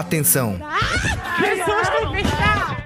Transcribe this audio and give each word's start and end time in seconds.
Atenção! 0.00 0.58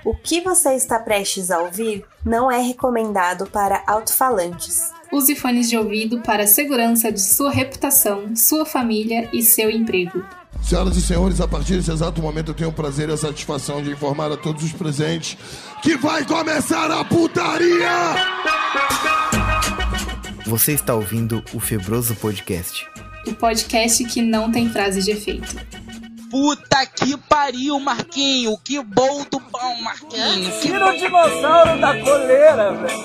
O 0.05 0.17
que 0.17 0.41
você 0.41 0.75
está 0.75 0.99
prestes 0.99 1.49
a 1.49 1.61
ouvir 1.61 2.05
não 2.25 2.51
é 2.51 2.61
recomendado 2.61 3.47
para 3.47 3.85
alto-falantes. 3.87 4.91
Use 5.13 5.37
fones 5.37 5.71
de 5.71 5.79
ouvido 5.79 6.21
para 6.23 6.43
a 6.43 6.47
segurança 6.49 7.13
de 7.13 7.23
sua 7.23 7.53
reputação, 7.53 8.35
sua 8.35 8.67
família 8.67 9.29
e 9.33 9.43
seu 9.43 9.71
emprego. 9.71 10.25
Senhoras 10.61 10.97
e 10.97 11.01
senhores, 11.01 11.41
a 11.41 11.47
partir 11.47 11.77
desse 11.77 11.93
exato 11.93 12.21
momento 12.21 12.51
eu 12.51 12.55
tenho 12.55 12.71
o 12.71 12.73
prazer 12.73 13.09
e 13.09 13.13
a 13.13 13.17
satisfação 13.17 13.81
de 13.81 13.93
informar 13.93 14.33
a 14.33 14.37
todos 14.37 14.65
os 14.65 14.73
presentes 14.73 15.39
que 15.85 15.97
vai 15.97 16.25
começar 16.25 16.91
a 16.91 17.05
putaria! 17.05 18.17
Você 20.47 20.73
está 20.73 20.97
ouvindo 20.97 21.45
o 21.55 21.61
Febroso 21.61 22.17
Podcast. 22.17 22.85
O 23.25 23.35
podcast 23.35 24.05
que 24.05 24.21
não 24.21 24.51
tem 24.51 24.69
frase 24.69 25.01
de 25.01 25.13
efeito. 25.13 25.55
Puta 26.35 26.85
que 26.85 27.17
pariu, 27.17 27.79
Marquinho! 27.79 28.59
Que 28.59 28.83
bom 28.83 29.23
do 29.31 29.41
pão, 29.41 29.81
Marquinho! 29.81 30.51
Que 30.51 30.63
Tira 30.63 30.91
o 30.91 30.99
dinossauro 30.99 31.81
da 31.81 32.03
coleira, 32.03 32.73
velho! 32.73 32.99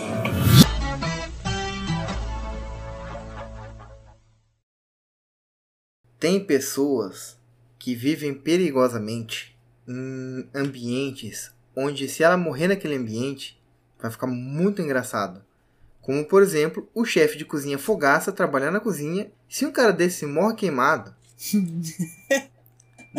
Tem 6.19 6.43
pessoas 6.43 7.37
que 7.77 7.93
vivem 7.93 8.33
perigosamente 8.33 9.55
em 9.87 10.49
ambientes 10.51 11.53
onde, 11.75 12.09
se 12.09 12.23
ela 12.23 12.35
morrer 12.35 12.69
naquele 12.69 12.95
ambiente, 12.95 13.61
vai 14.01 14.09
ficar 14.09 14.25
muito 14.25 14.81
engraçado. 14.81 15.45
Como, 16.01 16.25
por 16.25 16.41
exemplo, 16.41 16.89
o 16.95 17.05
chefe 17.05 17.37
de 17.37 17.45
cozinha 17.45 17.77
Fogaça 17.77 18.31
trabalhando 18.31 18.73
na 18.73 18.79
cozinha. 18.79 19.31
Se 19.47 19.67
um 19.67 19.71
cara 19.71 19.93
desse 19.93 20.25
morre 20.25 20.55
queimado, 20.55 21.13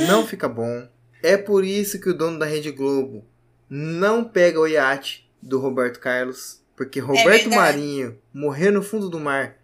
não 0.06 0.26
fica 0.26 0.48
bom. 0.48 0.88
É 1.22 1.36
por 1.36 1.64
isso 1.64 2.00
que 2.00 2.08
o 2.08 2.14
dono 2.14 2.38
da 2.38 2.46
Rede 2.46 2.70
Globo 2.70 3.24
não 3.68 4.24
pega 4.24 4.58
o 4.58 4.66
iate 4.66 5.30
do 5.40 5.58
Roberto 5.58 6.00
Carlos. 6.00 6.60
Porque 6.76 6.98
Roberto 6.98 7.50
verdade. 7.50 7.56
Marinho 7.56 8.18
morrer 8.32 8.70
no 8.70 8.82
fundo 8.82 9.10
do 9.10 9.20
mar 9.20 9.56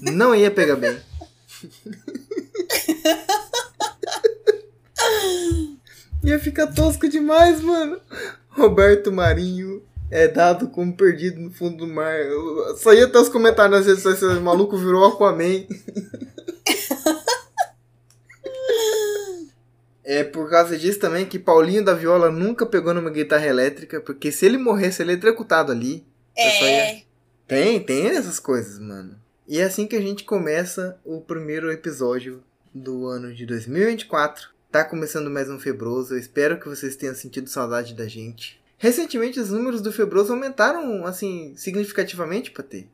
não 0.00 0.34
ia 0.34 0.50
pegar 0.50 0.76
bem. 0.76 0.98
Ia 6.24 6.38
ficar 6.38 6.66
tosco 6.68 7.08
demais, 7.08 7.60
mano. 7.60 8.00
Roberto 8.48 9.12
Marinho 9.12 9.82
é 10.10 10.26
dado 10.26 10.68
como 10.68 10.96
perdido 10.96 11.40
no 11.40 11.50
fundo 11.50 11.78
do 11.78 11.86
mar. 11.86 12.18
Eu 12.18 12.76
só 12.76 12.92
ia 12.92 13.06
ter 13.06 13.18
os 13.18 13.28
comentários 13.28 13.78
nas 13.78 13.86
redes 13.86 14.02
sociais. 14.02 14.38
O 14.38 14.42
maluco 14.42 14.76
virou 14.76 15.06
Aquaman. 15.06 15.66
É 20.10 20.24
por 20.24 20.48
causa 20.48 20.78
disso 20.78 20.98
também 20.98 21.26
que 21.26 21.38
Paulinho 21.38 21.84
da 21.84 21.92
Viola 21.92 22.30
nunca 22.30 22.64
pegou 22.64 22.94
numa 22.94 23.10
guitarra 23.10 23.44
elétrica, 23.46 24.00
porque 24.00 24.32
se 24.32 24.46
ele 24.46 24.56
morresse, 24.56 25.02
ele 25.02 25.10
é 25.10 25.12
eletrocutado 25.12 25.70
ali. 25.70 26.02
Só 26.34 26.64
ia- 26.64 27.02
Tem, 27.46 27.78
tem 27.78 28.06
essas 28.06 28.40
coisas, 28.40 28.78
mano. 28.78 29.16
E 29.46 29.58
é 29.58 29.64
assim 29.64 29.86
que 29.86 29.94
a 29.96 30.00
gente 30.00 30.24
começa 30.24 30.98
o 31.04 31.20
primeiro 31.20 31.70
episódio 31.70 32.42
do 32.74 33.06
ano 33.06 33.34
de 33.34 33.44
2024. 33.44 34.48
Tá 34.72 34.82
começando 34.82 35.28
mais 35.28 35.50
um 35.50 35.58
Febroso. 35.58 36.14
Eu 36.14 36.18
espero 36.18 36.58
que 36.58 36.68
vocês 36.68 36.96
tenham 36.96 37.14
sentido 37.14 37.50
saudade 37.50 37.92
da 37.94 38.06
gente. 38.08 38.58
Recentemente 38.78 39.38
os 39.40 39.50
números 39.50 39.82
do 39.82 39.92
Febroso 39.92 40.32
aumentaram, 40.32 41.04
assim, 41.04 41.52
significativamente, 41.56 42.50
Patê. 42.50 42.86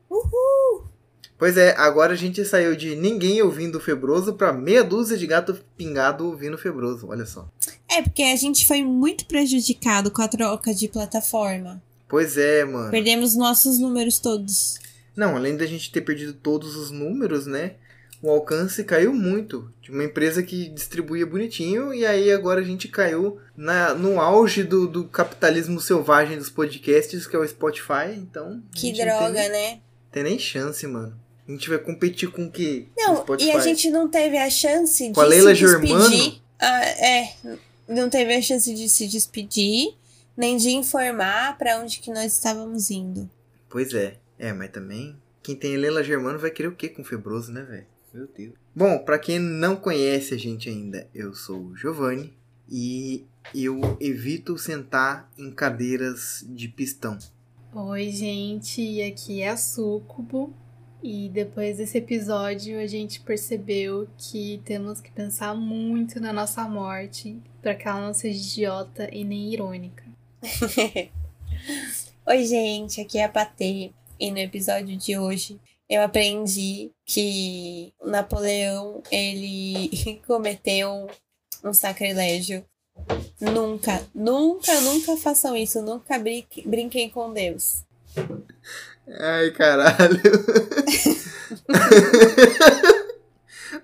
Pois 1.38 1.56
é, 1.56 1.74
agora 1.76 2.12
a 2.12 2.16
gente 2.16 2.44
saiu 2.44 2.76
de 2.76 2.94
ninguém 2.94 3.42
ouvindo 3.42 3.76
o 3.76 3.80
Febroso 3.80 4.34
pra 4.34 4.52
meia 4.52 4.84
dúzia 4.84 5.16
de 5.16 5.26
gato 5.26 5.58
pingado 5.76 6.26
ouvindo 6.26 6.54
o 6.54 6.58
Febroso. 6.58 7.08
Olha 7.08 7.26
só. 7.26 7.48
É, 7.88 8.00
porque 8.02 8.22
a 8.22 8.36
gente 8.36 8.66
foi 8.66 8.82
muito 8.82 9.26
prejudicado 9.26 10.10
com 10.10 10.22
a 10.22 10.28
troca 10.28 10.72
de 10.72 10.88
plataforma. 10.88 11.82
Pois 12.08 12.36
é, 12.36 12.64
mano. 12.64 12.90
Perdemos 12.90 13.34
nossos 13.34 13.78
números 13.78 14.18
todos. 14.18 14.78
Não, 15.16 15.36
além 15.36 15.56
da 15.56 15.66
gente 15.66 15.90
ter 15.90 16.00
perdido 16.00 16.32
todos 16.32 16.76
os 16.76 16.90
números, 16.90 17.46
né? 17.46 17.74
O 18.22 18.30
alcance 18.30 18.82
caiu 18.84 19.12
muito. 19.12 19.70
De 19.82 19.90
uma 19.90 20.02
empresa 20.02 20.42
que 20.42 20.68
distribuía 20.70 21.26
bonitinho, 21.26 21.92
e 21.92 22.06
aí 22.06 22.32
agora 22.32 22.60
a 22.60 22.64
gente 22.64 22.88
caiu 22.88 23.38
na, 23.56 23.92
no 23.92 24.20
auge 24.20 24.64
do, 24.64 24.86
do 24.86 25.04
capitalismo 25.04 25.78
selvagem 25.80 26.38
dos 26.38 26.48
podcasts, 26.48 27.26
que 27.26 27.36
é 27.36 27.38
o 27.38 27.46
Spotify. 27.46 28.14
Então. 28.16 28.62
Que 28.74 28.92
droga, 28.92 29.40
tem, 29.40 29.50
né? 29.50 29.80
Tem 30.10 30.22
nem 30.22 30.38
chance, 30.38 30.86
mano. 30.86 31.23
A 31.46 31.50
gente 31.52 31.68
vai 31.68 31.78
competir 31.78 32.30
com 32.30 32.46
o 32.46 32.50
quê? 32.50 32.86
Não, 32.96 33.24
e 33.38 33.50
a 33.50 33.60
gente 33.60 33.90
não 33.90 34.08
teve 34.08 34.38
a 34.38 34.48
chance 34.48 35.08
de 35.08 35.14
Com 35.14 35.20
a 35.20 35.24
Leila 35.24 35.54
se 35.54 35.60
despedir. 35.60 35.88
Germano? 35.88 36.40
Ah, 36.58 36.84
é, 36.84 37.34
não 37.86 38.08
teve 38.08 38.34
a 38.34 38.40
chance 38.40 38.72
de 38.74 38.88
se 38.88 39.06
despedir, 39.06 39.94
nem 40.36 40.56
de 40.56 40.70
informar 40.70 41.58
pra 41.58 41.78
onde 41.78 41.98
que 41.98 42.10
nós 42.10 42.32
estávamos 42.32 42.90
indo. 42.90 43.28
Pois 43.68 43.92
é. 43.92 44.16
É, 44.38 44.52
mas 44.52 44.70
também. 44.70 45.16
Quem 45.42 45.54
tem 45.54 45.74
Helena 45.74 46.02
Germano 46.02 46.38
vai 46.38 46.50
querer 46.50 46.68
o 46.68 46.74
quê 46.74 46.88
com 46.88 47.02
o 47.02 47.04
Febroso, 47.04 47.52
né, 47.52 47.62
velho? 47.62 47.86
Meu 48.12 48.26
Deus. 48.26 48.54
Bom, 48.74 48.98
pra 48.98 49.18
quem 49.18 49.38
não 49.38 49.76
conhece 49.76 50.34
a 50.34 50.38
gente 50.38 50.68
ainda, 50.68 51.08
eu 51.14 51.34
sou 51.34 51.58
o 51.58 51.76
Giovanni 51.76 52.32
e 52.68 53.26
eu 53.54 53.96
evito 54.00 54.56
sentar 54.56 55.30
em 55.36 55.50
cadeiras 55.50 56.44
de 56.48 56.68
pistão. 56.68 57.18
Oi, 57.74 58.10
gente, 58.10 59.02
aqui 59.02 59.42
é 59.42 59.50
a 59.50 59.56
Súcubo. 59.56 60.54
E 61.06 61.28
depois 61.28 61.76
desse 61.76 61.98
episódio, 61.98 62.80
a 62.80 62.86
gente 62.86 63.20
percebeu 63.20 64.08
que 64.16 64.62
temos 64.64 65.02
que 65.02 65.12
pensar 65.12 65.54
muito 65.54 66.18
na 66.18 66.32
nossa 66.32 66.66
morte 66.66 67.36
para 67.60 67.74
que 67.74 67.86
ela 67.86 68.00
não 68.06 68.14
seja 68.14 68.38
idiota 68.40 69.10
e 69.12 69.22
nem 69.22 69.52
irônica. 69.52 70.02
Oi, 72.26 72.44
gente, 72.46 73.02
aqui 73.02 73.18
é 73.18 73.24
a 73.24 73.28
Patê. 73.28 73.92
E 74.18 74.30
no 74.30 74.38
episódio 74.38 74.96
de 74.96 75.18
hoje 75.18 75.60
eu 75.90 76.00
aprendi 76.00 76.90
que 77.04 77.92
Napoleão 78.02 79.02
ele 79.10 79.90
cometeu 80.26 81.06
um 81.62 81.74
sacrilégio. 81.74 82.64
Nunca, 83.38 84.02
nunca, 84.14 84.80
nunca 84.80 85.18
façam 85.18 85.54
isso. 85.54 85.82
Nunca 85.82 86.18
brinque- 86.18 86.66
brinquem 86.66 87.10
com 87.10 87.30
Deus. 87.30 87.84
Ai, 89.20 89.50
caralho. 89.50 90.20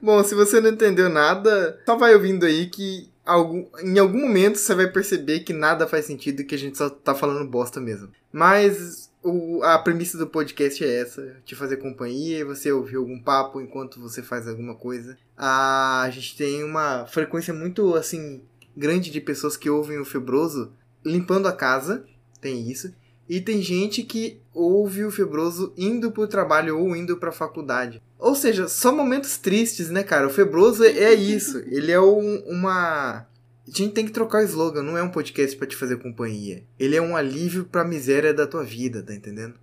Bom, 0.00 0.22
se 0.24 0.34
você 0.34 0.60
não 0.60 0.70
entendeu 0.70 1.08
nada, 1.10 1.78
só 1.84 1.96
vai 1.96 2.14
ouvindo 2.14 2.46
aí 2.46 2.68
que 2.68 3.10
algum, 3.24 3.66
em 3.82 3.98
algum 3.98 4.20
momento 4.20 4.58
você 4.58 4.74
vai 4.74 4.90
perceber 4.90 5.40
que 5.40 5.52
nada 5.52 5.86
faz 5.86 6.06
sentido 6.06 6.40
e 6.40 6.44
que 6.44 6.54
a 6.54 6.58
gente 6.58 6.78
só 6.78 6.88
tá 6.88 7.14
falando 7.14 7.48
bosta 7.50 7.80
mesmo. 7.80 8.08
Mas 8.32 9.10
o- 9.22 9.62
a 9.62 9.78
premissa 9.78 10.16
do 10.16 10.26
podcast 10.26 10.82
é 10.82 11.00
essa: 11.00 11.36
te 11.44 11.54
fazer 11.54 11.76
companhia 11.78 12.44
você 12.46 12.72
ouvir 12.72 12.96
algum 12.96 13.20
papo 13.20 13.60
enquanto 13.60 14.00
você 14.00 14.22
faz 14.22 14.48
alguma 14.48 14.74
coisa. 14.74 15.18
Ah, 15.36 16.02
a 16.02 16.10
gente 16.10 16.36
tem 16.36 16.64
uma 16.64 17.04
frequência 17.06 17.52
muito 17.52 17.94
assim 17.94 18.42
grande 18.76 19.10
de 19.10 19.20
pessoas 19.20 19.56
que 19.56 19.68
ouvem 19.68 19.98
o 19.98 20.04
Febroso 20.04 20.72
limpando 21.04 21.48
a 21.48 21.52
casa, 21.52 22.04
tem 22.40 22.70
isso. 22.70 22.94
E 23.30 23.40
tem 23.40 23.62
gente 23.62 24.02
que 24.02 24.38
ouve 24.52 25.04
o 25.04 25.10
Febroso 25.12 25.72
indo 25.78 26.10
pro 26.10 26.26
trabalho 26.26 26.76
ou 26.80 26.96
indo 26.96 27.16
pra 27.16 27.30
faculdade. 27.30 28.02
Ou 28.18 28.34
seja, 28.34 28.66
só 28.66 28.92
momentos 28.92 29.38
tristes, 29.38 29.88
né, 29.88 30.02
cara? 30.02 30.26
O 30.26 30.30
Febroso 30.30 30.82
é 30.82 30.88
é 30.98 31.14
isso. 31.14 31.58
Ele 31.70 31.92
é 31.92 32.00
um- 32.00 32.42
uma. 32.48 33.24
A 33.68 33.70
gente 33.70 33.92
tem 33.92 34.04
que 34.04 34.10
trocar 34.10 34.42
o 34.42 34.44
slogan, 34.46 34.82
não 34.82 34.98
é 34.98 35.02
um 35.02 35.10
podcast 35.12 35.56
pra 35.56 35.66
te 35.68 35.76
fazer 35.76 35.98
companhia. 36.02 36.64
Ele 36.76 36.96
é 36.96 37.00
um 37.00 37.14
alívio 37.16 37.64
pra 37.64 37.84
miséria 37.84 38.34
da 38.34 38.48
tua 38.48 38.64
vida, 38.64 39.00
tá 39.00 39.14
entendendo? 39.14 39.54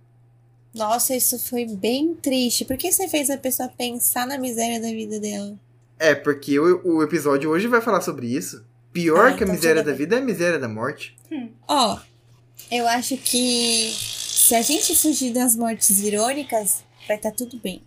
Nossa, 0.74 1.14
isso 1.14 1.38
foi 1.38 1.66
bem 1.66 2.14
triste. 2.14 2.64
Por 2.64 2.76
que 2.78 2.90
você 2.90 3.06
fez 3.06 3.28
a 3.28 3.36
pessoa 3.36 3.68
pensar 3.68 4.26
na 4.26 4.38
miséria 4.38 4.80
da 4.80 4.88
vida 4.88 5.20
dela? 5.20 5.58
É, 5.98 6.14
porque 6.14 6.58
o, 6.58 6.80
o 6.84 7.02
episódio 7.02 7.50
hoje 7.50 7.66
vai 7.66 7.82
falar 7.82 8.00
sobre 8.00 8.26
isso. 8.28 8.64
Pior 8.94 9.28
Ah, 9.28 9.32
que 9.34 9.42
a 9.42 9.46
então 9.46 9.54
miséria 9.54 9.82
da 9.82 9.92
vida 9.92 10.16
é 10.16 10.18
a 10.20 10.24
miséria 10.24 10.58
da 10.58 10.68
morte. 10.68 11.14
Ó, 11.66 11.98
eu 12.70 12.86
acho 12.88 13.16
que 13.16 13.90
se 13.92 14.54
a 14.54 14.62
gente 14.62 14.94
fugir 14.96 15.32
das 15.32 15.56
mortes 15.56 16.00
irônicas, 16.00 16.84
vai 17.06 17.16
estar 17.16 17.32
tudo 17.32 17.58
bem. 17.58 17.82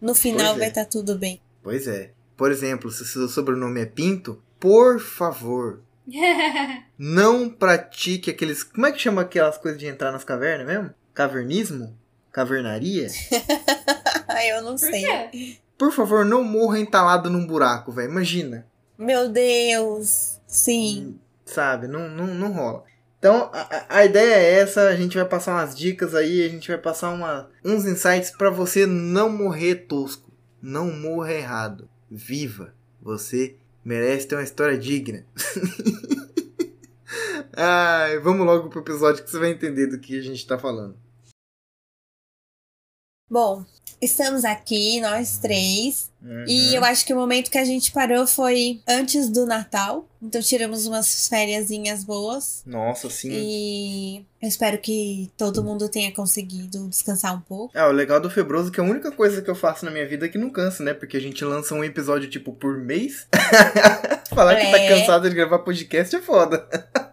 No 0.00 0.14
final 0.14 0.54
é. 0.54 0.58
vai 0.58 0.68
estar 0.68 0.84
tudo 0.84 1.18
bem. 1.18 1.40
Pois 1.62 1.86
é. 1.86 2.10
Por 2.36 2.50
exemplo, 2.50 2.90
se 2.90 3.02
o 3.02 3.06
seu 3.06 3.28
sobrenome 3.28 3.80
é 3.80 3.86
Pinto, 3.86 4.42
por 4.60 5.00
favor, 5.00 5.80
não 6.98 7.48
pratique 7.48 8.30
aqueles. 8.30 8.62
Como 8.62 8.86
é 8.86 8.92
que 8.92 8.98
chama 8.98 9.22
aquelas 9.22 9.56
coisas 9.58 9.80
de 9.80 9.86
entrar 9.86 10.12
nas 10.12 10.24
cavernas 10.24 10.66
mesmo? 10.66 10.90
Cavernismo? 11.14 11.96
Cavernaria? 12.30 13.08
eu 14.48 14.62
não 14.62 14.72
Por 14.76 14.78
sei. 14.78 15.02
quê? 15.02 15.56
Por 15.78 15.92
favor, 15.92 16.24
não 16.24 16.42
morra 16.42 16.78
entalado 16.78 17.30
num 17.30 17.46
buraco, 17.46 17.92
velho. 17.92 18.10
Imagina. 18.10 18.66
Meu 18.98 19.28
Deus. 19.28 20.38
Sim. 20.46 21.18
Sabe? 21.44 21.86
Não, 21.86 22.08
não, 22.08 22.26
não 22.26 22.52
rola. 22.52 22.84
Então, 23.18 23.50
a, 23.52 23.86
a- 23.98 24.04
ideia 24.04 24.34
é 24.34 24.60
essa. 24.60 24.88
A 24.88 24.96
gente 24.96 25.16
vai 25.16 25.26
passar 25.26 25.52
umas 25.52 25.76
dicas 25.76 26.14
aí. 26.14 26.44
A 26.44 26.48
gente 26.48 26.68
vai 26.68 26.78
passar 26.78 27.10
uma, 27.10 27.48
uns 27.64 27.84
insights 27.86 28.30
pra 28.30 28.50
você 28.50 28.86
não 28.86 29.28
morrer 29.30 29.74
tosco. 29.86 30.30
Não 30.62 30.90
morra 30.92 31.32
errado. 31.32 31.88
Viva. 32.10 32.74
Você 33.02 33.56
Merece 33.84 34.26
ter 34.26 34.34
uma 34.34 34.42
história 34.42 34.76
digna. 34.76 35.24
Ai, 37.56 38.18
vamos 38.18 38.44
logo 38.44 38.68
pro 38.68 38.80
episódio 38.80 39.24
que 39.24 39.30
você 39.30 39.38
vai 39.38 39.50
entender 39.50 39.86
do 39.86 39.98
que 39.98 40.18
a 40.18 40.22
gente 40.22 40.46
tá 40.46 40.58
falando. 40.58 40.96
Bom, 43.28 43.64
estamos 44.00 44.44
aqui, 44.44 45.00
nós 45.00 45.38
três. 45.38 46.10
Uhum. 46.22 46.44
E 46.46 46.74
eu 46.74 46.84
acho 46.84 47.04
que 47.04 47.12
o 47.12 47.16
momento 47.16 47.50
que 47.50 47.58
a 47.58 47.64
gente 47.64 47.90
parou 47.92 48.26
foi 48.26 48.80
antes 48.86 49.28
do 49.28 49.44
Natal. 49.46 50.06
Então 50.22 50.40
tiramos 50.40 50.86
umas 50.86 51.28
fériasinhas 51.28 52.04
boas. 52.04 52.62
Nossa, 52.66 53.10
sim. 53.10 53.30
E 53.32 54.16
eu 54.40 54.48
espero 54.48 54.78
que 54.78 55.30
todo 55.36 55.62
mundo 55.62 55.88
tenha 55.88 56.12
conseguido 56.12 56.88
descansar 56.88 57.34
um 57.36 57.40
pouco. 57.40 57.76
É, 57.76 57.84
o 57.84 57.92
legal 57.92 58.20
do 58.20 58.30
Febroso 58.30 58.70
é 58.70 58.72
que 58.72 58.80
a 58.80 58.84
única 58.84 59.10
coisa 59.12 59.42
que 59.42 59.50
eu 59.50 59.54
faço 59.54 59.84
na 59.84 59.90
minha 59.90 60.06
vida 60.06 60.26
é 60.26 60.28
que 60.28 60.38
não 60.38 60.50
cansa, 60.50 60.82
né? 60.82 60.94
Porque 60.94 61.16
a 61.16 61.20
gente 61.20 61.44
lança 61.44 61.74
um 61.74 61.82
episódio, 61.84 62.28
tipo, 62.30 62.52
por 62.52 62.76
mês. 62.78 63.26
Falar 64.34 64.56
que 64.56 64.70
tá 64.70 64.78
É. 64.78 64.88
cansado 64.88 65.28
de 65.28 65.34
gravar 65.34 65.60
podcast 65.60 66.14
é 66.14 66.20
foda. 66.22 66.66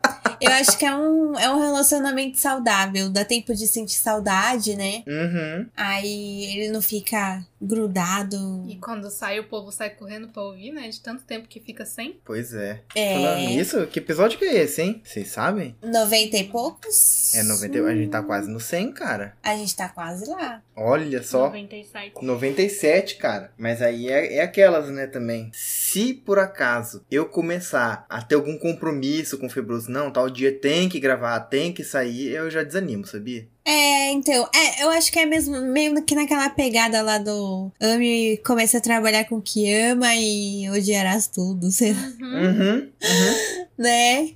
Eu 0.43 0.51
acho 0.51 0.77
que 0.77 0.85
é 0.85 0.95
um, 0.95 1.39
é 1.39 1.49
um 1.49 1.59
relacionamento 1.59 2.39
saudável. 2.39 3.09
Dá 3.09 3.23
tempo 3.23 3.53
de 3.55 3.67
sentir 3.67 3.95
saudade, 3.95 4.75
né? 4.75 5.03
Uhum. 5.07 5.65
Aí 5.75 6.45
ele 6.55 6.71
não 6.71 6.81
fica 6.81 7.45
grudado. 7.63 8.65
E 8.67 8.75
quando 8.77 9.09
sai, 9.09 9.39
o 9.39 9.45
povo 9.45 9.71
sai 9.71 9.89
correndo 9.91 10.27
pra 10.27 10.41
ouvir, 10.43 10.71
né? 10.71 10.87
De 10.89 10.99
tanto 11.01 11.23
tempo 11.23 11.47
que 11.47 11.59
fica 11.59 11.85
sem. 11.85 12.19
Pois 12.25 12.53
é. 12.53 12.81
Falando 12.93 13.39
É. 13.39 13.47
nisso, 13.47 13.87
que 13.87 13.99
episódio 13.99 14.37
que 14.37 14.45
é 14.45 14.61
esse, 14.63 14.81
hein? 14.81 15.01
Vocês 15.03 15.29
sabem? 15.29 15.75
90 15.81 16.37
e 16.37 16.43
poucos? 16.45 17.33
É 17.35 17.43
90. 17.43 17.83
A 17.83 17.95
gente 17.95 18.09
tá 18.09 18.21
quase 18.23 18.49
no 18.49 18.59
100, 18.59 18.91
cara. 18.93 19.35
A 19.43 19.55
gente 19.55 19.75
tá 19.75 19.89
quase 19.89 20.29
lá. 20.29 20.61
Olha 20.75 21.21
só. 21.23 21.45
97. 21.47 22.23
97, 22.25 23.15
cara. 23.17 23.51
Mas 23.57 23.81
aí 23.81 24.07
é, 24.09 24.35
é 24.37 24.41
aquelas, 24.41 24.89
né, 24.89 25.07
também. 25.07 25.51
Se 25.53 26.13
por 26.13 26.39
acaso 26.39 27.05
eu 27.11 27.25
começar 27.25 28.05
a 28.09 28.21
ter 28.21 28.35
algum 28.35 28.57
compromisso 28.57 29.37
com 29.37 29.47
o 29.47 29.49
Febroso, 29.49 29.91
não, 29.91 30.11
tal 30.11 30.29
dia 30.29 30.51
tem 30.51 30.89
que 30.89 30.99
gravar, 30.99 31.39
tem 31.41 31.71
que 31.71 31.83
sair, 31.83 32.29
eu 32.29 32.49
já 32.49 32.63
desanimo, 32.63 33.05
sabia? 33.05 33.47
É, 33.65 34.11
então, 34.11 34.49
é, 34.53 34.83
eu 34.83 34.89
acho 34.89 35.11
que 35.11 35.19
é 35.19 35.25
mesmo 35.25 35.59
meio 35.61 36.03
que 36.03 36.15
naquela 36.15 36.49
pegada 36.49 37.01
lá 37.01 37.17
do 37.17 37.71
ame 37.79 38.33
e 38.33 38.37
comece 38.37 38.75
a 38.75 38.81
trabalhar 38.81 39.23
com 39.25 39.37
o 39.37 39.41
que 39.41 39.73
ama 39.73 40.13
e 40.15 40.69
odiarás 40.69 41.27
tudo, 41.27 41.71
sei 41.71 41.93
lá, 41.93 42.11
Uhum. 42.21 42.43
Uhum. 42.43 42.77
uhum. 42.77 43.65
né? 43.77 44.31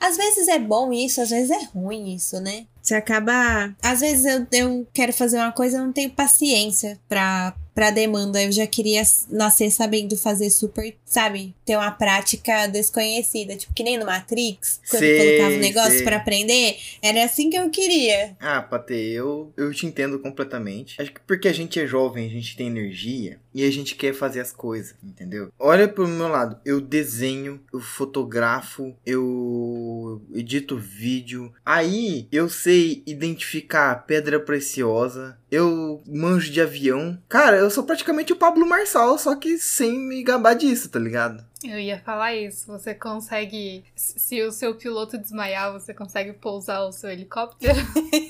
Às 0.00 0.16
vezes 0.16 0.48
é 0.48 0.58
bom 0.58 0.92
isso, 0.92 1.20
às 1.20 1.30
vezes 1.30 1.50
é 1.50 1.64
ruim 1.74 2.14
isso, 2.14 2.40
né? 2.40 2.66
Você 2.82 2.94
acaba. 2.94 3.74
Às 3.82 4.00
vezes 4.00 4.24
eu, 4.24 4.46
eu 4.52 4.86
quero 4.94 5.12
fazer 5.12 5.36
uma 5.38 5.52
coisa, 5.52 5.76
eu 5.78 5.84
não 5.84 5.92
tenho 5.92 6.10
paciência 6.10 6.98
pra, 7.08 7.54
pra 7.78 7.92
demanda. 7.92 8.42
Eu 8.42 8.50
já 8.50 8.66
queria 8.66 9.04
nascer 9.30 9.70
sabendo 9.70 10.16
fazer 10.16 10.50
super, 10.50 10.96
sabe? 11.04 11.54
Ter 11.64 11.76
uma 11.76 11.92
prática 11.92 12.66
desconhecida. 12.66 13.54
Tipo, 13.54 13.72
que 13.72 13.84
nem 13.84 13.96
no 13.96 14.04
Matrix, 14.04 14.80
quando 14.90 15.04
eu 15.04 15.16
Sei, 15.16 15.36
colocava 15.36 15.54
o 15.54 15.60
negócio 15.60 16.02
pra 16.02 16.16
aprender. 16.16 16.76
Era 17.00 17.22
assim 17.22 17.48
que 17.48 17.56
eu 17.56 17.70
queria. 17.70 18.36
Ah, 18.40 18.60
Patê, 18.60 19.12
eu, 19.12 19.52
eu 19.56 19.72
te 19.72 19.86
entendo 19.86 20.18
completamente. 20.18 21.00
Acho 21.00 21.12
que 21.12 21.20
porque 21.20 21.46
a 21.46 21.52
gente 21.52 21.78
é 21.78 21.86
jovem, 21.86 22.26
a 22.26 22.30
gente 22.30 22.56
tem 22.56 22.66
energia 22.66 23.38
e 23.58 23.64
a 23.66 23.72
gente 23.72 23.96
quer 23.96 24.14
fazer 24.14 24.38
as 24.38 24.52
coisas, 24.52 24.94
entendeu? 25.02 25.50
Olha 25.58 25.88
pro 25.88 26.06
meu 26.06 26.28
lado, 26.28 26.60
eu 26.64 26.80
desenho, 26.80 27.60
eu 27.72 27.80
fotografo, 27.80 28.94
eu 29.04 30.22
edito 30.32 30.78
vídeo. 30.78 31.52
Aí 31.66 32.28
eu 32.30 32.48
sei 32.48 33.02
identificar 33.04 34.06
pedra 34.06 34.38
preciosa, 34.38 35.36
eu 35.50 36.00
manjo 36.06 36.52
de 36.52 36.60
avião. 36.60 37.20
Cara, 37.28 37.56
eu 37.56 37.68
sou 37.68 37.82
praticamente 37.82 38.32
o 38.32 38.36
Pablo 38.36 38.64
Marçal, 38.64 39.18
só 39.18 39.34
que 39.34 39.58
sem 39.58 39.98
me 39.98 40.22
gabar 40.22 40.54
disso, 40.54 40.88
tá 40.88 41.00
ligado? 41.00 41.44
Eu 41.64 41.80
ia 41.80 41.98
falar 41.98 42.36
isso. 42.36 42.66
Você 42.68 42.94
consegue. 42.94 43.82
Se 43.96 44.40
o 44.42 44.52
seu 44.52 44.76
piloto 44.76 45.18
desmaiar, 45.18 45.72
você 45.72 45.92
consegue 45.92 46.32
pousar 46.32 46.82
o 46.82 46.92
seu 46.92 47.10
helicóptero? 47.10 47.80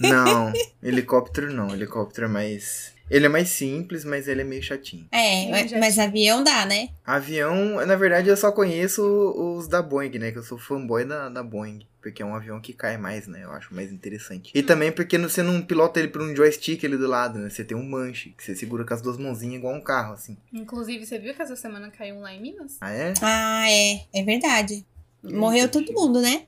Não, 0.01 0.51
helicóptero 0.83 1.53
não, 1.53 1.71
helicóptero 1.75 2.27
é 2.27 2.31
mais. 2.31 2.98
Ele 3.11 3.27
é 3.27 3.29
mais 3.29 3.49
simples, 3.49 4.05
mas 4.05 4.29
ele 4.29 4.43
é 4.43 4.45
meio 4.45 4.63
chatinho. 4.63 5.07
É, 5.11 5.47
Eu 5.47 5.79
mas, 5.79 5.99
avião 5.99 6.43
dá, 6.43 6.67
né? 6.67 6.91
Avião, 7.05 7.85
na 7.87 7.97
verdade, 7.97 8.29
eu 8.29 8.37
só 8.37 8.53
conheço 8.53 9.03
os 9.03 9.67
da 9.69 9.83
Boeing, 9.83 10.19
né? 10.19 10.31
Que 10.31 10.39
eu 10.39 10.43
sou 10.43 10.59
fanboy 10.59 11.05
da, 11.05 11.29
da 11.29 11.43
Boeing. 11.43 11.87
Porque 12.01 12.23
é 12.23 12.25
um 12.25 12.35
avião 12.35 12.61
que 12.61 12.73
cai 12.73 12.97
mais, 12.97 13.27
né? 13.27 13.43
Eu 13.43 13.51
acho 13.53 13.75
mais 13.75 13.93
interessante. 13.93 14.53
E 14.55 14.63
também 14.63 14.93
porque 14.93 15.19
você 15.19 15.43
não 15.43 15.61
pilota 15.61 15.99
ele 15.99 16.09
por 16.09 16.23
um 16.23 16.35
joystick 16.35 16.85
ali 16.85 16.97
do 16.97 17.09
lado, 17.09 17.39
né? 17.39 17.51
Você 17.51 17.65
tem 17.65 17.77
um 17.77 17.83
manche, 17.83 18.31
que 18.31 18.45
você 18.45 18.55
segura 18.55 18.85
com 18.85 18.95
as 18.95 19.03
duas 19.03 19.19
mãozinhas 19.19 19.57
igual 19.57 19.75
um 19.75 19.81
carro, 19.81 20.15
assim. 20.15 20.37
Inclusive, 20.53 21.05
você 21.05 21.19
viu 21.19 21.35
que 21.35 21.43
essa 21.43 21.57
semana 21.57 21.91
caiu 21.91 22.17
um 22.17 22.21
lá 22.21 22.33
em 22.33 22.41
Minas? 22.41 22.77
Ah, 22.81 22.93
é? 22.93 23.15
Ah, 23.21 23.71
é. 23.71 24.01
É 24.13 24.23
verdade. 24.23 24.87
Morreu 25.23 25.69
todo 25.69 25.93
mundo, 25.93 26.21
né? 26.21 26.45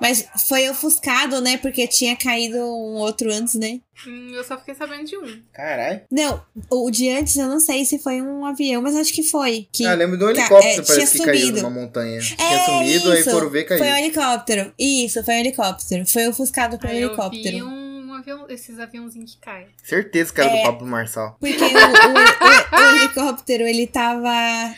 Mas 0.00 0.26
foi 0.48 0.68
ofuscado, 0.68 1.40
né? 1.40 1.56
Porque 1.58 1.86
tinha 1.86 2.14
caído 2.16 2.58
um 2.58 2.96
outro 2.96 3.32
antes, 3.32 3.54
né? 3.54 3.80
Hum, 4.06 4.30
eu 4.34 4.44
só 4.44 4.58
fiquei 4.58 4.74
sabendo 4.74 5.04
de 5.04 5.16
um. 5.16 5.42
Caralho. 5.52 6.02
Não, 6.10 6.42
o 6.70 6.90
de 6.90 7.08
antes 7.10 7.36
eu 7.36 7.46
não 7.48 7.58
sei 7.60 7.84
se 7.84 7.98
foi 7.98 8.20
um 8.20 8.44
avião, 8.44 8.82
mas 8.82 8.94
acho 8.94 9.12
que 9.12 9.22
foi. 9.22 9.66
Que 9.72 9.86
Ah, 9.86 9.94
lembro 9.94 10.18
de 10.18 10.24
um 10.24 10.26
Ca- 10.34 10.40
helicóptero, 10.40 10.82
é, 10.82 10.86
parece 10.86 11.18
que 11.18 11.24
caiu 11.24 11.40
subido. 11.40 11.62
numa 11.62 11.70
montanha. 11.70 12.18
É, 12.18 12.20
tinha 12.22 12.64
sumido, 12.66 13.12
aí 13.12 13.20
isso. 13.20 13.30
foram 13.30 13.48
ver 13.50 13.60
e 13.60 13.64
caiu. 13.64 13.78
Foi 13.78 13.88
um 13.92 13.96
helicóptero. 13.96 14.74
Isso, 14.78 15.24
foi 15.24 15.34
um 15.34 15.38
helicóptero. 15.38 16.06
Foi 16.06 16.28
ofuscado 16.28 16.78
por 16.78 16.86
um 16.88 16.92
Aí 16.92 17.00
eu 17.00 17.08
helicóptero. 17.08 17.56
vi 17.56 17.62
um 17.62 17.85
avião, 18.32 18.46
esses 18.48 18.78
aviãozinhos 18.80 19.34
que 19.34 19.40
caem. 19.40 19.66
Certeza 19.82 20.32
que 20.32 20.40
era 20.40 20.50
É. 20.50 20.56
do 20.58 20.62
Pablo 20.64 20.86
Marçal. 20.86 21.36
Porque 21.40 21.62
o, 21.62 21.66
o- 21.66 21.70
o- 21.70 22.92
o 22.92 22.96
helicóptero, 22.96 23.64
ele 23.64 23.86
tava 23.86 24.28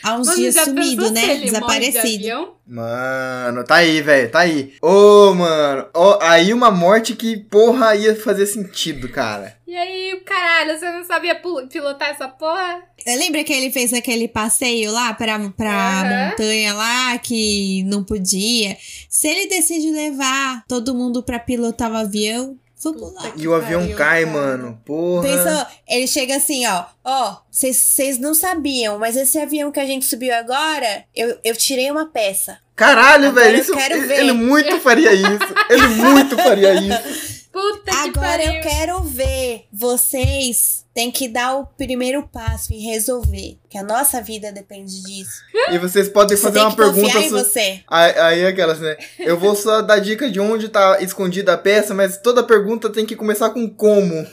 há 0.03 0.15
uns 0.17 0.27
Mano, 0.27 0.39
dias 0.39 0.55
sumido, 0.57 1.11
né? 1.11 1.35
de 1.37 1.45
Desaparecido. 1.47 1.99
avião? 2.17 2.55
Mano, 2.67 3.65
tá 3.65 3.77
aí, 3.77 4.03
velho, 4.03 4.31
tá 4.31 4.41
aí. 4.41 4.75
Ô, 4.83 5.33
mano, 5.35 5.87
ó, 5.95 6.19
aí 6.21 6.53
uma 6.53 6.71
morte 6.71 7.17
que, 7.17 7.37
porra, 7.39 7.97
ia 7.97 8.15
fazer 8.15 8.45
sentido, 8.47 9.09
cara. 9.09 9.57
E 9.67 9.75
aí, 9.75 10.21
caralho, 10.25 10.79
você 10.79 10.91
não 10.93 11.05
sabia 11.05 11.41
pilotar 11.71 12.11
essa 12.11 12.29
porra? 12.29 12.83
Lembra 13.07 13.43
que 13.45 13.53
ele 13.53 13.71
fez 13.71 13.93
aquele 13.95 14.29
passeio 14.29 14.93
lá 14.93 15.15
pra, 15.15 15.39
pra 15.51 15.71
Aham. 16.03 16.29
montanha 16.31 16.75
lá 16.75 17.19
que 17.19 17.83
não 17.85 18.05
podia? 18.05 18.77
Se 19.09 19.27
ele 19.29 19.47
decide 19.49 19.91
levar 19.91 20.63
todo 20.69 20.95
mundo 20.95 21.23
pra 21.23 21.39
pilotar 21.39 21.91
o 21.91 21.97
avião. 21.97 22.57
Puta 22.83 23.33
E 23.37 23.49
o 23.49 23.55
avião 23.55 23.89
cai, 23.95 24.25
cara. 24.25 24.27
mano. 24.33 24.81
Porra. 24.85 25.23
Pensou, 25.23 25.67
ele 25.89 26.07
chega 26.07 26.37
assim, 26.37 26.67
ó, 26.67 26.85
ó, 27.05 27.37
vocês 27.51 28.19
não 28.19 28.35
sabiam, 28.35 28.99
mas 28.99 29.17
esse 29.17 29.39
avião 29.39 29.73
que 29.73 29.81
a 29.81 29.85
gente 29.87 30.05
subiu 30.07 30.35
agora, 30.35 31.05
eu, 31.15 31.37
eu 31.43 31.57
tirei 31.57 31.91
uma 31.91 32.07
peça. 32.07 32.59
Caralho, 32.77 33.29
Agora 33.29 33.45
velho, 33.45 33.57
eu 33.57 33.61
isso, 33.63 33.73
quero 33.75 33.95
ele, 33.97 34.07
ver. 34.07 34.21
ele 34.21 34.33
muito 34.33 34.79
faria 34.81 35.13
isso. 35.13 35.55
Ele 35.69 35.89
muito 35.89 36.37
faria 36.37 36.75
isso. 36.75 37.49
Puta 37.51 37.91
que 37.91 37.97
Agora 38.09 38.39
pariu. 38.39 38.53
eu 38.53 38.61
quero 38.63 39.03
ver. 39.03 39.65
Vocês 39.73 40.78
têm 40.99 41.13
que 41.13 41.29
dar 41.29 41.55
o 41.55 41.65
primeiro 41.65 42.25
passo 42.27 42.73
e 42.73 42.79
resolver, 42.79 43.57
que 43.71 43.79
a 43.79 43.85
nossa 43.85 44.21
vida 44.21 44.51
depende 44.51 45.01
disso. 45.05 45.43
E 45.71 45.79
vocês 45.79 46.09
podem 46.09 46.37
fazer 46.37 46.55
tem 46.55 46.63
uma 46.63 46.75
pergunta. 46.75 47.03
confiar 47.03 47.23
em 47.23 47.29
você. 47.29 47.81
Aí, 47.87 48.19
aí 48.19 48.47
aquelas, 48.47 48.81
né? 48.81 48.97
Eu 49.17 49.39
vou 49.39 49.55
só 49.55 49.81
dar 49.81 50.01
dica 50.01 50.29
de 50.29 50.41
onde 50.41 50.69
tá 50.69 51.01
escondida 51.01 51.53
a 51.53 51.57
peça, 51.57 51.95
mas 51.95 52.17
toda 52.17 52.43
pergunta 52.43 52.91
tem 52.91 53.07
que 53.07 53.15
começar 53.15 53.51
com 53.51 53.71
como. 53.71 54.13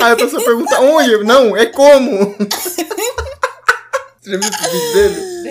Aí 0.00 0.12
a 0.12 0.16
pessoa 0.16 0.42
pergunta 0.42 0.80
onde? 0.80 1.24
Não, 1.24 1.56
é 1.56 1.66
como. 1.66 2.36
Você 4.22 4.30
já 4.30 4.36
viu 4.36 4.48
esse 4.48 4.70
vídeo 4.70 4.92
dele? 4.92 5.42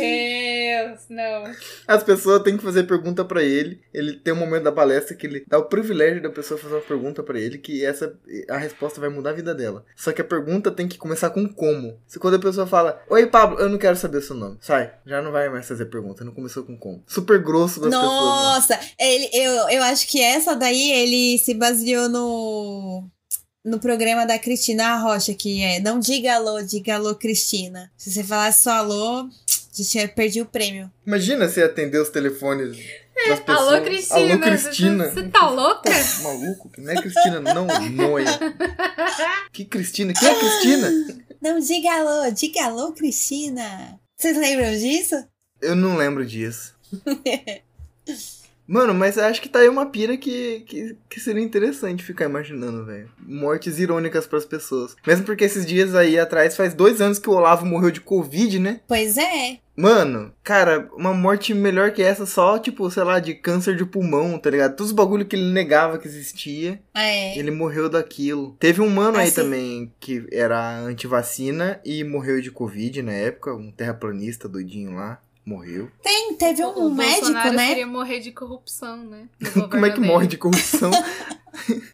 Deus, 1.08 1.10
não. 1.10 1.52
As 1.88 2.04
pessoas 2.04 2.42
têm 2.44 2.58
que 2.58 2.64
fazer 2.64 2.84
pergunta 2.84 3.24
pra 3.24 3.44
ele. 3.44 3.82
Ele 3.94 4.14
tem 4.14 4.34
um 4.34 4.38
momento 4.38 4.64
da 4.64 4.72
palestra 4.72 5.16
que 5.16 5.26
ele 5.28 5.44
dá 5.48 5.58
o 5.58 5.66
privilégio 5.66 6.22
da 6.22 6.30
pessoa 6.30 6.60
fazer 6.60 6.76
uma 6.76 6.82
pergunta 6.82 7.24
pra 7.24 7.40
ele, 7.40 7.58
que 7.58 7.86
essa 7.86 8.14
a 8.50 8.58
resposta 8.58 9.00
vai 9.00 9.10
mudar 9.10 9.32
a 9.32 9.34
vida 9.34 9.54
dela. 9.56 9.86
Só 9.96 10.12
que 10.12 10.22
a 10.22 10.26
pergunta 10.26 10.72
tem 10.72 10.88
que 10.88 10.98
começar 10.98 11.30
com 11.30 11.48
como. 11.48 12.00
Se 12.08 12.20
quando 12.20 12.36
a 12.36 12.40
pessoa 12.40 12.66
fala: 12.68 13.02
"Oi, 13.10 13.26
Pablo, 13.28 13.60
eu 13.60 13.70
não 13.70 13.78
quero 13.78 13.96
saber 13.96 14.18
o 14.18 14.22
seu 14.22 14.36
nome". 14.36 14.58
Sai, 14.62 14.92
já 15.06 15.22
não 15.22 15.32
vai 15.32 15.50
mais 15.50 15.68
fazer 15.68 15.86
pergunta, 15.86 16.24
não 16.24 16.34
começou 16.34 16.64
com 16.64 16.78
como. 16.78 17.04
Super 17.08 17.40
grosso 17.42 17.80
das 17.80 17.90
pessoas. 17.90 18.06
né? 18.06 18.10
Nossa, 18.10 18.80
ele, 19.00 19.30
eu, 19.34 19.70
eu 19.70 19.84
acho 19.84 20.08
que 20.08 20.22
essa 20.22 20.56
daí 20.56 20.92
ele 20.92 21.38
se 21.40 21.54
baseou 21.54 22.10
no. 22.10 23.08
No 23.66 23.78
programa 23.78 24.26
da 24.26 24.40
Cristina 24.40 24.96
Rocha, 24.98 25.34
que 25.34 25.62
é 25.62 25.82
Não 25.82 26.00
diga 26.00 26.36
alô, 26.36 26.62
diga 26.62 26.96
alô, 26.96 27.14
Cristina. 27.14 27.92
Se 27.98 28.10
você 28.10 28.24
falasse 28.24 28.64
só 28.64 28.72
alô, 28.72 29.28
tinha 29.86 30.08
perdi 30.08 30.42
o 30.42 30.46
prêmio. 30.46 30.92
Imagina 31.06 31.48
você 31.48 31.64
atender 31.64 32.00
os 32.00 32.10
telefones 32.10 32.78
das 33.28 33.40
pessoas. 33.40 33.68
Alô, 33.68 33.82
Cristina. 33.84 34.34
Alô, 34.34 34.40
Cristina. 34.40 35.10
Você 35.10 35.24
tá 35.24 35.50
louca? 35.50 35.90
Maluco, 36.24 36.70
que 36.70 36.82
não 36.82 36.92
é 36.92 37.02
Cristina, 37.02 37.40
não, 37.40 37.68
noia. 37.92 38.40
Que 39.52 39.66
Cristina? 39.66 40.14
Quem 40.14 40.28
é 40.28 40.36
Cristina? 40.36 40.90
Não 41.42 41.60
diga 41.60 41.92
alô, 41.92 42.32
diga 42.32 42.66
alô, 42.66 42.92
Cristina. 42.94 44.00
Vocês 44.18 44.38
lembram 44.38 44.72
disso? 44.72 45.16
Eu 45.62 45.76
não 45.76 45.98
lembro 45.98 46.26
disso. 46.26 46.76
Mano, 48.70 48.94
mas 48.94 49.18
acho 49.18 49.42
que 49.42 49.50
tá 49.50 49.60
aí 49.60 49.68
uma 49.68 49.88
pira 49.88 50.16
que, 50.16 50.60
que, 50.60 50.96
que 51.10 51.20
seria 51.20 51.42
interessante 51.42 52.04
ficar 52.04 52.26
imaginando, 52.26 52.86
velho. 52.86 53.10
Mortes 53.20 53.80
irônicas 53.80 54.28
pras 54.28 54.46
pessoas. 54.46 54.96
Mesmo 55.08 55.26
porque 55.26 55.44
esses 55.44 55.66
dias 55.66 55.96
aí 55.96 56.20
atrás, 56.20 56.56
faz 56.56 56.76
dois 56.76 57.02
anos 57.02 57.18
que 57.18 57.28
o 57.28 57.34
Olavo 57.34 57.66
morreu 57.66 57.90
de 57.90 58.00
Covid, 58.00 58.60
né? 58.60 58.80
Pois 58.88 59.18
é. 59.18 59.58
Mano, 59.80 60.34
cara, 60.44 60.90
uma 60.94 61.14
morte 61.14 61.54
melhor 61.54 61.92
que 61.92 62.02
essa 62.04 62.26
só, 62.26 62.60
tipo, 62.60 62.90
sei 62.92 63.04
lá, 63.04 63.20
de 63.20 63.34
câncer 63.34 63.76
de 63.78 63.86
pulmão, 63.86 64.38
tá 64.38 64.50
ligado? 64.50 64.76
Todos 64.76 64.88
os 64.88 64.96
bagulho 64.96 65.26
que 65.26 65.36
ele 65.38 65.54
negava 65.54 65.98
que 65.98 66.08
existia, 66.08 66.82
É. 66.94 67.38
ele 67.40 67.50
morreu 67.50 67.88
daquilo. 67.90 68.58
Teve 68.60 68.82
um 68.82 68.90
mano 68.90 69.18
aí 69.18 69.28
Assim- 69.28 69.36
também 69.42 69.94
que 70.00 70.28
era 70.34 70.80
antivacina 70.80 71.80
e 71.86 72.04
morreu 72.04 72.42
de 72.42 72.52
Covid 72.52 73.02
na 73.02 73.14
época, 73.14 73.54
um 73.56 73.72
terraplanista 73.72 74.50
doidinho 74.50 74.96
lá, 74.96 75.22
morreu. 75.46 75.90
Tem, 76.04 76.36
teve 76.36 76.62
um 76.64 76.70
o 76.88 76.94
médico, 76.94 77.22
Bolsonaro 77.22 77.54
né? 77.54 77.68
queria 77.70 77.88
morrer 77.88 78.20
de 78.20 78.32
corrupção, 78.34 78.98
né? 79.06 79.28
Como 79.72 79.86
é 79.86 79.90
que 79.92 79.96
dele. 80.00 80.08
morre 80.12 80.28
de 80.28 80.38
corrupção? 80.38 80.92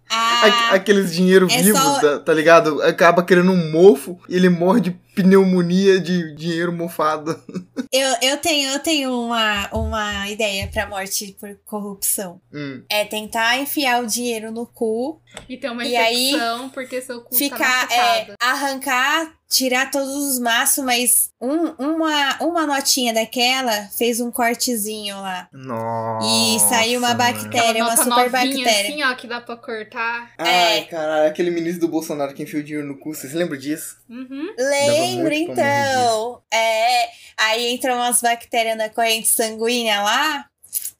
Ah, 0.09 0.41
Aqu- 0.45 0.75
Aqueles 0.75 1.13
dinheiro 1.13 1.47
é 1.49 1.61
vivo, 1.61 1.77
só- 1.77 1.99
tá, 1.99 2.19
tá 2.19 2.33
ligado? 2.33 2.81
Acaba 2.83 3.23
querendo 3.23 3.51
um 3.51 3.71
mofo 3.71 4.19
e 4.29 4.35
ele 4.35 4.49
morre 4.49 4.81
de 4.81 4.91
pneumonia 5.15 5.99
de 5.99 6.35
dinheiro 6.35 6.71
mofado. 6.73 7.41
eu, 7.91 8.15
eu 8.21 8.37
tenho, 8.37 8.69
eu 8.71 8.79
tenho 8.79 9.11
uma, 9.11 9.69
uma 9.71 10.29
ideia 10.29 10.67
pra 10.67 10.87
morte 10.87 11.35
por 11.39 11.57
corrupção. 11.65 12.39
Hum. 12.53 12.83
É 12.89 13.05
tentar 13.05 13.57
enfiar 13.59 14.03
o 14.03 14.07
dinheiro 14.07 14.51
no 14.51 14.65
cu, 14.67 15.21
E 15.49 15.57
ter 15.57 15.69
uma 15.69 15.83
E 15.85 15.95
aí, 15.95 16.29
infecção 16.31 16.69
porque 16.69 17.01
seu 17.01 17.21
cu 17.21 17.33
ficar, 17.35 17.87
tá 17.87 17.95
é, 17.95 18.33
arrancar, 18.41 19.33
tirar 19.49 19.89
todos 19.89 20.13
os 20.13 20.39
maços, 20.39 20.83
mas 20.83 21.29
um- 21.41 21.73
uma, 21.79 22.37
uma 22.41 22.65
notinha 22.67 23.13
daquela 23.13 23.87
fez 23.97 24.19
um 24.19 24.29
cortezinho 24.31 25.15
lá. 25.21 25.47
Nossa. 25.53 26.27
E 26.27 26.59
saiu 26.59 26.99
uma 26.99 27.13
bactéria, 27.13 27.83
uma 27.83 27.95
super 27.95 28.09
novinha, 28.09 28.29
bactéria. 28.29 28.81
assim, 28.91 29.03
ó, 29.03 29.15
que 29.15 29.27
dá 29.27 29.39
pra 29.45 29.55
cortar. 29.55 30.33
É. 30.37 30.43
Ai, 30.43 30.85
caralho, 30.85 31.29
aquele 31.29 31.51
ministro 31.51 31.81
do 31.81 31.87
Bolsonaro 31.87 32.33
que 32.33 32.43
enfiou 32.43 32.63
dinheiro 32.63 32.87
no 32.87 32.97
cu, 32.97 33.13
vocês 33.13 33.33
lembram 33.33 33.57
disso? 33.57 33.97
Uhum. 34.09 34.53
Morrer 35.21 35.37
então? 35.37 36.41
É, 36.51 37.09
aí 37.37 37.73
entram 37.73 37.95
umas 37.95 38.21
bactérias 38.21 38.77
na 38.77 38.89
corrente 38.89 39.27
sanguínea 39.27 40.01
lá, 40.01 40.45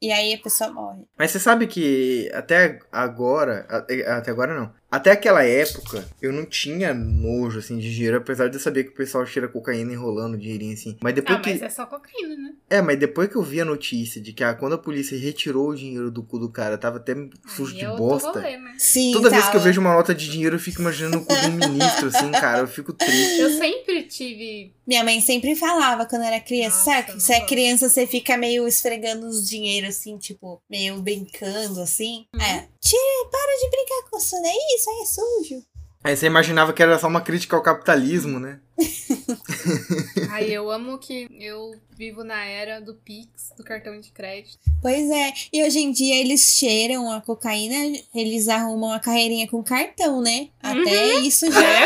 e 0.01 0.11
aí 0.11 0.33
a 0.33 0.37
pessoa 0.37 0.71
morre. 0.71 1.03
Mas 1.17 1.31
você 1.31 1.39
sabe 1.39 1.67
que 1.67 2.29
até 2.33 2.79
agora, 2.91 3.65
até 3.69 4.31
agora 4.31 4.53
não, 4.53 4.73
até 4.95 5.11
aquela 5.11 5.43
época 5.43 6.07
eu 6.21 6.31
não 6.31 6.45
tinha 6.45 6.93
nojo 6.93 7.59
assim 7.59 7.77
de 7.77 7.93
dinheiro, 7.93 8.17
apesar 8.17 8.47
de 8.47 8.55
eu 8.55 8.59
saber 8.59 8.83
que 8.85 8.89
o 8.91 8.95
pessoal 8.95 9.25
cheira 9.25 9.47
cocaína 9.47 9.93
enrolando 9.93 10.37
dinheirinho 10.37 10.73
assim. 10.73 10.97
Mas 11.01 11.13
depois 11.13 11.37
Ah, 11.37 11.41
que 11.41 11.49
mas 11.51 11.61
é 11.61 11.69
só 11.69 11.85
cocaína, 11.85 12.35
né? 12.35 12.53
É, 12.69 12.81
mas 12.81 12.97
depois 12.99 13.29
que 13.29 13.35
eu 13.35 13.43
vi 13.43 13.61
a 13.61 13.65
notícia 13.65 14.19
de 14.21 14.33
que 14.33 14.43
ah, 14.43 14.53
quando 14.53 14.73
a 14.73 14.77
polícia 14.77 15.17
retirou 15.17 15.69
o 15.69 15.75
dinheiro 15.75 16.09
do 16.11 16.23
cu 16.23 16.39
do 16.39 16.49
cara, 16.49 16.77
tava 16.77 16.97
até 16.97 17.13
sujo 17.47 17.75
de 17.75 17.85
é 17.85 17.95
bosta. 17.95 18.29
rolê, 18.31 18.57
né? 18.57 18.75
Sim, 18.77 19.11
Toda 19.13 19.29
vez 19.29 19.43
que 19.43 19.49
eu 19.49 19.53
tava. 19.53 19.63
vejo 19.65 19.81
uma 19.81 19.93
nota 19.93 20.13
de 20.13 20.29
dinheiro, 20.29 20.55
eu 20.55 20.59
fico 20.59 20.81
imaginando 20.81 21.17
o 21.17 21.25
cu 21.25 21.35
de 21.35 21.47
um 21.47 21.51
ministro, 21.69 22.07
assim, 22.07 22.31
cara. 22.31 22.59
Eu 22.59 22.67
fico 22.67 22.91
triste. 22.93 23.39
Eu 23.39 23.49
sempre 23.57 24.03
tive. 24.03 24.73
Minha 24.87 25.03
mãe 25.03 25.19
sempre 25.21 25.55
falava 25.55 26.05
quando 26.05 26.23
era 26.23 26.39
criança, 26.39 26.77
Nossa, 26.77 27.07
sabe? 27.07 27.21
Se 27.21 27.33
é 27.33 27.41
criança, 27.41 27.89
você 27.89 28.05
fica 28.05 28.37
meio 28.37 28.67
esfregando 28.67 29.27
os 29.27 29.47
dinheiros, 29.47 29.89
assim, 29.95 30.17
tipo, 30.17 30.61
meio 30.69 31.01
brincando, 31.01 31.81
assim. 31.81 32.25
Uhum. 32.33 32.41
É, 32.41 32.67
tira, 32.85 33.29
para 33.31 33.57
de 33.59 33.69
brincar 33.69 34.09
com 34.09 34.17
isso, 34.17 34.41
daí, 34.41 34.75
isso 34.77 34.89
aí 34.89 35.01
é 35.01 35.05
sujo. 35.05 35.65
Aí 36.03 36.15
você 36.15 36.27
imaginava 36.27 36.71
que 36.71 36.83
era 36.83 36.99
só 36.99 37.07
uma 37.07 37.19
crítica 37.21 37.55
ao 37.55 37.63
capitalismo, 37.63 38.39
né? 38.39 38.59
Aí 40.31 40.53
eu 40.53 40.69
amo 40.69 40.99
que 40.99 41.27
eu 41.39 41.71
vivo 41.97 42.23
na 42.23 42.45
era 42.45 42.79
do 42.79 42.93
Pix, 42.93 43.51
do 43.57 43.63
cartão 43.63 43.99
de 43.99 44.11
crédito. 44.11 44.59
Pois 44.83 45.09
é, 45.09 45.33
e 45.51 45.63
hoje 45.63 45.79
em 45.79 45.91
dia 45.91 46.15
eles 46.17 46.41
cheiram 46.41 47.11
a 47.11 47.21
cocaína, 47.21 47.97
eles 48.13 48.47
arrumam 48.47 48.91
a 48.93 48.99
carreirinha 48.99 49.47
com 49.47 49.63
cartão, 49.63 50.21
né? 50.21 50.49
Até 50.61 51.15
isso 51.21 51.51
já 51.51 51.63
É, 51.63 51.85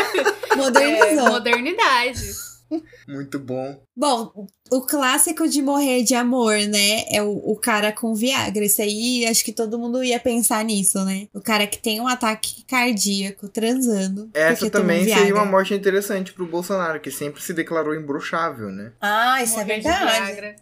é 0.52 0.56
modernizou. 0.56 1.28
modernidade. 1.30 2.49
Muito 3.08 3.38
bom. 3.38 3.82
Bom, 3.96 4.46
o 4.70 4.80
clássico 4.82 5.48
de 5.48 5.60
morrer 5.62 6.02
de 6.02 6.14
amor, 6.14 6.56
né? 6.56 7.04
É 7.10 7.22
o, 7.22 7.30
o 7.30 7.56
cara 7.56 7.92
com 7.92 8.14
Viagra. 8.14 8.64
Isso 8.64 8.80
aí, 8.80 9.26
acho 9.26 9.44
que 9.44 9.52
todo 9.52 9.78
mundo 9.78 10.02
ia 10.02 10.20
pensar 10.20 10.64
nisso, 10.64 11.04
né? 11.04 11.28
O 11.34 11.40
cara 11.40 11.66
que 11.66 11.78
tem 11.78 12.00
um 12.00 12.08
ataque 12.08 12.64
cardíaco 12.64 13.48
transando. 13.48 14.30
Essa 14.34 14.70
também 14.70 15.04
seria 15.04 15.34
uma 15.34 15.44
morte 15.44 15.74
interessante 15.74 16.32
pro 16.32 16.46
Bolsonaro, 16.46 17.00
que 17.00 17.10
sempre 17.10 17.42
se 17.42 17.52
declarou 17.52 17.94
imbruxável, 17.94 18.70
né? 18.70 18.92
Ah, 19.00 19.42
isso 19.42 19.58
Morrer 19.58 19.72
é 19.72 19.78
de 19.78 19.82
verdade. 19.82 20.26
Viagra. 20.26 20.56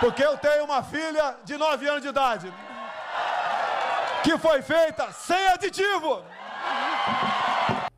Porque 0.00 0.22
eu 0.22 0.36
tenho 0.36 0.64
uma 0.64 0.82
filha 0.82 1.36
de 1.44 1.56
9 1.56 1.88
anos 1.88 2.02
de 2.02 2.08
idade 2.08 2.52
que 4.26 4.36
foi 4.38 4.60
feita 4.60 5.12
sem 5.12 5.48
aditivo. 5.48 6.20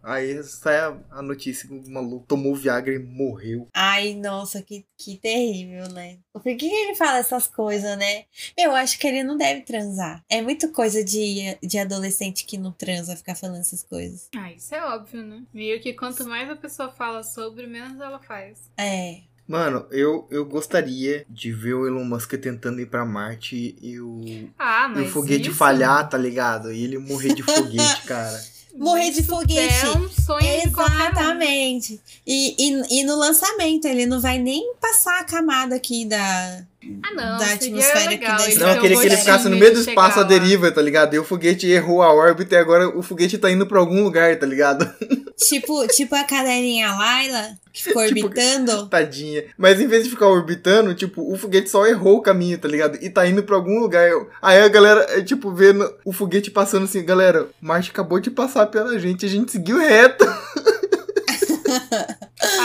Aí 0.08 0.42
sai 0.42 0.76
a, 0.78 0.96
a 1.10 1.22
notícia 1.22 1.68
que 1.68 1.74
o 1.74 1.90
maluco 1.90 2.24
tomou 2.26 2.54
Viagra 2.54 2.94
e 2.94 2.98
morreu. 2.98 3.68
Ai, 3.74 4.14
nossa, 4.14 4.62
que, 4.62 4.84
que 4.96 5.16
terrível, 5.16 5.88
né? 5.90 6.18
Por 6.32 6.42
que, 6.42 6.54
que 6.56 6.66
ele 6.66 6.94
fala 6.94 7.18
essas 7.18 7.46
coisas, 7.46 7.96
né? 7.98 8.24
Eu 8.56 8.74
acho 8.74 8.98
que 8.98 9.06
ele 9.06 9.22
não 9.22 9.36
deve 9.36 9.62
transar. 9.62 10.22
É 10.28 10.40
muito 10.40 10.70
coisa 10.72 11.04
de, 11.04 11.56
de 11.62 11.78
adolescente 11.78 12.44
que 12.46 12.56
não 12.56 12.72
transa 12.72 13.16
ficar 13.16 13.34
falando 13.34 13.60
essas 13.60 13.82
coisas. 13.82 14.28
Ah, 14.36 14.52
isso 14.52 14.74
é 14.74 14.84
óbvio, 14.84 15.22
né? 15.22 15.42
Meio 15.52 15.80
que 15.80 15.92
quanto 15.92 16.24
mais 16.26 16.48
a 16.48 16.56
pessoa 16.56 16.90
fala 16.90 17.22
sobre, 17.22 17.66
menos 17.66 18.00
ela 18.00 18.18
faz. 18.20 18.58
É. 18.78 19.18
Mano, 19.46 19.86
eu, 19.90 20.28
eu 20.30 20.44
gostaria 20.44 21.24
de 21.28 21.50
ver 21.52 21.72
o 21.72 21.86
Elon 21.86 22.04
Musk 22.04 22.34
tentando 22.34 22.80
ir 22.82 22.86
pra 22.86 23.04
Marte 23.06 23.74
e 23.80 23.98
o, 23.98 24.20
Ah, 24.58 24.88
e 24.90 24.98
mas 24.98 25.08
o 25.08 25.12
foguete 25.12 25.48
isso- 25.48 25.56
falhar, 25.56 26.06
tá 26.08 26.18
ligado? 26.18 26.70
E 26.70 26.84
ele 26.84 26.98
morrer 26.98 27.32
de 27.34 27.42
foguete, 27.42 28.02
cara. 28.06 28.38
Morrer 28.76 29.10
de 29.10 29.20
isso 29.20 29.30
foguete. 29.30 29.86
É 29.86 29.90
um 29.90 30.08
sonho. 30.08 30.46
Exatamente. 30.64 32.00
E, 32.26 32.54
e, 32.58 33.00
e 33.00 33.04
no 33.04 33.16
lançamento, 33.16 33.86
ele 33.86 34.06
não 34.06 34.20
vai 34.20 34.38
nem 34.38 34.74
passar 34.80 35.20
a 35.20 35.24
camada 35.24 35.74
aqui 35.76 36.04
da. 36.04 36.64
Ah, 37.02 37.12
não. 37.12 37.38
da 37.38 37.46
seria 37.46 37.54
atmosfera 37.54 38.10
legal. 38.10 38.38
que. 38.38 38.54
Não, 38.54 38.68
eu 38.68 38.76
um 38.76 38.80
queria 38.80 39.00
que 39.00 39.06
ele 39.06 39.16
ficasse 39.16 39.48
no 39.48 39.56
meio 39.56 39.74
do 39.74 39.80
espaço 39.80 40.20
à 40.20 40.22
deriva, 40.22 40.70
tá 40.70 40.80
ligado? 40.80 41.14
E 41.14 41.18
o 41.18 41.24
foguete 41.24 41.66
errou 41.66 42.02
a 42.02 42.12
órbita 42.12 42.54
e 42.54 42.58
agora 42.58 42.88
o 42.88 43.02
foguete 43.02 43.36
tá 43.36 43.50
indo 43.50 43.66
pra 43.66 43.80
algum 43.80 44.02
lugar, 44.02 44.38
tá 44.38 44.46
ligado? 44.46 44.88
Tipo, 45.38 45.86
tipo 45.86 46.16
a 46.16 46.24
cadelinha 46.24 46.92
Laila, 46.92 47.50
que 47.72 47.84
ficou 47.84 48.04
Tipo, 48.04 48.26
orbitando. 48.26 48.86
Tadinha. 48.90 49.44
Mas 49.56 49.80
em 49.80 49.86
vez 49.86 50.02
de 50.02 50.10
ficar 50.10 50.26
orbitando, 50.26 50.96
tipo, 50.96 51.32
o 51.32 51.38
foguete 51.38 51.70
só 51.70 51.86
errou 51.86 52.16
o 52.16 52.22
caminho, 52.22 52.58
tá 52.58 52.66
ligado? 52.66 52.98
E 53.00 53.08
tá 53.08 53.24
indo 53.24 53.44
pra 53.44 53.54
algum 53.54 53.78
lugar. 53.78 54.10
Aí 54.42 54.60
a 54.60 54.66
galera, 54.66 55.06
é, 55.10 55.22
tipo, 55.22 55.52
vendo 55.54 55.88
o 56.04 56.12
foguete 56.12 56.50
passando 56.50 56.86
assim, 56.86 57.04
galera, 57.04 57.48
Marte 57.60 57.92
acabou 57.92 58.18
de 58.18 58.32
passar 58.32 58.66
pela 58.66 58.98
gente, 58.98 59.26
a 59.26 59.28
gente 59.28 59.52
seguiu 59.52 59.78
reto. 59.78 60.26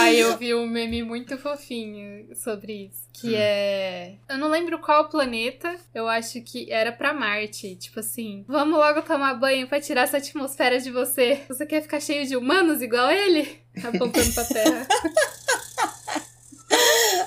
Aí 0.03 0.19
eu 0.19 0.37
vi 0.37 0.53
um 0.53 0.67
meme 0.67 1.03
muito 1.03 1.37
fofinho 1.37 2.35
sobre 2.35 2.85
isso. 2.87 3.07
Que 3.13 3.35
é. 3.35 4.15
Eu 4.29 4.37
não 4.37 4.49
lembro 4.49 4.79
qual 4.79 5.09
planeta. 5.09 5.75
Eu 5.93 6.07
acho 6.07 6.41
que 6.41 6.71
era 6.71 6.91
pra 6.91 7.13
Marte. 7.13 7.75
Tipo 7.75 7.99
assim, 7.99 8.43
vamos 8.47 8.77
logo 8.77 9.01
tomar 9.01 9.33
banho 9.35 9.67
pra 9.67 9.79
tirar 9.79 10.01
essa 10.03 10.17
atmosfera 10.17 10.79
de 10.79 10.91
você. 10.91 11.41
Você 11.47 11.65
quer 11.65 11.81
ficar 11.81 11.99
cheio 11.99 12.25
de 12.27 12.35
humanos 12.35 12.81
igual 12.81 13.09
ele? 13.11 13.59
Apontando 13.83 14.33
pra 14.33 14.43
terra. 14.45 14.87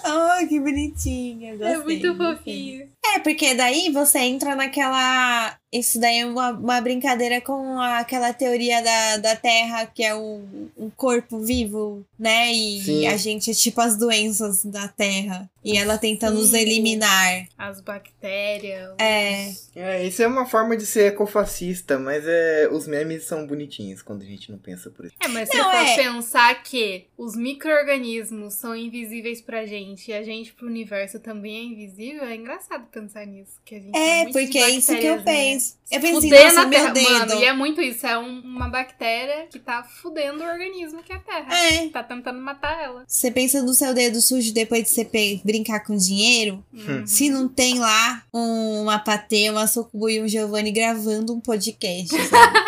Ai, 0.04 0.46
que 0.48 0.60
bonitinha. 0.60 1.54
é 1.60 1.78
muito 1.78 2.14
fofinho. 2.16 2.88
É, 3.14 3.18
porque 3.20 3.54
daí 3.54 3.90
você 3.90 4.18
entra 4.18 4.54
naquela. 4.54 5.56
Isso 5.72 6.00
daí 6.00 6.20
é 6.20 6.26
uma, 6.26 6.50
uma 6.50 6.80
brincadeira 6.80 7.40
com 7.40 7.78
aquela 7.80 8.32
teoria 8.32 8.80
da, 8.82 9.16
da 9.18 9.36
Terra, 9.36 9.86
que 9.86 10.02
é 10.02 10.14
um, 10.14 10.68
um 10.76 10.90
corpo 10.90 11.40
vivo, 11.40 12.04
né? 12.18 12.52
E 12.52 12.80
Sim. 12.82 13.06
a 13.06 13.16
gente 13.16 13.50
é 13.50 13.54
tipo 13.54 13.80
as 13.80 13.96
doenças 13.96 14.64
da 14.64 14.88
Terra. 14.88 15.50
E 15.64 15.76
ela 15.76 15.98
tenta 15.98 16.30
nos 16.30 16.50
Sim. 16.50 16.58
eliminar. 16.58 17.48
As 17.58 17.80
bactérias. 17.80 18.94
É. 18.98 19.52
É, 19.74 20.06
isso 20.06 20.22
é 20.22 20.26
uma 20.28 20.46
forma 20.46 20.76
de 20.76 20.86
ser 20.86 21.08
ecofascista, 21.08 21.98
mas 21.98 22.24
é, 22.24 22.68
os 22.70 22.86
memes 22.86 23.24
são 23.24 23.44
bonitinhos 23.46 24.00
quando 24.00 24.22
a 24.22 24.24
gente 24.24 24.50
não 24.52 24.58
pensa 24.58 24.90
por 24.90 25.04
isso. 25.06 25.16
É, 25.20 25.26
mas 25.26 25.48
se 25.48 25.56
Não, 25.56 25.64
for 25.64 25.76
é. 25.76 25.96
pensar 25.96 26.62
que 26.62 27.06
os 27.18 27.34
micro-organismos 27.34 28.54
são 28.54 28.76
invisíveis 28.76 29.40
pra 29.40 29.66
gente 29.66 30.12
e 30.12 30.14
a 30.14 30.22
gente 30.22 30.52
pro 30.52 30.68
universo 30.68 31.18
também 31.18 31.56
é 31.56 31.62
invisível, 31.64 32.24
é 32.24 32.36
engraçado 32.36 32.86
pensar 32.86 33.26
nisso. 33.26 33.60
Que 33.64 33.74
a 33.74 33.80
gente 33.80 33.96
É, 33.96 34.22
muito 34.22 34.38
de 34.38 34.44
porque 34.44 34.58
é 34.58 34.70
isso 34.70 34.96
que 34.96 35.04
eu 35.04 35.16
né? 35.16 35.22
Penso. 35.56 35.76
Eu 35.90 36.00
penso 36.00 36.18
assim, 36.18 36.28
Fuder 36.28 36.44
nossa, 36.44 36.54
na 36.56 36.66
meu 36.66 36.80
terra. 36.80 36.92
dedo. 36.92 37.10
Mano, 37.28 37.40
e 37.40 37.44
é 37.44 37.52
muito 37.52 37.80
isso. 37.80 38.06
É 38.06 38.18
um- 38.18 38.40
uma 38.40 38.68
bactéria 38.68 39.46
que 39.50 39.58
tá 39.58 39.82
fudendo 39.84 40.42
o 40.42 40.46
organismo 40.46 41.02
que 41.02 41.12
é 41.12 41.16
a 41.16 41.20
Terra. 41.20 41.54
É. 41.54 41.88
Tá 41.88 42.02
tentando 42.02 42.40
matar 42.40 42.82
ela. 42.82 43.04
Você 43.06 43.30
pensa 43.30 43.62
no 43.62 43.72
seu 43.74 43.94
dedo 43.94 44.20
sujo 44.20 44.52
depois 44.52 44.82
de 44.84 44.90
você 44.90 45.08
brincar 45.44 45.80
com 45.80 45.96
dinheiro? 45.96 46.64
Uhum. 46.72 47.06
Se 47.06 47.28
não 47.30 47.48
tem 47.48 47.78
lá 47.78 48.22
um- 48.34 48.82
uma 48.82 48.98
Patê, 48.98 49.48
uma 49.50 49.66
Socubu 49.66 50.08
e 50.10 50.20
um 50.22 50.28
Giovanni 50.28 50.72
gravando 50.72 51.34
um 51.34 51.40
podcast. 51.40 52.08
sabe? 52.28 52.58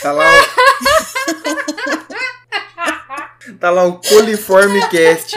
Tá 0.00 0.12
lá 0.12 0.24
o... 0.30 0.44
tá 3.58 3.70
lá 3.70 3.84
o 3.84 4.00
Coliforme 4.00 4.80
Cast, 4.88 5.36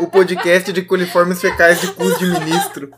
o 0.00 0.06
podcast 0.08 0.72
de 0.72 0.82
coliformes 0.82 1.40
fecais 1.40 1.80
de 1.80 1.92
cus 1.92 2.18
de 2.18 2.26
ministro. 2.26 2.90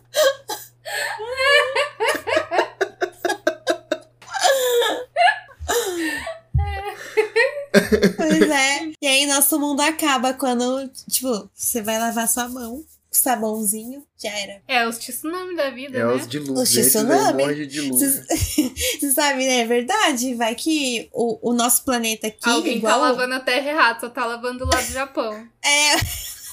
Pois 8.16 8.50
é. 8.50 8.90
E 9.00 9.06
aí 9.06 9.26
nosso 9.26 9.58
mundo 9.58 9.80
acaba 9.80 10.35
quando, 10.35 10.88
tipo, 11.11 11.49
você 11.54 11.80
vai 11.82 11.99
lavar 11.99 12.28
sua 12.28 12.49
mão, 12.49 12.85
sabãozinho, 13.11 14.04
já 14.23 14.30
era. 14.30 14.61
É 14.68 14.87
os 14.87 14.99
tsunami 14.99 15.56
da 15.56 15.70
vida, 15.70 15.99
É 15.99 16.04
né? 16.04 16.12
os 16.12 16.28
dilúvios. 16.28 16.61
Os 16.61 16.70
tsunami. 16.70 17.42
Você 17.90 19.11
sabe, 19.12 19.47
né? 19.47 19.61
É 19.61 19.64
verdade. 19.66 20.35
Vai 20.35 20.54
que 20.54 21.08
o, 21.12 21.50
o 21.50 21.54
nosso 21.54 21.85
planeta 21.85 22.26
aqui, 22.28 22.49
Alguém 22.49 22.76
igual... 22.78 22.94
tá 22.94 23.00
lavando 23.06 23.35
a 23.35 23.40
terra 23.40 23.70
errado, 23.70 24.00
só 24.00 24.08
tá 24.08 24.25
lavando 24.26 24.58
do 24.61 24.64
lado 24.66 24.87
do 24.87 24.92
Japão. 24.92 25.47
É, 25.64 25.97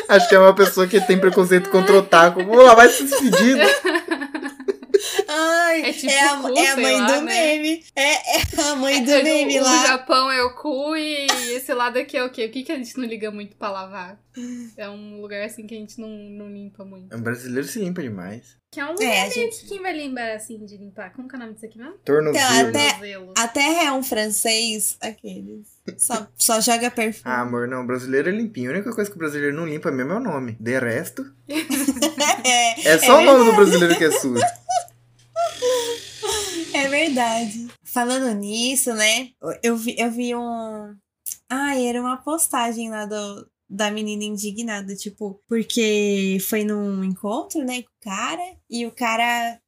Acho 0.07 0.27
que 0.27 0.35
é 0.35 0.39
uma 0.39 0.55
pessoa 0.55 0.87
que 0.87 0.99
tem 1.01 1.19
preconceito 1.19 1.69
contra 1.69 1.93
o 1.95 1.99
otaku. 1.99 2.43
Vou 2.43 2.61
lavar 2.63 2.87
esses 2.87 3.13
fedidos. 3.13 3.67
Ai, 5.27 5.81
É 5.89 5.93
tipo 5.93 6.11
é 6.11 6.19
a, 6.27 6.37
cu, 6.37 6.57
é 6.57 6.67
a 6.69 6.75
mãe 6.75 6.99
lá, 7.01 7.07
do 7.19 7.21
né? 7.25 7.35
meme. 7.57 7.83
É, 7.95 8.37
é 8.39 8.43
a 8.71 8.75
mãe 8.75 9.03
do 9.03 9.11
É, 9.11 9.23
meme 9.23 9.59
o, 9.59 9.63
lá. 9.63 9.83
O 9.83 9.87
Japão 9.87 10.31
é 10.31 10.43
o 10.43 10.53
cu 10.55 10.95
e 10.95 11.27
esse 11.55 11.73
lado 11.73 11.97
aqui 11.97 12.17
é 12.17 12.23
o 12.23 12.29
quê? 12.29 12.45
O 12.45 12.51
que, 12.51 12.63
que 12.63 12.71
a 12.71 12.75
gente 12.77 12.97
não 12.97 13.05
liga 13.05 13.31
muito 13.31 13.55
pra 13.55 13.71
lavar? 13.71 14.19
É 14.77 14.89
um 14.89 15.19
lugar 15.21 15.43
assim 15.43 15.65
que 15.67 15.75
a 15.75 15.77
gente 15.77 15.99
não, 15.99 16.07
não 16.09 16.47
limpa 16.49 16.85
muito. 16.85 17.13
O 17.15 17.19
brasileiro 17.19 17.67
se 17.67 17.79
limpa 17.79 18.01
demais. 18.01 18.57
Que 18.71 18.79
é 18.79 18.85
um 18.85 18.89
É, 18.89 18.91
lugar 18.91 19.09
meio 19.09 19.31
gente- 19.31 19.61
que 19.61 19.67
quem 19.67 19.81
vai 19.81 19.91
lembrar 19.93 20.35
assim 20.35 20.63
de 20.63 20.77
limpar? 20.77 21.11
Como 21.13 21.27
que 21.27 21.35
é 21.35 21.37
o 21.37 21.41
nome 21.41 21.53
disso 21.55 21.65
aqui 21.65 21.77
mesmo? 21.79 21.95
Tornozelo. 22.05 22.69
Então, 22.69 22.69
até-. 22.69 23.41
A 23.41 23.47
terra 23.47 23.83
é 23.85 23.91
um 23.91 24.03
francês, 24.03 24.95
aqueles. 25.01 25.65
Só, 25.97 26.27
só 26.37 26.61
joga 26.61 26.91
perfume. 26.91 27.23
Ah, 27.25 27.41
amor, 27.41 27.67
não. 27.67 27.81
O 27.81 27.87
brasileiro 27.87 28.29
é 28.29 28.31
limpinho. 28.31 28.69
A 28.69 28.75
única 28.75 28.93
coisa 28.93 29.09
que 29.09 29.15
o 29.15 29.19
brasileiro 29.19 29.55
não 29.55 29.65
limpa 29.67 29.89
mesmo 29.91 30.13
é 30.13 30.17
o 30.17 30.19
nome. 30.19 30.55
De 30.59 30.77
resto, 30.79 31.25
é, 32.45 32.89
é 32.89 32.97
só 32.99 33.19
o 33.19 33.25
nome 33.25 33.45
do 33.45 33.55
brasileiro 33.55 33.97
que 33.97 34.03
é 34.05 34.11
sujo. 34.11 34.41
Verdade. 37.09 37.67
Falando 37.83 38.33
nisso, 38.33 38.93
né? 38.93 39.29
Eu 39.61 39.75
vi, 39.75 39.95
eu 39.97 40.11
vi 40.11 40.35
um. 40.35 40.95
Ai, 41.49 41.85
era 41.85 41.99
uma 41.99 42.17
postagem 42.17 42.89
lá 42.89 43.05
do, 43.05 43.47
da 43.69 43.91
menina 43.91 44.23
indignada, 44.23 44.95
tipo, 44.95 45.39
porque 45.47 46.37
foi 46.41 46.63
num 46.63 47.03
encontro, 47.03 47.63
né, 47.63 47.83
com 47.83 47.89
o 47.89 48.01
cara, 48.01 48.55
e 48.69 48.85
o 48.85 48.91
cara 48.91 49.59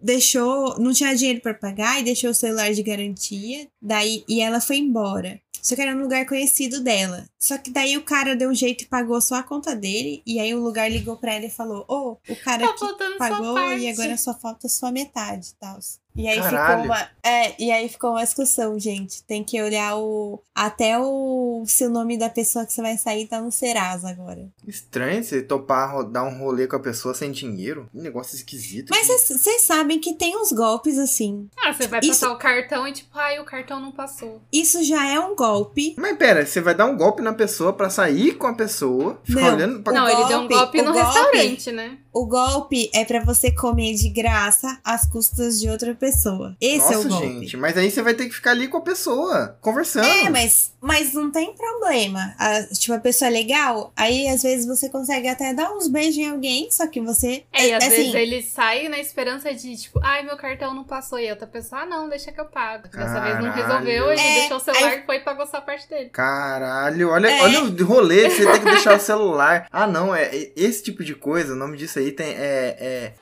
deixou, 0.00 0.78
não 0.78 0.92
tinha 0.92 1.14
dinheiro 1.14 1.40
pra 1.40 1.54
pagar 1.54 2.00
e 2.00 2.04
deixou 2.04 2.30
o 2.30 2.34
celular 2.34 2.72
de 2.72 2.82
garantia, 2.82 3.68
daí 3.80 4.24
e 4.28 4.40
ela 4.40 4.60
foi 4.60 4.78
embora. 4.78 5.40
Só 5.62 5.74
que 5.74 5.80
era 5.80 5.94
num 5.94 6.02
lugar 6.02 6.26
conhecido 6.26 6.78
dela. 6.78 7.26
Só 7.40 7.56
que 7.56 7.70
daí 7.70 7.96
o 7.96 8.02
cara 8.02 8.36
deu 8.36 8.50
um 8.50 8.54
jeito 8.54 8.84
e 8.84 8.86
pagou 8.86 9.18
só 9.18 9.36
a 9.36 9.42
conta 9.42 9.74
dele. 9.74 10.22
E 10.26 10.38
aí 10.38 10.54
o 10.54 10.62
lugar 10.62 10.92
ligou 10.92 11.16
pra 11.16 11.32
ela 11.32 11.46
e 11.46 11.50
falou: 11.50 11.86
Ô, 11.88 12.18
o 12.28 12.36
cara 12.44 12.66
Tá 12.66 12.72
que 12.74 12.78
sua 12.80 12.94
pagou 13.16 13.72
e 13.72 13.88
agora 13.88 14.14
só 14.18 14.38
falta 14.38 14.68
só 14.68 14.92
metade 14.92 15.48
e 15.48 15.54
tal. 15.58 15.78
E 16.16 16.28
aí 16.28 16.38
Caralho. 16.40 16.82
ficou 16.82 16.96
uma. 16.96 17.08
É, 17.24 17.62
e 17.62 17.72
aí 17.72 17.88
ficou 17.88 18.10
uma 18.12 18.22
discussão, 18.22 18.78
gente. 18.78 19.22
Tem 19.24 19.42
que 19.42 19.60
olhar 19.60 19.96
o. 19.96 20.40
Até 20.54 20.96
o. 20.98 21.64
Se 21.66 21.84
o 21.86 21.90
nome 21.90 22.16
da 22.16 22.30
pessoa 22.30 22.64
que 22.64 22.72
você 22.72 22.80
vai 22.82 22.96
sair 22.96 23.26
tá 23.26 23.40
no 23.40 23.50
Serasa 23.50 24.08
agora. 24.10 24.48
Estranho 24.66 25.24
você 25.24 25.42
topar 25.42 26.04
dar 26.04 26.22
um 26.22 26.38
rolê 26.38 26.66
com 26.68 26.76
a 26.76 26.80
pessoa 26.80 27.14
sem 27.14 27.32
dinheiro. 27.32 27.88
Um 27.92 28.00
negócio 28.02 28.36
esquisito. 28.36 28.90
Mas 28.90 29.06
vocês 29.08 29.62
sabem 29.62 29.98
que 29.98 30.14
tem 30.14 30.36
uns 30.36 30.52
golpes 30.52 30.98
assim. 30.98 31.48
Ah, 31.58 31.72
você 31.72 31.88
vai 31.88 31.98
Isso- 32.00 32.20
passar 32.20 32.32
o 32.32 32.38
cartão 32.38 32.86
e 32.86 32.92
tipo, 32.92 33.10
ai, 33.18 33.40
o 33.40 33.44
cartão 33.44 33.80
não 33.80 33.90
passou. 33.90 34.40
Isso 34.52 34.84
já 34.84 35.06
é 35.08 35.18
um 35.18 35.34
golpe. 35.34 35.94
Mas 35.98 36.16
pera, 36.16 36.46
você 36.46 36.60
vai 36.60 36.74
dar 36.74 36.86
um 36.86 36.96
golpe 36.96 37.22
na 37.22 37.32
pessoa 37.32 37.72
pra 37.72 37.90
sair 37.90 38.34
com 38.36 38.46
a 38.46 38.54
pessoa, 38.54 39.20
ficar 39.24 39.40
Não. 39.40 39.54
olhando 39.54 39.82
pra... 39.82 39.92
não, 39.92 40.08
ele 40.08 40.24
deu 40.28 40.38
um 40.38 40.48
golpe- 40.48 40.54
golpe 40.54 40.82
no 40.82 40.92
golpe- 40.92 41.06
restaurante, 41.06 41.72
né? 41.72 41.98
O 42.14 42.26
golpe 42.26 42.88
é 42.94 43.04
pra 43.04 43.20
você 43.24 43.50
comer 43.50 43.94
de 43.94 44.08
graça 44.08 44.78
às 44.84 45.04
custas 45.06 45.58
de 45.60 45.68
outra 45.68 45.94
pessoa. 45.94 46.56
Esse 46.60 46.94
é 46.94 46.96
o 46.96 47.02
Nossa, 47.04 47.08
golpe. 47.08 47.26
gente, 47.40 47.56
mas 47.56 47.76
aí 47.76 47.90
você 47.90 48.00
vai 48.02 48.14
ter 48.14 48.26
que 48.26 48.34
ficar 48.34 48.52
ali 48.52 48.68
com 48.68 48.76
a 48.76 48.80
pessoa, 48.80 49.58
conversando. 49.60 50.06
É, 50.06 50.30
mas, 50.30 50.72
mas 50.80 51.12
não 51.12 51.30
tem 51.30 51.52
problema. 51.54 52.32
A, 52.38 52.62
tipo, 52.72 52.92
a 52.94 53.00
pessoa 53.00 53.28
é 53.28 53.32
legal, 53.32 53.92
aí 53.96 54.28
às 54.28 54.42
vezes 54.44 54.64
você 54.64 54.88
consegue 54.88 55.26
até 55.28 55.52
dar 55.52 55.72
uns 55.72 55.88
beijos 55.88 56.16
em 56.18 56.30
alguém, 56.30 56.70
só 56.70 56.86
que 56.86 57.00
você. 57.00 57.42
É, 57.52 57.66
e 57.68 57.72
às 57.74 57.82
assim, 57.84 57.96
vezes 57.96 58.14
ele 58.14 58.42
sai 58.42 58.88
na 58.88 58.98
esperança 59.00 59.52
de, 59.52 59.76
tipo, 59.76 59.98
ai, 60.02 60.22
meu 60.22 60.36
cartão 60.36 60.72
não 60.72 60.84
passou. 60.84 61.18
E 61.18 61.28
a 61.28 61.32
outra 61.32 61.48
pessoa, 61.48 61.82
ah, 61.82 61.86
não, 61.86 62.08
deixa 62.08 62.30
que 62.30 62.40
eu 62.40 62.44
pago. 62.46 62.84
Dessa 62.88 63.20
vez 63.20 63.34
não 63.42 63.50
Caralho. 63.52 63.54
resolveu, 63.54 64.12
ele 64.12 64.20
É, 64.20 64.34
deixou 64.40 64.56
o 64.58 64.60
celular 64.60 64.98
e 64.98 65.02
foi 65.04 65.16
e 65.16 65.20
pagou 65.20 65.46
só 65.46 65.56
a 65.56 65.60
parte 65.62 65.88
dele. 65.88 66.10
Caralho, 66.10 67.08
olha, 67.10 67.28
É. 67.28 67.42
olha 67.42 67.64
o 67.64 67.84
rolê, 67.84 68.30
você 68.30 68.44
tem 68.44 68.60
que 68.60 68.64
deixar 68.70 68.96
o 68.96 69.00
celular. 69.00 69.66
Ah, 69.72 69.86
não, 69.86 70.14
é 70.14 70.24
é- 70.24 70.52
esse 70.56 70.82
tipo 70.82 71.02
de 71.04 71.14
coisa, 71.14 71.52
o 71.54 71.56
nome 71.56 71.76
disso 71.76 71.98
aí 71.98 72.03
tem 72.12 72.26
é 72.28 72.76
é 72.78 73.12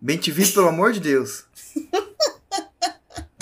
Bem 0.00 0.16
te 0.16 0.30
vi, 0.30 0.46
pelo 0.50 0.68
amor 0.68 0.92
de 0.92 1.00
Deus. 1.00 1.44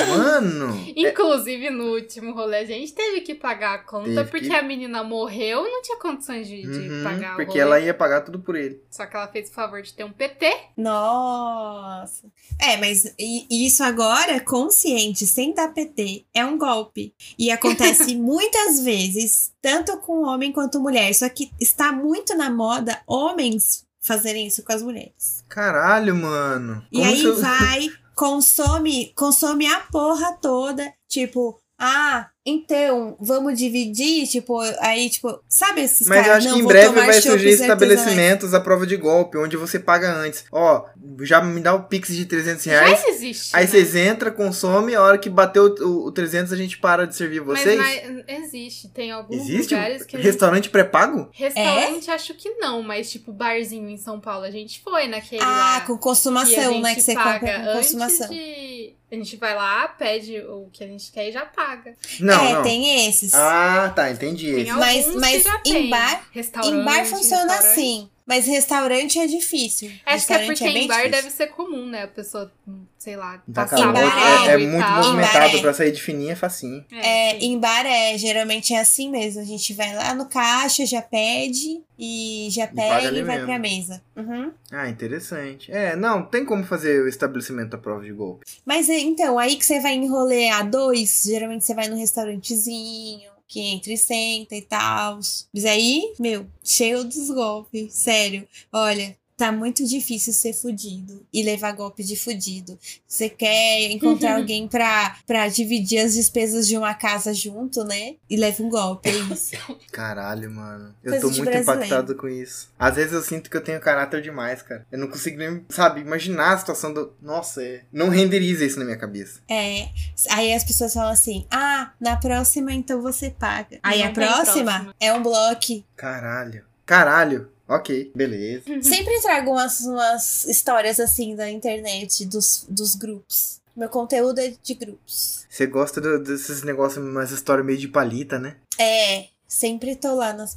Mano, 0.01 0.79
Inclusive, 0.97 1.71
no 1.71 1.93
último 1.95 2.33
rolê, 2.33 2.59
a 2.59 2.65
gente 2.65 2.93
teve 2.93 3.21
que 3.21 3.35
pagar 3.35 3.75
a 3.75 3.79
conta 3.79 4.09
Teve 4.09 4.31
porque 4.31 4.49
que- 4.49 4.55
a 4.55 4.63
menina 4.63 5.03
morreu 5.03 5.67
e 5.67 5.71
não 5.71 5.83
tinha 5.83 5.99
condições 5.99 6.47
de, 6.47 6.63
de 6.63 6.69
uhum, 6.89 7.03
pagar 7.03 7.33
o 7.33 7.37
porque 7.37 7.51
rolê. 7.61 7.61
ela 7.63 7.81
ia 7.81 7.93
pagar 7.93 8.21
tudo 8.21 8.39
por 8.39 8.55
ele. 8.55 8.81
Só 8.91 9.05
que 9.07 9.17
ela 9.17 9.27
fez 9.27 9.51
o 9.51 9.53
favor 9.53 9.83
de 9.83 9.93
ter 9.93 10.05
um 10.05 10.13
PT. 10.13 10.57
Nossa. 10.77 12.29
É, 12.61 12.77
mas 12.77 13.13
isso 13.51 13.83
agora, 13.83 14.39
consciente, 14.41 15.27
sem 15.27 15.53
dar 15.53 15.75
PT, 15.75 16.25
é 16.33 16.45
um 16.47 16.57
golpe. 16.57 17.13
E 17.37 17.51
acontece 17.51 18.15
muitas 18.17 18.81
vezes, 18.81 19.53
tanto 19.61 19.99
com 19.99 20.23
homem 20.25 20.53
quanto 20.53 20.79
mulher. 20.81 21.13
Só 21.13 21.29
que 21.29 21.51
está 21.61 21.91
muito 21.91 22.37
na 22.37 22.49
moda 22.51 23.03
homens 23.05 23.85
fazerem 24.01 24.47
isso 24.47 24.63
com 24.63 24.73
as 24.73 24.83
mulheres. 24.83 25.45
Caralho, 25.49 26.15
mano. 26.17 26.85
E 26.93 26.99
Como 26.99 27.11
aí 27.11 27.17
se 27.19 27.25
eu- 27.25 27.41
vai, 27.41 27.89
consome, 28.15 29.13
consome 29.15 29.67
a 29.67 29.81
porra 29.81 30.33
toda, 30.41 30.93
tipo, 31.09 31.61
ah, 31.79 32.29
então, 32.49 33.17
vamos 33.21 33.59
dividir, 33.59 34.27
tipo, 34.27 34.59
aí, 34.81 35.11
tipo, 35.11 35.39
sabe 35.49 35.83
esses 35.83 36.07
Mas 36.09 36.19
eu 36.19 36.25
caras, 36.25 36.39
acho 36.39 36.49
não, 36.49 36.55
que 36.55 36.61
em 36.63 36.67
breve 36.67 36.95
vai 36.95 37.21
surgir 37.21 37.51
estabelecimentos 37.51 38.55
à 38.55 38.61
prova 38.61 38.87
de 38.87 38.97
golpe, 38.97 39.37
onde 39.39 39.57
você 39.57 39.79
paga 39.79 40.13
antes. 40.13 40.45
Ó, 40.51 40.85
já 41.21 41.41
me 41.41 41.61
dá 41.61 41.75
o 41.75 41.85
Pix 41.85 42.15
de 42.15 42.25
300 42.25 42.65
reais. 42.65 43.01
Já 43.01 43.09
existe. 43.09 43.57
Aí 43.57 43.65
né? 43.65 43.71
vocês 43.71 43.95
entram, 43.95 44.31
consomem, 44.33 44.95
a 44.95 45.03
hora 45.03 45.19
que 45.19 45.29
bateu 45.29 45.75
o, 45.81 46.07
o 46.07 46.13
300 46.13 46.53
a 46.53 46.57
gente 46.57 46.79
para 46.79 47.07
de 47.07 47.15
servir 47.15 47.43
Mas, 47.45 47.61
vocês. 47.61 47.79
mas 47.79 48.25
existe. 48.29 48.89
Tem 48.89 49.11
alguns 49.11 49.37
Existe 49.37 49.75
lugares 49.75 50.05
que 50.05 50.17
a 50.17 50.19
gente 50.19 50.27
restaurante 50.27 50.71
pré-pago? 50.71 51.29
Restaurante, 51.33 52.11
acho 52.11 52.35
que 52.35 52.51
não, 52.57 52.83
mas 52.83 53.11
tipo, 53.11 53.33
barzinho 53.33 53.89
em 53.89 53.97
São 53.97 54.21
Paulo, 54.21 54.45
a 54.45 54.51
gente 54.51 54.81
foi 54.81 55.07
naquele 55.07 55.43
Ah, 55.43 55.47
lá. 55.47 55.81
com 55.81 55.87
que 55.87 55.93
a 55.93 55.99
consumação, 55.99 56.73
gente 56.73 56.83
né, 56.83 56.95
que 56.95 57.01
você 57.03 57.15
paga 57.15 57.39
compra 57.39 57.55
com 57.59 57.69
antes 57.71 57.91
consumação. 57.93 58.29
de... 58.29 58.95
A 59.11 59.15
gente 59.15 59.37
vai 59.37 59.55
lá, 59.55 59.89
pede 59.89 60.39
o 60.41 60.69
que 60.71 60.85
a 60.85 60.87
gente 60.87 61.11
quer 61.11 61.31
e 61.31 61.33
já 61.33 61.47
paga. 61.47 61.95
Não, 62.21 62.38
é, 62.45 62.53
não. 62.55 62.63
tem 62.63 63.07
esses. 63.09 63.35
Ah, 63.35 63.93
tá, 63.95 64.11
entendi 64.11 64.53
Tem 64.65 64.73
Mas- 64.73 65.07
que 65.07 65.17
mas 65.17 65.43
já 65.43 65.61
em 65.67 65.73
tem. 65.73 65.91
bar- 65.91 66.23
em 66.65 66.85
bar 66.85 67.05
funciona 67.07 67.55
assim, 67.55 68.09
mas 68.29 68.47
restaurante 68.47 69.19
é 69.19 69.27
difícil. 69.27 69.91
Acho 70.05 70.27
que 70.27 70.33
é 70.35 70.37
Restaurante 70.37 70.59
porque 70.59 70.73
bem 70.73 70.85
em 70.85 70.87
bar 70.87 70.97
difícil. 70.97 71.11
deve 71.23 71.31
ser 71.31 71.47
comum, 71.49 71.87
né? 71.87 72.03
A 72.03 72.09
pessoa, 72.09 72.53
sei 72.99 73.17
lá, 73.17 73.43
Tá 73.53 73.65
passar 73.65 73.93
calor, 73.93 73.97
é, 73.97 74.53
é 74.53 74.61
e 74.61 74.67
muito 74.67 74.85
tal. 74.85 75.03
movimentado 75.03 75.57
é. 75.57 75.61
pra 75.61 75.73
sair 75.73 75.93
de 75.93 76.03
fininho, 76.03 76.31
é 76.33 76.35
facinho. 76.37 76.85
É, 76.93 77.31
sim. 77.31 77.47
em 77.47 77.59
bar 77.59 77.87
é, 77.87 78.19
geralmente 78.19 78.75
é 78.75 78.81
assim 78.81 79.11
mesmo. 79.11 79.41
A 79.41 79.45
gente 79.45 79.73
vai 79.73 79.95
lá 79.95 80.15
no 80.15 80.27
caixa, 80.27 80.85
já 80.85 81.01
pede 81.01 81.81
e 81.99 82.49
já 82.51 82.67
pega 82.67 83.09
ali 83.09 83.21
e 83.21 83.23
vai 83.25 83.37
mesmo. 83.37 83.47
pra 83.47 83.59
mesa. 83.59 84.03
Uhum. 84.15 84.53
Ah, 84.71 84.89
interessante. 84.89 85.73
É, 85.73 85.97
não, 85.97 86.23
tem 86.23 86.45
como 86.45 86.63
fazer 86.65 87.03
o 87.03 87.09
estabelecimento 87.09 87.75
à 87.75 87.79
prova 87.79 88.05
de 88.05 88.13
golpe. 88.13 88.45
Mas 88.65 88.89
é, 88.91 88.99
então, 89.01 89.39
aí 89.39 89.57
que 89.57 89.65
você 89.65 89.81
vai 89.81 89.95
em 89.95 90.07
rolê 90.09 90.51
a 90.51 90.63
dois, 90.63 91.23
geralmente 91.25 91.65
você 91.65 91.75
vai 91.75 91.89
num 91.89 91.97
restaurantezinho, 91.99 93.28
que 93.49 93.61
entra 93.61 93.93
e 93.93 93.97
senta 93.97 94.55
e 94.55 94.63
tal. 94.63 95.19
Mas 95.53 95.65
aí, 95.65 96.15
meu, 96.21 96.47
cheio 96.63 97.03
dos 97.05 97.31
golpes. 97.31 97.95
Sério. 97.95 98.47
Olha, 98.73 99.17
tá 99.39 99.53
muito 99.53 99.87
difícil 99.87 100.33
ser 100.33 100.53
fudido 100.53 101.25
e 101.33 101.45
levar 101.45 101.71
golpe 101.73 102.03
de 102.03 102.17
fudido. 102.17 102.77
Você 103.07 103.31
quer 103.31 103.89
encontrar 103.93 104.37
alguém 104.37 104.67
pra, 104.67 105.17
pra 105.25 105.47
dividir 105.49 106.01
as 106.01 106.15
despesas 106.15 106.67
de 106.67 106.77
uma 106.77 106.93
casa 106.93 107.33
junto, 107.33 107.85
né? 107.85 108.17
E 108.29 108.37
leva 108.37 108.63
um 108.65 108.69
golpe, 108.69 109.09
é 109.09 109.13
isso. 109.17 109.57
Caralho, 109.93 110.51
mano. 110.51 110.93
Eu 111.05 111.13
Coisa 111.13 111.27
tô 111.27 111.33
muito 111.33 111.45
brasileiro. 111.45 111.79
impactado 111.85 112.17
com 112.17 112.29
isso. 112.29 112.69
Às 112.77 112.97
vezes 112.97 113.13
eu 113.13 113.23
sinto 113.23 113.49
que 113.49 113.57
eu 113.57 113.63
tenho 113.63 113.81
caráter 113.81 114.21
demais, 114.21 114.61
cara. 114.61 114.85
Eu 114.91 114.99
não 114.99 115.07
consigo 115.07 115.39
nem, 115.39 115.65
sabe, 115.69 116.01
imaginar 116.01 116.55
a 116.55 116.59
situação 116.59 116.93
do. 116.93 117.13
Nossa, 117.23 117.63
é. 117.63 117.83
Não 117.93 118.09
renderiza 118.09 118.65
isso 118.65 118.79
na 118.81 118.85
minha 118.85 118.99
cabeça. 118.99 119.41
É. 119.49 119.89
Aí 120.31 120.53
as 120.53 120.65
pessoas 120.65 120.93
falam 120.93 121.13
assim: 121.13 121.47
ah, 121.49 121.93
na 122.01 122.17
próxima 122.17 122.73
então 122.73 123.01
você 123.01 123.31
paga. 123.31 123.79
Aí 123.85 124.01
Não 124.01 124.09
a 124.09 124.11
próxima, 124.11 124.65
próxima. 124.65 124.95
é 124.99 125.13
um 125.13 125.23
bloco. 125.23 125.85
Caralho. 125.95 126.65
Caralho. 126.85 127.49
Ok, 127.69 128.13
beleza. 128.17 128.63
Sempre 128.83 129.21
trago 129.21 129.51
umas, 129.51 129.81
umas 129.81 130.45
histórias 130.47 130.99
assim 130.99 131.37
da 131.37 131.51
internet, 131.51 132.25
dos, 132.25 132.65
dos 132.69 132.95
grupos. 132.95 133.61
Meu 133.77 133.89
conteúdo 133.89 134.41
é 134.41 134.55
de 134.63 134.75
grupos. 134.75 135.45
Você 135.49 135.67
gosta 135.67 136.01
do- 136.01 136.19
desses 136.23 136.63
negócios, 136.63 137.05
umas 137.05 137.31
histórias 137.31 137.67
meio 137.67 137.79
de 137.79 137.87
palita, 137.89 138.39
né? 138.39 138.57
É, 138.79 139.27
sempre 139.47 139.95
tô 139.95 140.15
lá 140.15 140.33
nas. 140.33 140.57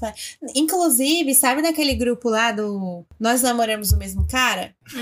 Inclusive, 0.55 1.35
sabe 1.35 1.61
naquele 1.61 1.93
grupo 1.95 2.29
lá 2.29 2.51
do 2.51 3.03
Nós 3.19 3.41
Namoramos 3.41 3.91
o 3.91 3.97
Mesmo 3.97 4.25
Cara? 4.27 4.73
Hum, 4.95 4.99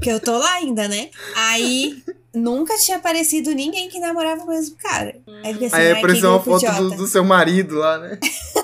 Que 0.00 0.10
eu 0.10 0.20
tô 0.20 0.36
lá 0.36 0.54
ainda, 0.54 0.88
né? 0.88 1.10
Aí 1.36 2.02
nunca 2.34 2.76
tinha 2.76 2.96
aparecido 2.98 3.52
ninguém 3.52 3.88
que 3.88 3.98
namorava 4.00 4.40
com 4.42 4.48
o 4.48 4.54
mesmo 4.54 4.76
cara. 4.76 5.16
Aí, 5.44 5.52
assim, 5.64 5.76
Aí 5.76 5.86
"Ai, 5.88 5.92
que 5.92 5.98
apareceu 5.98 6.30
uma 6.30 6.40
foto 6.40 6.60
do, 6.60 6.72
idiota." 6.72 6.96
do 6.96 7.06
seu 7.06 7.24
marido 7.24 7.76
lá, 7.76 7.98
né? 7.98 8.18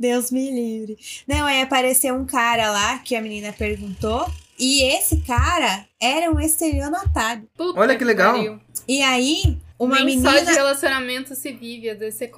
Deus 0.00 0.30
me 0.30 0.50
livre. 0.50 0.96
Não, 1.28 1.44
aí 1.44 1.60
apareceu 1.60 2.14
um 2.14 2.24
cara 2.24 2.70
lá 2.70 2.98
que 3.00 3.14
a 3.14 3.20
menina 3.20 3.52
perguntou. 3.52 4.26
E 4.58 4.82
esse 4.82 5.18
cara 5.18 5.86
era 6.00 6.30
um 6.30 6.40
estelionatário. 6.40 7.46
Puta 7.56 7.78
Olha 7.78 7.96
que 7.96 8.04
legal. 8.04 8.34
pariu. 8.34 8.60
E 8.88 9.02
aí, 9.02 9.58
uma 9.78 9.96
Nem 9.96 10.04
menina. 10.06 10.30
só 10.32 10.38
de 10.44 10.52
relacionamento 10.52 11.34
se 11.34 11.52
vive, 11.52 11.90
às 11.90 11.98
vezes 11.98 12.18
você 12.18 12.28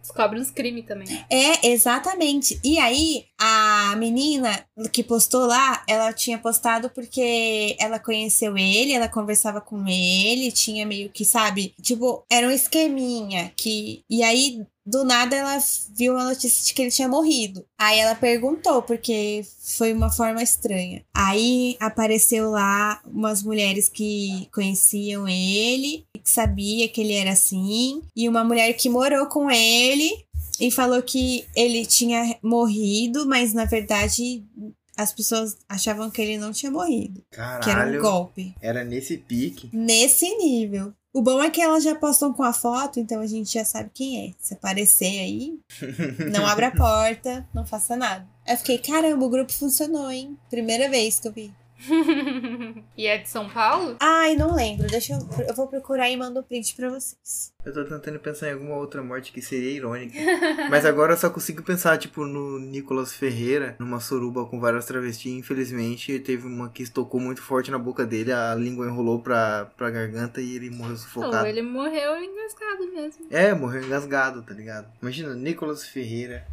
descobre 0.00 0.40
uns 0.40 0.50
crimes 0.50 0.84
também. 0.86 1.06
É, 1.30 1.68
exatamente. 1.68 2.58
E 2.64 2.78
aí, 2.78 3.26
a 3.38 3.94
menina 3.96 4.64
que 4.92 5.02
postou 5.02 5.46
lá, 5.46 5.82
ela 5.86 6.12
tinha 6.12 6.38
postado 6.38 6.90
porque 6.90 7.76
ela 7.78 7.98
conheceu 7.98 8.56
ele, 8.56 8.92
ela 8.92 9.08
conversava 9.08 9.60
com 9.60 9.86
ele, 9.86 10.50
tinha 10.50 10.86
meio 10.86 11.10
que, 11.10 11.24
sabe? 11.24 11.74
Tipo, 11.82 12.24
era 12.30 12.46
um 12.46 12.50
esqueminha 12.50 13.52
que. 13.56 14.02
E 14.08 14.22
aí. 14.22 14.64
Do 14.88 15.04
nada 15.04 15.36
ela 15.36 15.58
viu 15.94 16.16
a 16.16 16.24
notícia 16.24 16.64
de 16.64 16.72
que 16.72 16.80
ele 16.80 16.90
tinha 16.90 17.06
morrido. 17.06 17.62
Aí 17.76 17.98
ela 17.98 18.14
perguntou, 18.14 18.80
porque 18.80 19.44
foi 19.76 19.92
uma 19.92 20.10
forma 20.10 20.42
estranha. 20.42 21.04
Aí 21.12 21.76
apareceu 21.78 22.48
lá 22.50 22.98
umas 23.04 23.42
mulheres 23.42 23.86
que 23.90 24.48
conheciam 24.50 25.28
ele, 25.28 26.06
que 26.14 26.30
sabia 26.30 26.88
que 26.88 27.02
ele 27.02 27.12
era 27.12 27.32
assim, 27.32 28.00
e 28.16 28.26
uma 28.26 28.42
mulher 28.42 28.72
que 28.72 28.88
morou 28.88 29.26
com 29.26 29.50
ele 29.50 30.10
e 30.58 30.70
falou 30.70 31.02
que 31.02 31.44
ele 31.54 31.84
tinha 31.84 32.38
morrido, 32.42 33.26
mas 33.26 33.52
na 33.52 33.66
verdade 33.66 34.42
as 34.96 35.12
pessoas 35.12 35.58
achavam 35.68 36.10
que 36.10 36.20
ele 36.22 36.38
não 36.38 36.50
tinha 36.50 36.72
morrido, 36.72 37.22
que 37.30 37.38
era 37.38 37.58
um 37.58 37.60
Caralho. 37.60 38.00
golpe. 38.00 38.54
Era 38.60 38.82
nesse 38.82 39.18
pique. 39.18 39.68
Nesse 39.70 40.34
nível. 40.38 40.94
O 41.12 41.22
bom 41.22 41.42
é 41.42 41.50
que 41.50 41.60
elas 41.60 41.82
já 41.82 41.94
postam 41.94 42.32
com 42.32 42.42
a 42.42 42.52
foto, 42.52 43.00
então 43.00 43.20
a 43.20 43.26
gente 43.26 43.52
já 43.52 43.64
sabe 43.64 43.90
quem 43.94 44.28
é. 44.28 44.34
Se 44.38 44.54
aparecer 44.54 45.20
aí, 45.20 45.58
não 46.30 46.46
abra 46.46 46.68
a 46.68 46.76
porta, 46.76 47.48
não 47.54 47.66
faça 47.66 47.96
nada. 47.96 48.26
Aí 48.46 48.54
eu 48.54 48.58
fiquei, 48.58 48.78
caramba, 48.78 49.24
o 49.24 49.30
grupo 49.30 49.52
funcionou, 49.52 50.10
hein? 50.10 50.36
Primeira 50.50 50.88
vez 50.88 51.18
que 51.18 51.28
eu 51.28 51.32
vi. 51.32 51.52
e 52.96 53.06
é 53.06 53.18
de 53.18 53.28
São 53.28 53.48
Paulo? 53.48 53.96
Ai, 54.00 54.34
não 54.34 54.54
lembro. 54.54 54.86
Deixa 54.88 55.12
eu. 55.14 55.46
Eu 55.46 55.54
vou 55.54 55.68
procurar 55.68 56.08
e 56.10 56.16
mando 56.16 56.40
o 56.40 56.42
print 56.42 56.74
pra 56.74 56.88
vocês. 56.88 57.52
Eu 57.64 57.72
tô 57.72 57.84
tentando 57.84 58.18
pensar 58.18 58.48
em 58.48 58.52
alguma 58.54 58.76
outra 58.76 59.02
morte 59.02 59.32
que 59.32 59.42
seria 59.42 59.70
irônica. 59.70 60.14
Mas 60.70 60.84
agora 60.84 61.12
eu 61.12 61.16
só 61.16 61.28
consigo 61.28 61.62
pensar, 61.62 61.98
tipo, 61.98 62.24
no 62.24 62.58
Nicolas 62.58 63.12
Ferreira, 63.12 63.76
numa 63.78 64.00
suruba 64.00 64.46
com 64.46 64.58
várias 64.58 64.86
travestis. 64.86 65.32
Infelizmente, 65.32 66.18
teve 66.20 66.46
uma 66.46 66.68
que 66.70 66.82
estocou 66.82 67.20
muito 67.20 67.42
forte 67.42 67.70
na 67.70 67.78
boca 67.78 68.06
dele, 68.06 68.32
a 68.32 68.54
língua 68.54 68.86
enrolou 68.86 69.20
pra, 69.20 69.70
pra 69.76 69.90
garganta 69.90 70.40
e 70.40 70.56
ele 70.56 70.70
morreu 70.70 70.92
Ou 70.92 70.96
sufocado. 70.96 71.46
ele 71.46 71.62
morreu 71.62 72.16
engasgado 72.22 72.92
mesmo. 72.92 73.26
É, 73.30 73.54
morreu 73.54 73.82
engasgado, 73.84 74.42
tá 74.42 74.54
ligado? 74.54 74.88
Imagina, 75.02 75.34
Nicolas 75.34 75.86
Ferreira 75.86 76.46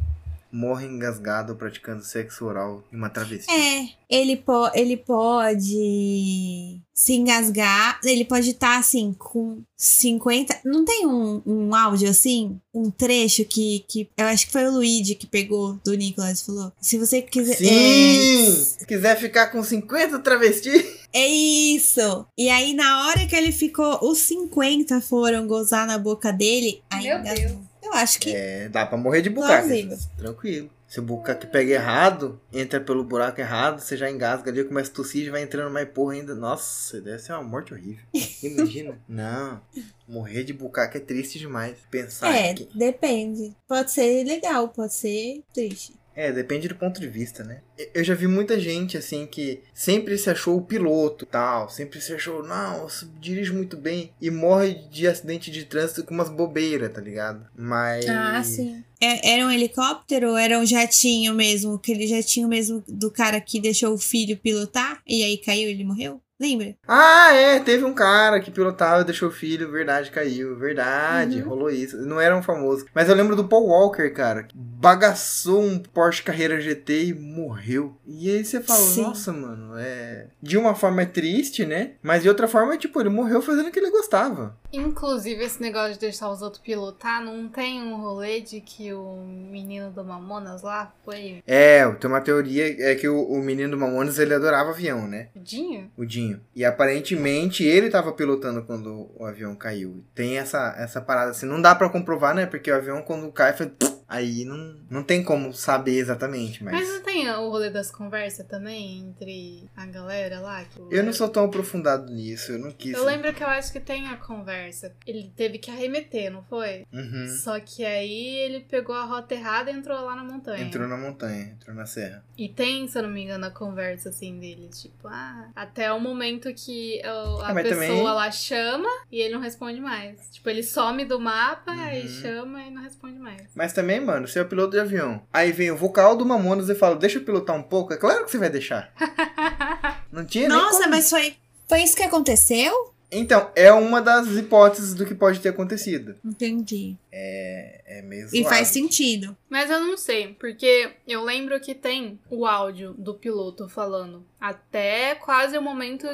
morre 0.52 0.86
engasgado 0.86 1.56
praticando 1.56 2.04
sexo 2.04 2.46
oral 2.46 2.84
em 2.92 2.96
uma 2.96 3.10
travesti. 3.10 3.52
É, 3.52 3.90
ele, 4.10 4.38
po 4.38 4.70
ele 4.74 4.98
pode 4.98 6.80
se 6.94 7.14
engasgar, 7.14 8.00
ele 8.06 8.24
pode 8.24 8.52
estar 8.52 8.80
assim 8.80 9.14
com 9.18 9.62
50. 9.76 10.62
Não 10.64 10.86
tem 10.86 11.06
um, 11.06 11.42
um 11.46 11.76
áudio 11.76 12.10
assim? 12.10 12.60
Um 12.74 12.90
trecho 12.90 13.44
que, 13.44 13.84
que. 13.88 14.10
Eu 14.18 14.28
acho 14.28 14.46
que 14.46 14.54
foi 14.54 14.66
o 14.66 14.72
Luigi 14.72 15.16
que 15.16 15.28
pegou 15.28 15.80
do 15.84 15.94
Nicolas 15.94 16.40
e 16.40 16.46
falou. 16.46 16.72
Se 16.80 16.98
você 16.98 17.22
quiser. 17.22 17.58
Sim! 17.58 18.66
Se 18.80 18.86
quiser 18.86 19.18
ficar 19.18 19.48
com 19.48 19.62
50 19.62 20.20
travestis. 20.20 20.86
É, 21.12 21.22
é 21.22 21.28
isso! 21.28 22.26
E 22.38 22.50
aí, 22.50 22.74
na 22.74 23.08
hora 23.08 23.26
que 23.26 23.36
ele 23.36 23.52
ficou, 23.52 24.00
os 24.02 24.20
50 24.20 25.02
foram 25.02 25.48
gozar 25.48 25.86
na 25.86 25.98
boca 25.98 26.32
dele. 26.32 26.82
Aí 26.90 27.04
Meu 27.08 27.20
engasgou. 27.20 27.48
Deus. 27.48 27.65
Eu 27.86 27.94
acho 27.94 28.20
que. 28.20 28.36
É, 28.36 28.68
dá 28.68 28.86
pra 28.86 28.98
morrer 28.98 29.22
de. 29.22 29.30
Plausível. 29.30 29.98
Tranquilo. 30.18 30.70
Se 30.88 31.00
o 31.00 31.04
bucaque 31.04 31.48
pega 31.48 31.72
errado, 31.74 32.40
entra 32.54 32.80
pelo 32.80 33.04
buraco 33.04 33.42
errado, 33.42 33.80
você 33.82 33.98
já 33.98 34.10
engasga 34.10 34.50
ali, 34.52 34.64
começa 34.64 34.92
a 34.92 34.94
tossir 34.94 35.26
e 35.26 35.30
vai 35.30 35.42
entrando 35.42 35.72
mais 35.74 35.90
porra 35.90 36.14
ainda. 36.14 36.36
Nossa, 36.36 37.02
deve 37.02 37.20
ser 37.20 37.34
uma 37.34 37.44
morte 37.44 37.74
horrível. 37.74 38.06
Imagina. 38.44 38.98
Não. 39.10 39.60
Morrer 40.08 40.44
de 40.44 40.54
bucaque 40.54 40.98
é 40.98 41.00
triste 41.02 41.40
demais. 41.40 41.76
Pensar 41.90 42.34
É, 42.34 42.54
que. 42.54 42.70
depende. 42.78 43.56
Pode 43.68 43.92
ser 43.92 44.24
legal, 44.24 44.70
pode 44.70 44.94
ser 44.94 45.44
triste. 45.54 45.96
É, 46.16 46.32
depende 46.32 46.68
do 46.68 46.76
ponto 46.76 47.00
de 47.00 47.08
vista, 47.08 47.44
né? 47.44 47.60
Eu 47.94 48.04
já 48.04 48.14
vi 48.14 48.26
muita 48.26 48.60
gente, 48.60 48.98
assim, 48.98 49.28
que 49.28 49.62
sempre 49.74 50.18
se 50.18 50.30
achou 50.30 50.58
o 50.58 50.62
piloto, 50.62 51.26
tal, 51.26 51.70
sempre 51.70 52.00
se 52.00 52.14
achou, 52.14 52.42
não, 52.42 52.84
eu 52.84 52.88
dirijo 53.20 53.54
muito 53.54 53.76
bem, 53.76 54.12
e 54.22 54.32
morre 54.32 54.76
de 54.90 55.08
acidente 55.08 55.52
de 55.52 55.66
trânsito 55.66 56.04
com 56.04 56.14
umas 56.14 56.30
bobeiras, 56.30 56.94
tá 56.94 57.02
ligado? 57.02 57.46
Mas... 57.56 58.06
Ah, 58.08 58.42
sim. 58.44 58.84
É- 59.02 59.34
era 59.34 59.46
um 59.46 59.52
helicóptero 59.52 60.30
ou 60.30 60.38
era 60.38 60.58
um 60.58 60.66
jatinho 60.66 61.34
mesmo? 61.34 61.74
Aquele 61.74 62.08
jatinho 62.08 62.48
mesmo 62.48 62.82
do 62.88 63.12
cara 63.12 63.42
que 63.42 63.60
deixou 63.60 63.94
o 63.94 63.98
filho 63.98 64.38
pilotar 64.38 65.02
e 65.06 65.22
aí 65.22 65.38
caiu 65.38 65.68
e 65.68 65.72
ele 65.74 65.84
morreu? 65.84 66.22
Lembra? 66.40 66.76
Ah, 66.86 67.34
é, 67.34 67.60
teve 67.60 67.86
um 67.86 67.94
cara 67.94 68.42
que 68.42 68.52
pilotava 68.52 69.02
e 69.02 69.06
deixou 69.06 69.30
o 69.30 69.32
filho, 69.32 69.72
verdade, 69.72 70.12
caiu, 70.12 70.58
verdade, 70.58 71.42
Uhum. 71.42 71.48
rolou 71.50 71.70
isso. 71.70 71.98
Não 72.06 72.20
era 72.20 72.36
um 72.36 72.44
famoso. 72.44 72.86
Mas 72.94 73.08
eu 73.08 73.16
lembro 73.16 73.36
do 73.38 73.48
Paul 73.48 73.68
Walker, 73.68 74.10
cara, 74.10 74.44
que 74.44 74.54
bagaçou 74.58 75.62
um 75.64 75.80
Porsche 75.80 76.24
Carreira 76.24 76.60
GT 76.60 77.06
e 77.06 77.14
morreu. 77.14 77.98
E 78.06 78.30
aí 78.30 78.44
você 78.44 78.60
fala, 78.62 78.80
Sim. 78.80 79.04
nossa, 79.04 79.32
mano, 79.32 79.78
é... 79.78 80.28
De 80.42 80.58
uma 80.58 80.76
forma 80.76 81.02
é 81.02 81.06
triste, 81.06 81.66
né? 81.66 81.92
Mas 82.04 82.24
de 82.24 82.30
outra 82.30 82.48
forma, 82.50 82.78
tipo, 82.78 83.00
ele 83.00 83.10
morreu 83.10 83.42
fazendo 83.42 83.68
o 83.68 83.72
que 83.72 83.80
ele 83.80 83.90
gostava. 83.92 84.58
Inclusive, 84.76 85.44
esse 85.44 85.62
negócio 85.62 85.94
de 85.94 86.00
deixar 86.00 86.30
os 86.30 86.42
outros 86.42 86.62
pilotar, 86.62 87.24
não 87.24 87.48
tem 87.48 87.82
um 87.82 87.98
rolê 87.98 88.42
de 88.42 88.62
que 88.62 88.94
o 88.94 89.24
menino 89.26 89.92
do 89.92 90.04
Mamonas 90.04 90.62
lá 90.62 90.94
foi 91.04 91.44
É, 91.46 91.88
tem 91.92 92.10
uma 92.10 92.22
teoria, 92.22 92.92
é 92.92 92.96
que 92.96 93.08
o, 93.08 93.22
o 93.24 93.42
menino 93.42 93.72
do 93.72 93.78
Mamonas, 93.78 94.20
ele 94.20 94.34
adorava 94.34 94.72
avião, 94.72 95.08
né? 95.08 95.30
o 95.36 95.40
Dinho? 95.40 95.92
O 95.98 96.06
Dinho. 96.06 96.42
E 96.56 96.64
aparentemente 96.64 97.64
ele 97.64 97.90
tava 97.90 98.12
pilotando 98.12 98.64
quando 98.64 99.10
o 99.16 99.26
avião 99.26 99.56
caiu. 99.56 100.04
Tem 100.14 100.38
essa, 100.38 100.76
essa 100.78 101.02
parada 101.02 101.32
assim. 101.32 101.46
Não 101.46 101.62
dá 101.62 101.74
pra 101.76 101.90
comprovar, 101.90 102.36
né? 102.36 102.46
Porque 102.46 102.72
o 102.72 102.76
avião 102.76 103.02
quando 103.02 103.32
cai 103.32 103.54
foi. 103.54 103.72
Aí 104.08 104.46
não, 104.46 104.76
não 104.90 105.04
tem 105.04 105.24
como 105.24 105.52
saber 105.54 105.98
exatamente, 105.98 106.64
mas. 106.64 106.74
Mas 106.74 106.88
não 106.90 107.02
tem 107.02 107.28
o 107.30 107.50
rolê 107.50 107.70
das 107.72 107.90
conversas 107.90 108.46
também 108.48 109.00
entre 109.00 109.68
a 109.76 109.86
galera 109.88 110.40
lá? 110.40 110.64
que 110.64 110.80
Eu 110.92 111.04
não 111.04 111.12
sou 111.12 111.28
tão 111.28 111.46
aprofundado 111.46 112.12
nisso, 112.14 112.52
eu 112.52 112.60
não 112.60 112.72
quis. 112.72 112.94
Eu 112.94 113.04
lembro 113.04 113.34
que 113.34 113.44
eu 113.44 113.48
acho 113.48 113.72
que 113.72 113.80
tem 113.80 114.08
a 114.08 114.18
conversa. 114.18 114.94
Ele 115.08 115.32
teve 115.36 115.58
que 115.58 115.72
arremeter, 115.72 116.32
não 116.32 116.44
foi? 116.44 116.86
Uhum. 116.94 117.28
Só 117.44 117.60
que 117.60 117.84
aí 117.84 118.28
ele 118.38 118.60
pegou 118.60 118.96
a 118.96 119.04
rota 119.06 119.34
errada 119.34 119.72
e 119.72 119.74
entrou 119.74 120.00
lá 120.06 120.16
na 120.16 120.24
montanha. 120.24 120.64
Entrou 120.64 120.88
na 120.88 120.98
montanha, 120.98 121.52
entrou 121.60 121.76
na 121.76 121.86
serra. 121.86 122.24
E 122.38 122.48
tem, 122.50 122.88
se 122.88 122.98
eu 122.98 123.04
não 123.04 123.10
me 123.10 123.24
engano, 123.24 123.46
a 123.46 123.52
conversa 123.52 124.10
assim 124.10 124.40
deles. 124.40 124.82
Tipo, 124.82 125.08
ah, 125.08 125.50
até 125.56 125.92
o 125.92 126.00
momento 126.00 126.54
que 126.54 127.02
o- 127.04 127.42
a 127.42 127.50
Ah, 127.50 127.54
pessoa 127.56 127.74
também- 127.88 128.04
lá 128.04 128.30
chama 128.32 128.90
e 129.12 129.20
ele 129.20 129.34
não 129.34 129.42
responde 129.42 129.80
mais. 129.82 130.30
Tipo, 130.30 130.50
ele 130.50 130.62
some 130.64 131.06
do 131.06 131.20
mapa, 131.20 131.72
aí 131.72 132.04
Uhum. 132.04 132.22
chama 132.22 132.62
e 132.64 132.70
não 132.70 132.82
responde 132.84 133.18
mais. 133.18 133.42
Mas 133.56 133.74
também, 133.74 133.95
mano, 134.00 134.28
você 134.28 134.40
é 134.40 134.42
o 134.42 134.48
piloto 134.48 134.72
de 134.72 134.80
avião. 134.80 135.22
Aí 135.32 135.52
vem 135.52 135.72
o 135.72 135.78
vocal 135.78 136.16
do 136.16 136.26
Mamonas 136.26 136.70
e 136.70 136.76
fala: 136.76 136.96
Deixa 136.96 137.20
eu 137.20 137.24
pilotar 137.24 137.56
um 137.56 137.64
pouco. 137.64 137.94
É 137.94 137.98
claro 137.98 138.26
que 138.26 138.32
você 138.32 138.38
vai 138.38 138.50
deixar. 138.50 138.92
Não 140.12 140.26
tinha 140.26 140.48
nem 140.48 140.58
Nossa, 140.58 140.80
como. 140.80 140.90
mas 140.92 141.10
foi, 141.10 141.36
foi 141.68 141.84
isso 141.84 141.96
que 141.96 142.04
aconteceu? 142.04 142.95
Então, 143.12 143.50
é 143.56 143.72
uma 143.72 144.02
das 144.02 144.28
hipóteses 144.30 144.94
do 144.94 145.06
que 145.06 145.16
pode 145.16 145.40
ter 145.40 145.50
acontecido. 145.50 146.16
Entendi. 146.24 146.98
É 147.12 148.02
meio 148.04 148.26
E 148.26 148.42
zoado. 148.42 148.50
faz 148.50 148.68
sentido. 148.70 149.36
Mas 149.50 149.70
eu 149.70 149.80
não 149.80 149.96
sei, 149.96 150.30
porque 150.40 150.92
eu 151.08 151.24
lembro 151.24 151.60
que 151.60 151.74
tem 151.74 152.20
o 152.30 152.46
áudio 152.46 152.94
do 152.98 153.14
piloto 153.14 153.70
falando 153.70 154.26
até 154.40 155.16
quase 155.16 155.58
o 155.58 155.62
momento 155.62 156.08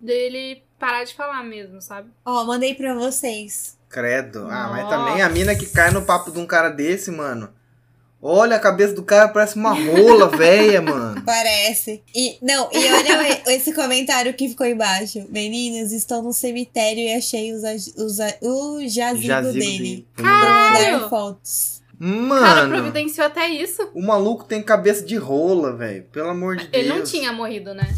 dele 0.00 0.62
parar 0.78 1.04
de 1.04 1.14
falar 1.14 1.42
mesmo, 1.42 1.80
sabe? 1.80 2.10
Ó, 2.24 2.44
mandei 2.44 2.74
pra 2.74 2.94
vocês. 2.94 3.76
Credo. 3.88 4.46
Ah, 4.50 4.68
mas 4.70 4.84
Nossa. 4.84 4.96
também 4.96 5.22
a 5.22 5.28
mina 5.28 5.54
que 5.54 5.66
cai 5.66 5.90
no 5.90 6.04
papo 6.04 6.30
de 6.30 6.38
um 6.38 6.46
cara 6.46 6.68
desse, 6.68 7.10
mano. 7.10 7.48
Olha, 8.26 8.56
a 8.56 8.60
cabeça 8.60 8.94
do 8.94 9.02
cara 9.02 9.28
parece 9.28 9.54
uma 9.56 9.74
rola 9.74 10.28
velha, 10.34 10.80
mano. 10.82 11.22
Parece. 11.26 12.02
E, 12.14 12.38
não, 12.40 12.70
e 12.72 12.78
olha 12.78 13.42
esse 13.52 13.74
comentário 13.74 14.32
que 14.32 14.48
ficou 14.48 14.66
embaixo. 14.66 15.26
Meninas, 15.28 15.92
estão 15.92 16.22
no 16.22 16.32
cemitério 16.32 17.00
e 17.02 17.12
achei 17.12 17.52
os, 17.52 17.62
os, 17.96 18.18
o 18.40 18.80
jazigo, 18.88 19.26
Jazigo 19.26 19.52
dele. 19.52 19.78
dele. 19.78 20.08
Pra 20.16 20.24
Caralho! 20.24 20.92
mandar 20.94 21.08
fotos. 21.10 21.82
O 22.00 22.28
cara 22.28 22.66
Mano, 22.66 22.74
providenciou 22.76 23.26
até 23.26 23.48
isso. 23.48 23.90
o 23.94 24.02
maluco 24.02 24.44
tem 24.44 24.62
cabeça 24.62 25.04
de 25.04 25.16
rola, 25.16 25.76
velho. 25.76 26.04
Pelo 26.04 26.30
amor 26.30 26.56
de 26.56 26.66
Deus. 26.66 26.82
Ele 26.84 26.88
não 26.94 27.04
tinha 27.04 27.30
morrido, 27.32 27.72
né? 27.74 27.94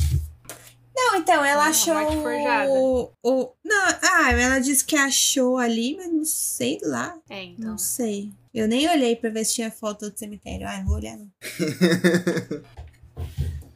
Não, 0.95 1.17
então, 1.17 1.45
ela 1.45 1.65
Ah, 1.67 1.69
achou 1.69 1.95
o, 1.95 3.11
o... 3.23 3.53
Não, 3.65 3.87
ah, 4.03 4.33
ela 4.33 4.59
disse 4.59 4.85
que 4.85 4.97
achou 4.97 5.57
ali, 5.59 5.95
mas 5.97 6.12
não 6.12 6.25
sei 6.25 6.79
lá. 6.83 7.15
É, 7.29 7.45
então. 7.45 7.71
Não 7.71 7.79
sei. 7.79 8.31
Eu 8.57 8.66
nem 8.66 8.88
olhei 8.88 9.14
pra 9.14 9.29
ver 9.29 9.45
se 9.45 9.57
tinha 9.57 9.71
foto 9.71 10.09
do 10.09 10.19
cemitério. 10.19 10.66
Ah, 10.66 10.79
não 10.79 10.87
vou 10.87 10.97
olhar 10.97 11.14
não. 11.19 11.29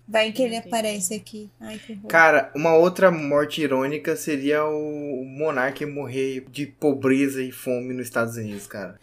Vai 0.08 0.32
que 0.32 0.42
ele 0.42 0.56
aparece 0.56 1.12
aqui. 1.14 1.50
Ai, 1.60 1.78
que 1.78 1.92
horror. 1.92 2.06
Cara, 2.08 2.50
uma 2.56 2.74
outra 2.74 3.10
morte 3.10 3.60
irônica 3.60 4.16
seria 4.16 4.64
o 4.64 5.22
monarca 5.24 5.86
morrer 5.86 6.46
de 6.50 6.66
pobreza 6.66 7.42
e 7.42 7.52
fome 7.52 7.92
nos 7.92 8.06
Estados 8.06 8.36
Unidos, 8.36 8.66
cara. 8.66 8.98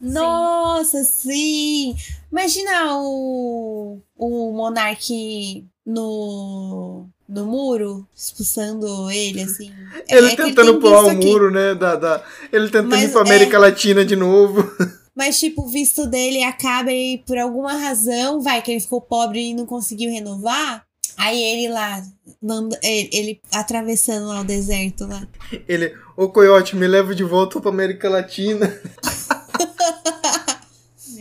Nossa, 0.00 1.04
sim! 1.04 1.94
Imagina 2.32 2.96
o, 2.98 4.00
o 4.16 4.52
Monark 4.52 5.64
no, 5.86 7.06
no 7.28 7.46
muro, 7.46 8.04
expulsando 8.12 9.10
ele, 9.10 9.42
assim. 9.44 9.72
É- 10.08 10.16
Ele 10.18 10.26
é 10.28 10.30
que 10.30 10.42
tentando 10.42 10.80
pular 10.80 11.04
o 11.04 11.14
muro, 11.14 11.52
né? 11.52 11.74
Da, 11.76 11.94
da... 11.94 12.24
Ele 12.52 12.64
tentando 12.66 12.88
Mas 12.88 13.10
ir 13.10 13.12
pra 13.12 13.20
América 13.20 13.58
Latina 13.60 14.04
de 14.04 14.16
novo. 14.16 14.68
Mas, 15.14 15.38
tipo, 15.38 15.62
o 15.62 15.68
visto 15.68 16.06
dele 16.06 16.42
acaba 16.42 16.90
e 16.90 17.18
por 17.18 17.38
alguma 17.38 17.74
razão, 17.74 18.40
vai, 18.40 18.62
que 18.62 18.70
ele 18.70 18.80
ficou 18.80 19.00
pobre 19.00 19.50
e 19.50 19.54
não 19.54 19.66
conseguiu 19.66 20.10
renovar. 20.10 20.84
Aí 21.18 21.40
ele 21.42 21.72
lá, 21.72 22.02
manda, 22.42 22.78
ele, 22.82 23.10
ele 23.12 23.40
atravessando 23.52 24.28
lá 24.28 24.40
o 24.40 24.44
deserto 24.44 25.06
lá. 25.06 25.28
Ele, 25.68 25.94
ô 26.16 26.28
Coyote, 26.28 26.74
me 26.74 26.86
leva 26.86 27.14
de 27.14 27.22
volta 27.22 27.60
pra 27.60 27.70
América 27.70 28.08
Latina. 28.08 28.66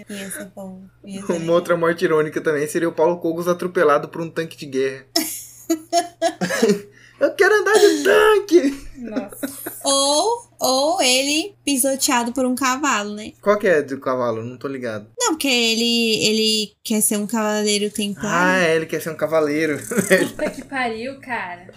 Ia 0.09 0.51
bom. 0.55 0.81
Ia 1.05 1.25
Uma 1.25 1.53
outra 1.53 1.77
morte 1.77 2.03
irônica 2.03 2.41
também 2.41 2.67
seria 2.67 2.89
o 2.89 2.93
Paulo 2.93 3.17
Cogos 3.19 3.47
atropelado 3.47 4.09
por 4.09 4.21
um 4.21 4.29
tanque 4.29 4.57
de 4.57 4.65
guerra. 4.65 5.05
Eu 7.21 7.31
quero 7.35 7.53
andar 7.55 7.73
de 7.73 8.03
tanque! 8.03 8.87
Nossa. 8.97 9.71
Ou, 9.83 10.49
ou 10.59 11.01
ele 11.01 11.55
pisoteado 11.63 12.31
por 12.33 12.45
um 12.45 12.55
cavalo, 12.55 13.13
né? 13.13 13.33
Qual 13.41 13.57
que 13.57 13.67
é 13.67 13.81
do 13.81 13.99
cavalo? 13.99 14.43
Não 14.43 14.57
tô 14.57 14.67
ligado. 14.67 15.07
Não, 15.19 15.33
porque 15.33 15.47
ele, 15.47 16.25
ele 16.25 16.73
quer 16.83 16.99
ser 17.01 17.17
um 17.17 17.27
cavaleiro 17.27 17.85
Ah, 17.85 17.89
templário. 17.95 18.63
é, 18.65 18.75
ele 18.75 18.85
quer 18.87 19.01
ser 19.01 19.11
um 19.11 19.15
cavaleiro. 19.15 19.77
Puta 19.77 20.49
que 20.49 20.63
pariu, 20.65 21.19
cara. 21.19 21.67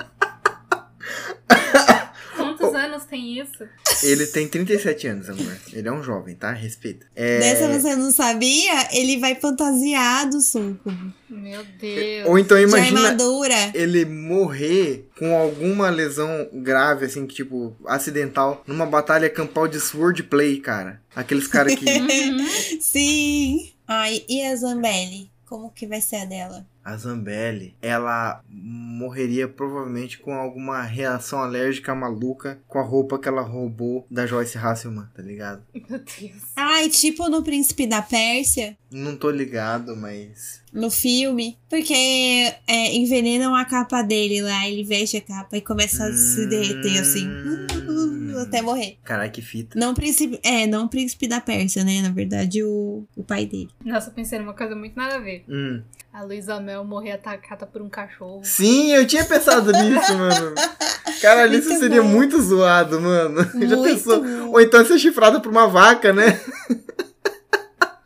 Quantos 2.70 2.80
anos 2.80 3.04
tem 3.04 3.38
isso? 3.38 3.66
ele 4.02 4.26
tem 4.26 4.48
37 4.48 5.06
anos, 5.06 5.30
amor. 5.30 5.56
Ele 5.72 5.88
é 5.88 5.92
um 5.92 6.02
jovem, 6.02 6.34
tá? 6.34 6.52
Respeita. 6.52 7.06
É... 7.14 7.38
Dessa 7.38 7.68
você 7.68 7.96
não 7.96 8.10
sabia? 8.10 8.88
Ele 8.92 9.18
vai 9.18 9.34
fantasiado, 9.34 10.40
suco. 10.40 10.92
Meu 11.28 11.64
Deus. 11.78 12.28
Ou 12.28 12.38
então 12.38 12.58
imagina 12.58 13.16
ele 13.74 14.04
morrer 14.04 15.08
com 15.18 15.36
alguma 15.36 15.90
lesão 15.90 16.48
grave, 16.52 17.06
assim, 17.06 17.26
que, 17.26 17.34
tipo, 17.34 17.76
acidental, 17.86 18.62
numa 18.66 18.86
batalha 18.86 19.28
campal 19.30 19.66
de 19.66 19.80
swordplay, 19.80 20.58
cara. 20.58 21.00
Aqueles 21.14 21.46
caras 21.46 21.74
que. 21.74 21.84
Sim. 22.80 23.72
Ai, 23.86 24.24
e 24.28 24.42
a 24.42 24.54
Zambelli? 24.56 25.30
Como 25.46 25.70
que 25.70 25.86
vai 25.86 26.00
ser 26.00 26.16
a 26.16 26.24
dela? 26.24 26.66
A 26.84 26.96
Zambelli, 26.96 27.74
ela 27.80 28.42
morreria 28.48 29.48
provavelmente 29.48 30.18
com 30.18 30.34
alguma 30.34 30.82
reação 30.82 31.38
alérgica 31.40 31.94
maluca 31.94 32.60
com 32.68 32.78
a 32.78 32.82
roupa 32.82 33.18
que 33.18 33.26
ela 33.26 33.40
roubou 33.40 34.06
da 34.10 34.26
Joyce 34.26 34.58
Hasselman, 34.58 35.06
tá 35.14 35.22
ligado? 35.22 35.62
Meu 35.72 35.98
Deus. 35.98 36.42
Ai, 36.54 36.88
tipo 36.90 37.28
no 37.28 37.42
Príncipe 37.42 37.86
da 37.86 38.02
Pérsia, 38.02 38.76
Não 38.90 39.16
tô 39.16 39.30
ligado, 39.30 39.96
mas. 39.96 40.62
no 40.72 40.90
filme. 40.90 41.58
Porque 41.70 41.94
é, 42.66 42.94
envenenam 42.94 43.54
a 43.54 43.64
capa 43.64 44.02
dele 44.02 44.42
lá, 44.42 44.68
ele 44.68 44.84
veste 44.84 45.16
a 45.16 45.20
capa 45.20 45.56
e 45.56 45.60
começa 45.60 46.04
a 46.04 46.12
se 46.12 46.46
derreter 46.46 47.00
assim. 47.00 47.26
Hum. 47.26 48.13
Até 48.40 48.62
morrer. 48.62 48.98
Caralho, 49.04 49.30
que 49.32 49.42
fita. 49.42 49.78
Não 49.78 49.94
príncipe. 49.94 50.38
É, 50.42 50.66
não 50.66 50.86
príncipe 50.88 51.26
da 51.28 51.40
Pérsia, 51.40 51.84
né? 51.84 52.00
Na 52.02 52.10
verdade, 52.10 52.62
o, 52.62 53.04
o 53.16 53.22
pai 53.24 53.46
dele. 53.46 53.70
Nossa, 53.84 54.10
eu 54.10 54.14
pensei 54.14 54.38
numa 54.38 54.54
coisa 54.54 54.74
muito 54.74 54.96
nada 54.96 55.16
a 55.16 55.20
ver. 55.20 55.44
Hum. 55.48 55.82
A 56.12 56.22
Luísa 56.22 56.60
Mel 56.60 56.84
morrer 56.84 57.12
atacada 57.12 57.66
por 57.66 57.82
um 57.82 57.88
cachorro. 57.88 58.40
Sim, 58.44 58.92
eu 58.92 59.06
tinha 59.06 59.24
pensado 59.24 59.72
nisso, 59.82 60.16
mano. 60.16 60.54
Caralho, 61.20 61.58
isso 61.58 61.76
seria 61.78 62.02
bom. 62.02 62.08
muito 62.08 62.40
zoado, 62.40 63.00
mano. 63.00 63.42
Já 63.66 63.76
Muito 63.76 63.82
pensou? 63.82 64.22
bom. 64.22 64.50
Ou 64.50 64.60
então 64.60 64.84
ser 64.84 64.98
chifrada 64.98 65.40
por 65.40 65.50
uma 65.50 65.66
vaca, 65.66 66.12
né? 66.12 66.40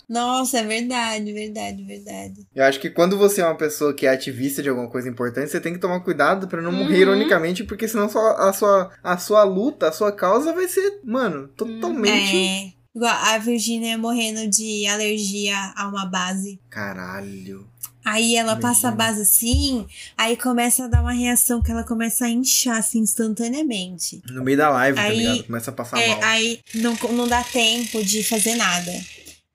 Nossa, 0.09 0.59
é 0.59 0.63
verdade, 0.65 1.33
verdade, 1.33 1.85
verdade. 1.85 2.47
Eu 2.55 2.65
acho 2.65 2.81
que 2.81 2.89
quando 2.89 3.19
você 3.19 3.43
é 3.43 3.45
uma 3.45 3.57
pessoa 3.57 3.93
que 3.93 4.07
é 4.07 4.11
ativista 4.11 4.63
de 4.63 4.69
alguma 4.69 4.89
coisa 4.89 5.09
importante, 5.09 5.51
você 5.51 5.61
tem 5.61 5.73
que 5.75 5.79
tomar 5.79 6.01
cuidado 6.01 6.49
pra 6.49 6.63
não 6.63 6.73
morrer 6.73 6.95
Uhum. 6.95 7.01
ironicamente, 7.03 7.63
porque 7.65 7.87
senão 7.87 8.09
sua- 8.09 8.49
a, 8.49 8.53
sua, 8.53 8.91
a 9.03 9.19
sua 9.19 9.45
luta, 9.45 9.89
a 9.89 9.93
sua 9.93 10.11
causa 10.11 10.53
vai 10.55 10.67
ser, 10.67 11.01
mano, 11.05 11.49
totalmente. 11.49 12.37
É. 12.37 12.73
Igual 12.97 13.13
a 13.15 13.39
Virginia 13.39 13.99
morrendo 13.99 14.49
de 14.49 14.87
alergia 14.87 15.55
a 15.77 15.87
uma 15.87 16.07
base. 16.07 16.59
Caralho. 16.71 17.69
Aí 18.05 18.35
ela 18.37 18.57
passa 18.57 18.89
a 18.89 18.91
Imagina. 18.93 18.97
base 18.97 19.21
assim, 19.23 19.87
aí 20.17 20.35
começa 20.37 20.85
a 20.87 20.89
dar 20.89 21.03
uma 21.03 21.13
reação 21.13 21.61
que 21.63 21.71
ela 21.71 21.85
começa 21.85 22.25
a 22.25 22.31
inchar 22.31 22.79
assim 22.79 23.01
instantaneamente. 23.01 24.23
No 24.31 24.43
meio 24.43 24.57
da 24.57 24.71
live, 24.71 24.97
tá 24.97 25.03
Aí- 25.03 25.19
ligado? 25.19 25.45
Começa 25.45 25.71
a 25.71 25.75
passar 25.75 26.01
É, 26.01 26.09
mal. 26.09 26.19
aí 26.25 26.61
não, 26.77 26.95
não 27.13 27.29
dá 27.29 27.45
tempo 27.45 28.03
de 28.03 28.23
fazer 28.25 28.55
nada. 28.55 28.91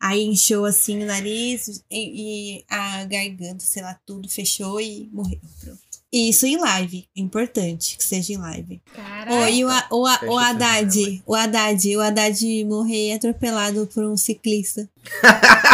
Aí 0.04 0.22
inchou 0.26 0.66
assim 0.66 1.02
o 1.02 1.06
nariz 1.06 1.82
e, 1.90 2.58
e 2.58 2.66
a 2.70 3.06
garganta, 3.06 3.64
sei 3.64 3.82
lá, 3.82 3.98
tudo 4.06 4.28
fechou 4.28 4.82
e 4.82 5.10
morreu. 5.14 5.40
Pronto. 5.62 5.80
E 6.12 6.28
Isso 6.28 6.46
em 6.46 6.58
live. 6.58 7.08
É 7.16 7.22
importante 7.22 7.96
que 7.96 8.04
seja 8.04 8.34
em 8.34 8.38
live. 8.38 8.82
Caraca. 8.94 9.50
E 9.50 9.64
o, 9.64 9.70
o, 9.70 10.02
o 10.02 10.38
Haddad, 10.38 11.24
o 11.26 11.34
Haddad, 11.34 11.96
o 11.96 12.02
Haddad 12.02 12.66
morrer 12.66 13.14
atropelado 13.14 13.88
por 13.94 14.04
um 14.04 14.18
ciclista. 14.18 14.90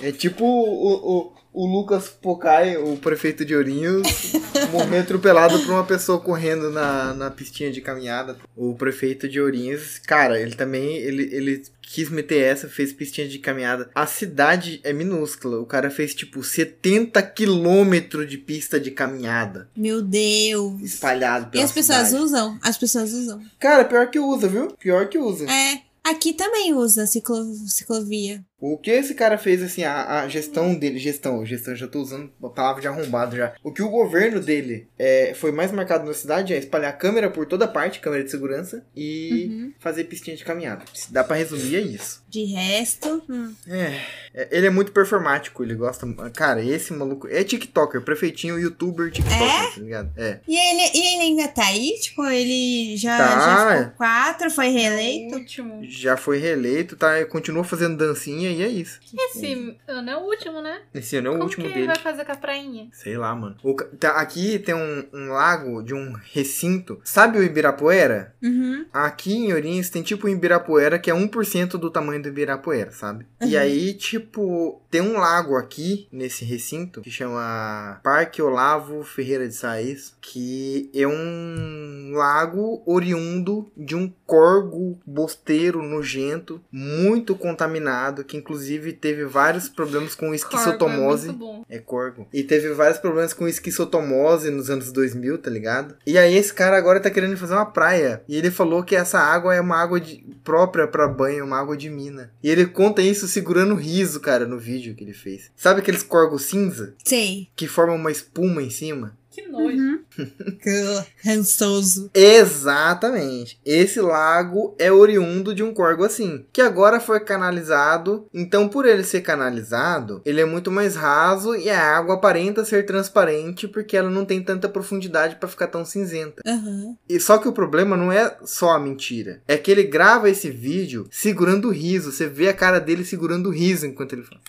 É 0.00 0.12
tipo 0.12 0.44
o, 0.44 1.18
o, 1.18 1.32
o 1.52 1.66
Lucas 1.66 2.08
Pocai, 2.08 2.76
o 2.76 2.96
prefeito 2.96 3.44
de 3.44 3.54
Ourinhos, 3.54 4.02
morrer 4.72 4.98
atropelado 5.00 5.58
por 5.60 5.70
uma 5.72 5.84
pessoa 5.84 6.20
correndo 6.20 6.70
na, 6.70 7.14
na 7.14 7.30
pistinha 7.30 7.70
de 7.70 7.80
caminhada. 7.80 8.36
O 8.56 8.74
prefeito 8.74 9.28
de 9.28 9.40
Ourinhos, 9.40 9.98
cara, 9.98 10.40
ele 10.40 10.54
também, 10.54 10.96
ele, 10.98 11.22
ele 11.34 11.62
quis 11.82 12.10
meter 12.10 12.42
essa, 12.42 12.68
fez 12.68 12.92
pistinha 12.92 13.26
de 13.26 13.38
caminhada. 13.38 13.90
A 13.94 14.06
cidade 14.06 14.80
é 14.84 14.92
minúscula, 14.92 15.58
o 15.58 15.66
cara 15.66 15.90
fez 15.90 16.14
tipo 16.14 16.44
70 16.44 17.20
quilômetros 17.22 18.28
de 18.28 18.36
pista 18.38 18.78
de 18.78 18.90
caminhada, 18.90 19.68
Meu 19.76 20.02
Deus. 20.02 20.80
espalhado 20.82 21.46
E 21.48 21.50
pela 21.52 21.64
as 21.64 21.72
pessoas 21.72 22.08
cidade. 22.08 22.24
usam? 22.24 22.58
As 22.62 22.76
pessoas 22.78 23.12
usam. 23.12 23.42
Cara, 23.58 23.84
pior 23.84 24.10
que 24.10 24.18
usa, 24.20 24.46
viu? 24.48 24.68
Pior 24.78 25.08
que 25.08 25.18
usa. 25.18 25.46
É, 25.50 25.80
aqui 26.04 26.32
também 26.34 26.74
usa 26.74 27.06
ciclo, 27.06 27.42
ciclovia. 27.66 28.44
O 28.60 28.76
que 28.76 28.90
esse 28.90 29.14
cara 29.14 29.38
fez, 29.38 29.62
assim, 29.62 29.84
a, 29.84 30.22
a 30.22 30.28
gestão 30.28 30.74
dele, 30.74 30.98
gestão, 30.98 31.46
gestão, 31.46 31.76
já 31.76 31.86
tô 31.86 32.00
usando 32.00 32.28
a 32.42 32.48
palavra 32.48 32.82
de 32.82 32.88
arrombado 32.88 33.36
já. 33.36 33.54
O 33.62 33.72
que 33.72 33.82
o 33.82 33.88
governo 33.88 34.40
dele 34.40 34.88
é, 34.98 35.32
foi 35.34 35.52
mais 35.52 35.70
marcado 35.70 36.04
na 36.04 36.12
cidade 36.12 36.52
é 36.52 36.58
espalhar 36.58 36.98
câmera 36.98 37.30
por 37.30 37.46
toda 37.46 37.68
parte, 37.68 38.00
câmera 38.00 38.24
de 38.24 38.30
segurança, 38.30 38.84
e 38.96 39.46
Uhum. 39.48 39.72
fazer 39.78 40.04
pistinha 40.04 40.36
de 40.36 40.44
caminhada. 40.44 40.84
Se 40.92 41.12
dá 41.12 41.22
pra 41.22 41.36
resumir, 41.36 41.76
é 41.76 41.80
isso. 41.80 42.22
De 42.28 42.44
resto, 42.46 43.22
hum. 43.30 43.54
É, 43.68 44.00
é, 44.34 44.48
ele 44.50 44.66
é 44.66 44.70
muito 44.70 44.90
performático, 44.92 45.62
ele 45.62 45.74
gosta. 45.76 46.06
Cara, 46.34 46.62
esse 46.64 46.92
maluco. 46.92 47.28
É 47.28 47.44
TikToker, 47.44 48.02
prefeitinho, 48.02 48.58
youtuber, 48.58 49.10
TikToker, 49.10 49.74
tá 49.74 49.80
ligado? 49.80 50.10
É. 50.16 50.40
E 50.48 50.56
ele, 50.56 50.90
e 50.94 51.14
ele 51.14 51.22
ainda 51.22 51.48
tá 51.48 51.64
aí? 51.66 51.92
Tipo, 52.00 52.24
ele 52.26 52.96
já, 52.96 53.16
Tá. 53.16 53.28
já 53.40 53.76
ficou 53.78 53.92
quatro, 53.96 54.50
foi 54.50 54.68
reeleito? 54.68 55.36
último. 55.36 55.80
Já 55.84 56.16
foi 56.16 56.38
reeleito, 56.38 56.96
tá? 56.96 57.24
Continua 57.26 57.62
fazendo 57.64 57.96
dancinha 57.96 58.47
e 58.48 58.62
é 58.62 58.68
isso. 58.68 59.00
Esse 59.16 59.78
ano 59.86 60.10
é 60.10 60.16
o 60.16 60.20
último, 60.20 60.60
né? 60.60 60.80
Esse 60.94 61.16
ano 61.16 61.28
é 61.28 61.30
o 61.30 61.32
Como 61.34 61.44
último 61.44 61.62
que 61.64 61.68
dele. 61.68 61.80
ele 61.80 61.86
vai 61.86 61.96
fazer 62.02 62.24
com 62.24 62.32
a 62.32 62.36
prainha? 62.36 62.88
Sei 62.92 63.16
lá, 63.16 63.34
mano. 63.34 63.56
O 63.62 63.74
tá- 63.74 64.12
aqui 64.20 64.58
tem 64.58 64.74
um, 64.74 65.04
um 65.12 65.28
lago 65.28 65.82
de 65.82 65.94
um 65.94 66.12
recinto. 66.32 67.00
Sabe 67.04 67.38
o 67.38 67.42
Ibirapuera? 67.42 68.34
Uhum. 68.42 68.86
Aqui 68.92 69.34
em 69.34 69.52
Ourinhos 69.52 69.90
tem 69.90 70.02
tipo 70.02 70.26
o 70.26 70.30
Ibirapuera, 70.30 70.98
que 70.98 71.10
é 71.10 71.14
1% 71.14 71.70
do 71.78 71.90
tamanho 71.90 72.22
do 72.22 72.28
Ibirapuera, 72.28 72.90
sabe? 72.90 73.26
E 73.40 73.54
Uhum. 73.54 73.60
aí, 73.60 73.94
tipo, 73.94 74.80
tem 74.90 75.00
um 75.00 75.18
lago 75.18 75.56
aqui 75.56 76.08
nesse 76.10 76.44
recinto 76.44 77.00
que 77.02 77.10
chama 77.10 78.00
Parque 78.02 78.40
Olavo 78.42 79.02
Ferreira 79.04 79.46
de 79.48 79.54
Saís, 79.54 80.14
que 80.20 80.90
é 80.94 81.06
um 81.06 82.12
lago 82.14 82.82
oriundo 82.86 83.70
de 83.76 83.94
um 83.94 84.12
corgo 84.26 84.98
bosteiro 85.06 85.82
nojento, 85.82 86.60
muito 86.70 87.34
contaminado, 87.34 88.24
que 88.24 88.36
inclusive 88.38 88.92
teve 88.92 89.24
vários 89.24 89.68
problemas 89.68 90.14
com 90.14 90.26
É 90.26 91.28
muito 91.28 91.38
bom. 91.38 91.64
É 91.68 91.78
corgo. 91.78 92.26
E 92.32 92.42
teve 92.42 92.72
vários 92.72 92.98
problemas 92.98 93.32
com 93.32 93.46
esquistotomose 93.48 94.50
nos 94.50 94.70
anos 94.70 94.90
2000, 94.92 95.38
tá 95.38 95.50
ligado? 95.50 95.96
E 96.06 96.16
aí 96.18 96.34
esse 96.36 96.52
cara 96.52 96.76
agora 96.76 97.00
tá 97.00 97.10
querendo 97.10 97.36
fazer 97.36 97.54
uma 97.54 97.66
praia. 97.66 98.22
E 98.28 98.36
ele 98.36 98.50
falou 98.50 98.82
que 98.82 98.96
essa 98.96 99.18
água 99.18 99.54
é 99.54 99.60
uma 99.60 99.76
água 99.76 100.00
de- 100.00 100.24
própria 100.42 100.86
pra 100.86 101.06
banho, 101.08 101.44
uma 101.44 101.58
água 101.58 101.76
de 101.76 101.90
mina. 101.90 102.30
E 102.42 102.48
ele 102.50 102.66
conta 102.66 103.02
isso 103.02 103.28
segurando 103.28 103.74
riso, 103.74 104.20
cara, 104.20 104.46
no 104.46 104.58
vídeo 104.58 104.94
que 104.94 105.04
ele 105.04 105.12
fez. 105.12 105.50
Sabe 105.56 105.80
aqueles 105.80 106.02
corgos 106.02 106.44
cinza 106.44 106.94
Sei. 107.04 107.48
que 107.54 107.66
formam 107.68 107.96
uma 107.96 108.10
espuma 108.10 108.62
em 108.62 108.70
cima? 108.70 109.16
Que 109.38 109.46
nojo. 109.46 109.76
Uhum. 109.76 110.00
Rançoso. 111.24 112.10
Exatamente. 112.12 113.60
Esse 113.64 114.00
lago 114.00 114.74
é 114.78 114.90
oriundo 114.90 115.54
de 115.54 115.62
um 115.62 115.72
córrego 115.72 116.04
assim, 116.04 116.44
que 116.52 116.60
agora 116.60 116.98
foi 116.98 117.20
canalizado. 117.20 118.26
Então, 118.34 118.68
por 118.68 118.84
ele 118.84 119.04
ser 119.04 119.20
canalizado, 119.20 120.20
ele 120.24 120.40
é 120.40 120.44
muito 120.44 120.72
mais 120.72 120.96
raso 120.96 121.54
e 121.54 121.70
a 121.70 121.80
água 121.80 122.16
aparenta 122.16 122.64
ser 122.64 122.84
transparente 122.84 123.68
porque 123.68 123.96
ela 123.96 124.10
não 124.10 124.24
tem 124.24 124.42
tanta 124.42 124.68
profundidade 124.68 125.36
para 125.36 125.48
ficar 125.48 125.68
tão 125.68 125.84
cinzenta. 125.84 126.42
Aham. 126.44 126.96
E 127.08 127.20
só 127.20 127.38
que 127.38 127.48
o 127.48 127.52
problema 127.52 127.96
não 127.96 128.10
é 128.10 128.36
só 128.44 128.70
a 128.70 128.80
mentira, 128.80 129.40
é 129.46 129.56
que 129.56 129.70
ele 129.70 129.84
grava 129.84 130.28
esse 130.28 130.50
vídeo 130.50 131.06
segurando 131.10 131.68
o 131.68 131.72
riso. 131.72 132.10
Você 132.10 132.26
vê 132.26 132.48
a 132.48 132.54
cara 132.54 132.80
dele 132.80 133.04
segurando 133.04 133.48
o 133.50 133.52
riso 133.52 133.86
enquanto 133.86 134.14
ele 134.14 134.24
fala. 134.24 134.40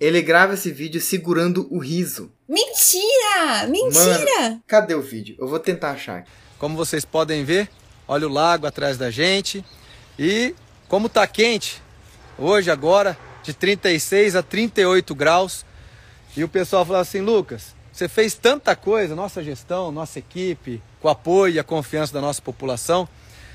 Ele 0.00 0.22
grava 0.22 0.54
esse 0.54 0.72
vídeo 0.72 0.98
segurando 0.98 1.68
o 1.70 1.78
riso. 1.78 2.32
Mentira! 2.48 3.66
Mentira! 3.68 4.58
Cadê 4.66 4.94
o 4.94 5.02
vídeo? 5.02 5.36
Eu 5.38 5.46
vou 5.46 5.58
tentar 5.58 5.90
achar. 5.90 6.24
Como 6.58 6.74
vocês 6.74 7.04
podem 7.04 7.44
ver, 7.44 7.68
olha 8.08 8.26
o 8.26 8.32
lago 8.32 8.66
atrás 8.66 8.96
da 8.96 9.10
gente. 9.10 9.62
E 10.18 10.54
como 10.88 11.06
tá 11.06 11.26
quente, 11.26 11.82
hoje 12.38 12.70
agora, 12.70 13.16
de 13.42 13.52
36 13.52 14.36
a 14.36 14.42
38 14.42 15.14
graus. 15.14 15.66
E 16.34 16.42
o 16.42 16.48
pessoal 16.48 16.86
fala 16.86 17.00
assim, 17.00 17.20
Lucas, 17.20 17.74
você 17.92 18.08
fez 18.08 18.32
tanta 18.32 18.74
coisa, 18.74 19.14
nossa 19.14 19.42
gestão, 19.42 19.92
nossa 19.92 20.18
equipe, 20.18 20.82
com 20.98 21.08
o 21.08 21.10
apoio 21.10 21.56
e 21.56 21.58
a 21.58 21.64
confiança 21.64 22.14
da 22.14 22.22
nossa 22.22 22.40
população. 22.40 23.06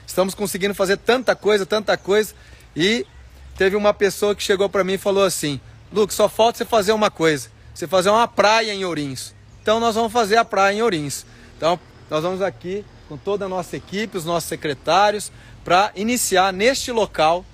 Estamos 0.05 0.35
conseguindo 0.35 0.75
fazer 0.75 0.97
tanta 0.97 1.35
coisa, 1.35 1.65
tanta 1.65 1.97
coisa. 1.97 2.35
E 2.75 3.03
teve 3.57 3.75
uma 3.75 3.95
pessoa 3.95 4.35
que 4.35 4.43
chegou 4.43 4.69
para 4.69 4.83
mim 4.83 4.93
e 4.93 4.99
falou 4.99 5.23
assim: 5.23 5.59
Lucas, 5.95 6.15
só 6.15 6.27
falta 6.27 6.57
você 6.57 6.65
fazer 6.65 6.91
uma 6.91 7.09
coisa. 7.09 7.49
Você 7.73 7.87
fazer 7.87 8.09
uma 8.09 8.27
praia 8.27 8.73
em 8.73 8.83
Ourinhos. 8.83 9.33
Então 9.61 9.79
nós 9.79 9.95
vamos 9.95 10.11
fazer 10.11 10.35
a 10.35 10.43
praia 10.43 10.75
em 10.75 10.81
Ourinhos. 10.81 11.25
Então 11.55 11.79
nós 12.09 12.21
vamos 12.21 12.41
aqui 12.41 12.85
com 13.07 13.17
toda 13.17 13.45
a 13.45 13.49
nossa 13.49 13.77
equipe, 13.77 14.17
os 14.17 14.25
nossos 14.25 14.49
secretários, 14.49 15.31
para 15.63 15.91
iniciar 15.95 16.51
neste 16.51 16.91
local 16.91 17.45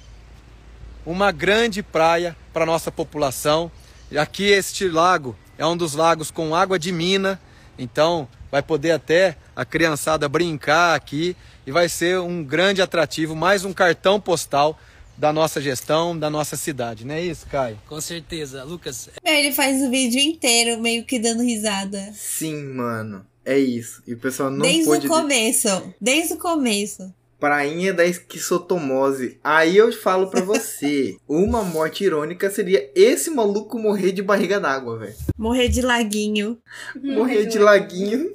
uma 1.05 1.31
grande 1.31 1.83
praia 1.83 2.35
para 2.51 2.65
nossa 2.65 2.91
população. 2.91 3.71
E 4.09 4.17
aqui 4.17 4.45
este 4.45 4.87
lago 4.87 5.35
é 5.57 5.65
um 5.65 5.77
dos 5.77 5.93
lagos 5.93 6.31
com 6.31 6.55
água 6.55 6.79
de 6.79 6.91
mina, 6.91 7.39
então 7.77 8.27
vai 8.51 8.61
poder 8.63 8.91
até 8.91 9.37
a 9.55 9.63
criançada 9.63 10.27
brincar 10.27 10.95
aqui 10.95 11.35
e 11.65 11.71
vai 11.71 11.87
ser 11.87 12.19
um 12.19 12.43
grande 12.43 12.81
atrativo, 12.81 13.35
mais 13.35 13.63
um 13.63 13.71
cartão 13.71 14.19
postal 14.19 14.77
da 15.21 15.31
nossa 15.31 15.61
gestão, 15.61 16.17
da 16.17 16.31
nossa 16.31 16.57
cidade, 16.57 17.05
não 17.05 17.13
é 17.13 17.21
isso, 17.21 17.45
Caio? 17.45 17.77
Com 17.87 18.01
certeza. 18.01 18.63
Lucas, 18.63 19.07
Ele 19.23 19.51
faz 19.51 19.79
o 19.83 19.91
vídeo 19.91 20.19
inteiro 20.19 20.81
meio 20.81 21.05
que 21.05 21.19
dando 21.19 21.43
risada. 21.43 22.11
Sim, 22.15 22.63
mano. 22.73 23.23
É 23.45 23.55
isso. 23.59 24.01
E 24.07 24.15
o 24.15 24.17
pessoal 24.17 24.49
não 24.49 24.61
Desde 24.65 24.85
pôde. 24.85 25.05
o 25.05 25.09
começo. 25.11 25.93
Desde 26.01 26.33
o 26.33 26.37
começo. 26.37 27.13
Prainha 27.39 27.93
da 27.93 28.03
esquizotomose. 28.03 29.37
Aí 29.43 29.77
eu 29.77 29.91
falo 29.93 30.25
pra 30.27 30.41
você: 30.41 31.15
uma 31.29 31.61
morte 31.63 32.03
irônica 32.03 32.49
seria 32.49 32.89
esse 32.95 33.29
maluco 33.29 33.77
morrer 33.77 34.11
de 34.13 34.23
barriga 34.23 34.59
d'água, 34.59 34.97
velho. 34.97 35.15
Morrer 35.37 35.67
de 35.69 35.81
laguinho. 35.83 36.57
Morrer 36.99 37.45
de 37.47 37.59
laguinho. 37.59 38.31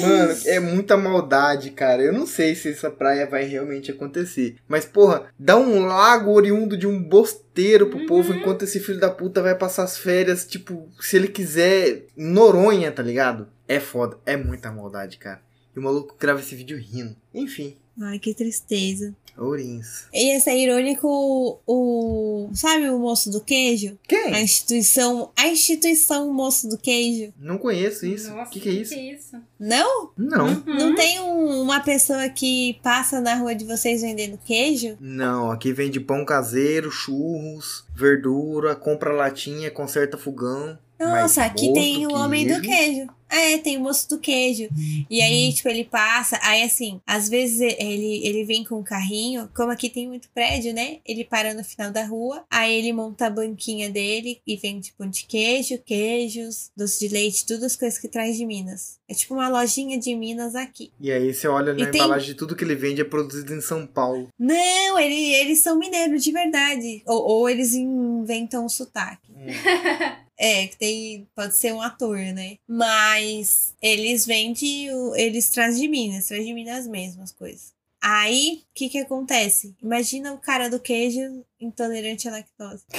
Mano, 0.00 0.36
é 0.46 0.60
muita 0.60 0.96
maldade, 0.96 1.70
cara. 1.70 2.02
Eu 2.02 2.12
não 2.12 2.26
sei 2.26 2.54
se 2.54 2.70
essa 2.70 2.90
praia 2.90 3.26
vai 3.26 3.44
realmente 3.44 3.90
acontecer. 3.90 4.56
Mas, 4.68 4.84
porra, 4.84 5.26
dá 5.38 5.56
um 5.56 5.84
lago 5.86 6.32
oriundo 6.32 6.76
de 6.76 6.86
um 6.86 7.02
bosteiro 7.02 7.88
pro 7.88 8.06
povo 8.06 8.34
enquanto 8.34 8.62
esse 8.62 8.80
filho 8.80 9.00
da 9.00 9.10
puta 9.10 9.42
vai 9.42 9.54
passar 9.54 9.84
as 9.84 9.98
férias, 9.98 10.46
tipo, 10.46 10.88
se 11.00 11.16
ele 11.16 11.28
quiser, 11.28 12.04
em 12.16 12.26
Noronha, 12.26 12.92
tá 12.92 13.02
ligado? 13.02 13.48
É 13.66 13.80
foda. 13.80 14.16
É 14.24 14.36
muita 14.36 14.70
maldade, 14.70 15.16
cara. 15.18 15.40
E 15.74 15.78
o 15.78 15.82
maluco 15.82 16.16
grava 16.18 16.40
esse 16.40 16.54
vídeo 16.54 16.78
rindo. 16.78 17.16
Enfim, 17.32 17.76
Ai, 18.00 18.18
que 18.18 18.32
tristeza. 18.34 19.14
Ourinhos. 19.38 20.04
E 20.12 20.36
esse 20.36 20.50
é 20.50 20.58
irônico 20.58 21.06
o, 21.08 21.58
o- 21.66 22.50
Sabe 22.54 22.90
o 22.90 22.98
moço 22.98 23.30
do 23.30 23.40
queijo? 23.40 23.96
A 24.04 24.08
Quem? 24.08 24.42
instituição. 24.42 25.30
A 25.36 25.48
instituição 25.48 26.32
moço 26.32 26.68
do 26.68 26.76
queijo. 26.76 27.32
Não 27.38 27.56
conheço 27.56 28.04
isso. 28.04 28.30
O 28.32 28.36
Nossa, 28.36 28.50
que, 28.50 28.60
que 28.60 28.68
é 28.68 28.72
isso? 28.72 28.94
Que 28.94 29.00
isso? 29.12 29.36
Não? 29.58 30.10
Não. 30.16 30.62
Não 30.66 30.94
tem 30.94 31.20
um- 31.20 31.62
uma 31.62 31.80
pessoa 31.80 32.28
que 32.28 32.78
passa 32.82 33.20
na 33.20 33.34
rua 33.36 33.54
de 33.54 33.64
vocês 33.64 34.02
vendendo 34.02 34.38
queijo? 34.44 34.96
Não, 35.00 35.50
aqui 35.50 35.72
vende 35.72 36.00
pão 36.00 36.24
caseiro, 36.24 36.90
churros, 36.90 37.84
verdura, 37.94 38.74
compra 38.76 39.12
latinha, 39.12 39.70
conserta 39.70 40.18
fogão. 40.18 40.78
Nossa, 40.98 41.44
aqui 41.44 41.72
tem 41.72 42.06
o 42.06 42.12
homem 42.12 42.46
do 42.46 42.60
queijo. 42.60 43.08
É, 43.30 43.58
tem 43.58 43.76
o 43.76 43.80
moço 43.80 44.08
do 44.08 44.18
queijo. 44.18 44.68
E 45.08 45.20
aí, 45.22 45.52
tipo, 45.52 45.68
ele 45.68 45.84
passa. 45.84 46.38
Aí, 46.42 46.62
assim, 46.62 47.00
às 47.06 47.28
vezes 47.28 47.60
ele, 47.60 48.26
ele 48.26 48.44
vem 48.44 48.64
com 48.64 48.76
um 48.78 48.82
carrinho. 48.82 49.48
Como 49.54 49.70
aqui 49.70 49.88
tem 49.88 50.08
muito 50.08 50.28
prédio, 50.34 50.72
né? 50.74 50.98
Ele 51.06 51.24
para 51.24 51.54
no 51.54 51.62
final 51.64 51.90
da 51.90 52.04
rua. 52.04 52.44
Aí 52.50 52.74
ele 52.76 52.92
monta 52.92 53.26
a 53.26 53.30
banquinha 53.30 53.88
dele 53.88 54.40
e 54.46 54.56
vende 54.56 54.92
pão 54.98 55.08
de 55.08 55.24
queijo, 55.24 55.78
queijos, 55.84 56.70
doce 56.76 57.06
de 57.06 57.12
leite, 57.14 57.46
tudo 57.46 57.64
as 57.66 57.76
coisas 57.76 57.98
que 57.98 58.08
traz 58.08 58.36
de 58.36 58.44
Minas. 58.44 58.98
É 59.08 59.14
tipo 59.14 59.34
uma 59.34 59.48
lojinha 59.48 59.98
de 59.98 60.14
Minas 60.14 60.54
aqui. 60.54 60.90
E 61.00 61.10
aí 61.10 61.32
você 61.32 61.46
olha 61.48 61.72
na 61.72 61.80
E 61.80 61.90
tem- 61.90 62.00
embalagem 62.00 62.28
de 62.28 62.34
tudo 62.34 62.54
que 62.56 62.64
ele 62.64 62.74
vende 62.74 63.00
é 63.00 63.04
produzido 63.04 63.54
em 63.54 63.60
São 63.60 63.86
Paulo. 63.86 64.28
Não, 64.38 64.98
ele, 64.98 65.34
eles 65.34 65.62
são 65.62 65.78
mineiros 65.78 66.22
de 66.22 66.32
verdade. 66.32 67.02
Ou, 67.06 67.22
ou 67.28 67.48
eles 67.50 67.74
inventam 67.74 68.64
um 68.64 68.68
sotaque. 68.68 69.30
É, 70.42 70.66
que 70.68 70.76
tem. 70.78 71.28
Pode 71.36 71.54
ser 71.54 71.74
um 71.74 71.82
ator, 71.82 72.16
né? 72.16 72.56
Mas 72.66 73.74
eles 73.82 74.24
vendem. 74.24 74.90
o- 74.94 75.14
Eles 75.14 75.50
trazem 75.50 75.82
de 75.82 75.88
Minas, 75.88 76.26
trazem 76.28 76.46
de 76.46 76.54
Minas 76.54 76.86
mesmo 76.86 77.22
as 77.22 77.30
coisas. 77.32 77.72
Aí, 78.02 78.62
o 78.62 78.74
que 78.74 78.88
que 78.88 78.98
acontece? 78.98 79.76
Imagina 79.82 80.32
o 80.32 80.38
cara 80.38 80.70
do 80.70 80.80
queijo 80.80 81.20
intolerante 81.60 82.26
à 82.26 82.30
lactose. 82.30 82.84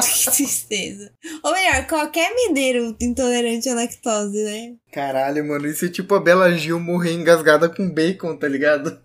que 0.00 0.30
tristeza. 0.30 1.12
Ou 1.42 1.52
melhor, 1.52 1.86
qualquer 1.88 2.32
mineiro 2.34 2.96
intolerante 3.00 3.68
à 3.68 3.74
lactose, 3.74 4.44
né? 4.44 4.74
Caralho, 4.92 5.44
mano, 5.48 5.66
isso 5.66 5.86
é 5.86 5.88
tipo 5.88 6.14
a 6.14 6.20
Bela 6.20 6.52
Gil 6.56 6.78
morrer 6.78 7.12
engasgada 7.14 7.68
com 7.68 7.90
bacon, 7.90 8.36
tá 8.36 8.46
ligado? 8.46 8.96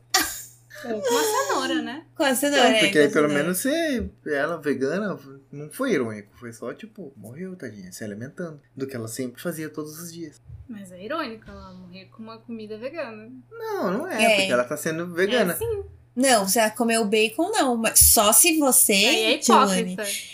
Com 2.16 2.24
a 2.24 2.34
cenoura. 2.34 2.64
Não, 2.70 2.76
é, 2.76 2.80
porque 2.80 3.00
aí 3.00 3.10
pelo 3.10 3.30
menos 3.30 3.58
você, 3.60 4.10
ela 4.26 4.58
vegana, 4.58 5.20
não 5.52 5.70
foi 5.70 5.94
irônico, 5.94 6.30
foi 6.38 6.54
só 6.54 6.74
tipo, 6.74 7.14
morreu, 7.18 7.56
tadinha, 7.56 7.92
se 7.92 8.04
alimentando. 8.04 8.60
Do 8.76 8.88
que 8.88 8.96
ela 8.96 9.08
sempre 9.08 9.42
fazia 9.42 9.70
todos 9.70 10.00
os 10.00 10.14
dias. 10.14 10.42
Mas 10.68 10.92
é 10.92 11.04
irônico 11.04 11.50
ela 11.50 11.74
morrer 11.74 12.06
com 12.06 12.24
uma 12.24 12.38
comida 12.40 12.78
vegana. 12.78 13.30
Não, 13.52 13.92
não 13.92 14.08
é, 14.08 14.24
É. 14.24 14.36
porque 14.38 14.52
ela 14.52 14.64
tá 14.64 14.78
sendo 14.78 15.14
vegana. 15.14 15.54
É, 15.54 15.58
sim. 15.58 15.84
Não, 16.16 16.48
você 16.48 16.60
o 16.98 17.06
bacon, 17.06 17.52
não. 17.52 17.76
Mas 17.76 18.00
só 18.00 18.32
se 18.32 18.58
você, 18.58 18.94
é 18.94 19.40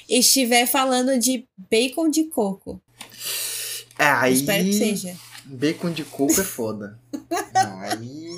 estiver 0.07 0.67
falando 0.67 1.17
de 1.19 1.47
bacon 1.57 2.07
de 2.09 2.25
coco. 2.25 2.79
É, 3.97 4.05
aí. 4.05 4.33
Espero 4.33 4.63
que 4.63 4.73
seja. 4.73 5.15
Bacon 5.45 5.91
de 5.91 6.03
coco 6.03 6.39
é 6.39 6.43
foda. 6.43 6.99
não, 7.53 7.79
aí. 7.81 8.35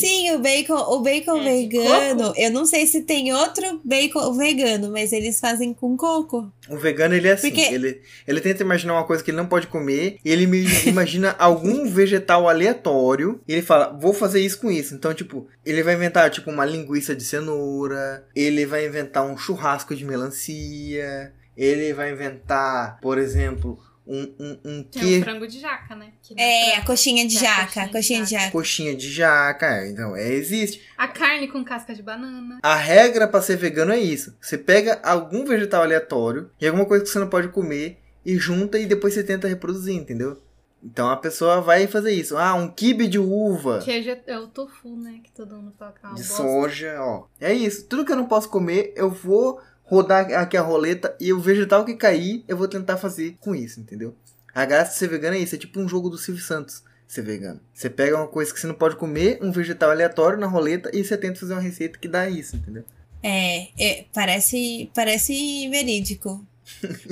Sim, 0.00 0.32
o 0.32 0.38
bacon, 0.40 0.74
o 0.74 1.00
bacon 1.00 1.40
É 1.40 1.44
vegano. 1.44 2.32
Eu 2.36 2.50
não 2.50 2.66
sei 2.66 2.86
se 2.86 3.02
tem 3.02 3.32
outro 3.32 3.80
bacon 3.84 4.32
vegano, 4.36 4.90
mas 4.90 5.12
eles 5.12 5.40
fazem 5.40 5.72
com 5.74 5.96
coco. 5.96 6.52
O 6.68 6.76
vegano, 6.76 7.14
ele 7.14 7.28
é 7.28 7.32
assim. 7.32 7.50
Porque- 7.50 7.62
Ele, 7.74 8.00
ele 8.26 8.40
tenta 8.40 8.62
imaginar 8.62 8.94
uma 8.94 9.04
coisa 9.06 9.22
que 9.22 9.30
ele 9.30 9.36
não 9.38 9.46
pode 9.46 9.66
comer. 9.68 10.18
E 10.24 10.30
ele 10.30 10.46
me 10.46 10.64
imagina 10.86 11.34
algum 11.38 11.88
vegetal 11.90 12.48
aleatório. 12.48 13.40
E 13.48 13.52
ele 13.52 13.62
fala, 13.62 13.96
vou 13.98 14.12
fazer 14.12 14.40
isso 14.40 14.58
com 14.60 14.70
isso. 14.70 14.94
Então, 14.94 15.14
tipo, 15.14 15.46
ele 15.64 15.82
vai 15.82 15.94
inventar, 15.94 16.30
tipo, 16.30 16.50
uma 16.50 16.64
linguiça 16.64 17.14
de 17.16 17.24
cenoura. 17.24 18.24
Ele 18.34 18.66
vai 18.66 18.86
inventar 18.86 19.24
um 19.24 19.36
churrasco 19.36 19.94
de 19.94 20.04
melancia. 20.04 21.32
Ele 21.56 21.92
vai 21.92 22.12
inventar, 22.12 22.98
por 23.00 23.18
exemplo, 23.18 23.78
um, 24.08 24.34
um, 24.40 24.58
um 24.64 24.82
Tem 24.84 25.02
que... 25.02 25.18
o 25.18 25.22
frango 25.22 25.46
de 25.46 25.60
jaca, 25.60 25.94
né? 25.94 26.12
Que 26.22 26.34
não 26.34 26.42
É, 26.42 26.76
a 26.76 26.84
coxinha 26.84 27.26
de 27.28 27.36
É, 27.36 27.40
jaca, 27.40 27.82
a 27.82 27.88
coxinha 27.88 28.24
de 28.24 28.30
jaca. 28.30 28.50
coxinha 28.50 28.96
de 28.96 29.10
jaca. 29.12 29.66
É, 29.66 29.90
Então, 29.90 30.16
é, 30.16 30.32
existe. 30.32 30.82
A 30.96 31.06
carne 31.06 31.46
com 31.48 31.62
casca 31.64 31.94
de 31.94 32.02
banana. 32.02 32.58
A 32.62 32.74
regra 32.74 33.28
pra 33.28 33.42
ser 33.42 33.56
vegano 33.56 33.92
é 33.92 33.98
isso. 33.98 34.34
Você 34.40 34.56
pega 34.56 34.98
algum 35.02 35.44
vegetal 35.44 35.82
aleatório 35.82 36.50
e 36.60 36.66
alguma 36.66 36.86
coisa 36.86 37.04
que 37.04 37.10
você 37.10 37.18
não 37.18 37.28
pode 37.28 37.48
comer 37.48 37.98
e 38.24 38.36
junta 38.36 38.78
e 38.78 38.86
depois 38.86 39.14
você 39.14 39.22
tenta 39.22 39.46
reproduzir, 39.48 39.94
entendeu? 39.94 40.40
Então 40.82 41.10
a 41.10 41.16
pessoa 41.16 41.60
vai 41.60 41.86
fazer 41.88 42.12
isso. 42.12 42.36
Ah, 42.36 42.54
um 42.54 42.68
quibe 42.68 43.08
de 43.08 43.18
uva, 43.18 43.80
Queijo 43.84 44.10
é 44.10 44.20
é 44.28 44.38
o 44.38 44.46
tofu, 44.46 44.96
né? 44.96 45.18
Que 45.24 45.32
todo 45.32 45.56
mundo 45.56 45.74
fala 45.76 45.92
que 45.92 46.04
é 46.04 46.08
uma 46.08 46.14
de 46.14 46.22
bosta. 46.22 46.36
soja, 46.36 46.96
ó. 47.00 47.24
É 47.40 47.52
isso. 47.52 47.86
Tudo 47.86 48.04
que 48.04 48.12
eu 48.12 48.16
não 48.16 48.26
posso 48.26 48.48
comer, 48.48 48.92
eu 48.96 49.10
vou 49.10 49.60
rodar 49.88 50.30
aqui 50.34 50.56
a 50.56 50.62
roleta 50.62 51.16
e 51.18 51.32
o 51.32 51.40
vegetal 51.40 51.84
que 51.84 51.94
cair, 51.94 52.44
eu 52.46 52.56
vou 52.56 52.68
tentar 52.68 52.98
fazer 52.98 53.36
com 53.40 53.54
isso, 53.54 53.80
entendeu? 53.80 54.14
A 54.54 54.64
graça 54.64 54.92
de 54.92 54.98
ser 54.98 55.08
vegano 55.08 55.36
é 55.36 55.40
isso, 55.40 55.54
é 55.54 55.58
tipo 55.58 55.80
um 55.80 55.88
jogo 55.88 56.10
do 56.10 56.18
Silvio 56.18 56.42
Santos. 56.42 56.82
Ser 57.06 57.22
vegano. 57.22 57.58
Você 57.72 57.88
pega 57.88 58.16
uma 58.16 58.28
coisa 58.28 58.52
que 58.52 58.60
você 58.60 58.66
não 58.66 58.74
pode 58.74 58.96
comer, 58.96 59.38
um 59.40 59.50
vegetal 59.50 59.90
aleatório 59.90 60.38
na 60.38 60.46
roleta 60.46 60.90
e 60.92 61.02
você 61.02 61.16
tenta 61.16 61.40
fazer 61.40 61.54
uma 61.54 61.60
receita 61.60 61.98
que 61.98 62.06
dá 62.06 62.28
isso, 62.28 62.56
entendeu? 62.56 62.84
É, 63.22 63.68
é, 63.78 64.04
parece, 64.12 64.90
parece 64.94 65.68
verídico. 65.70 66.46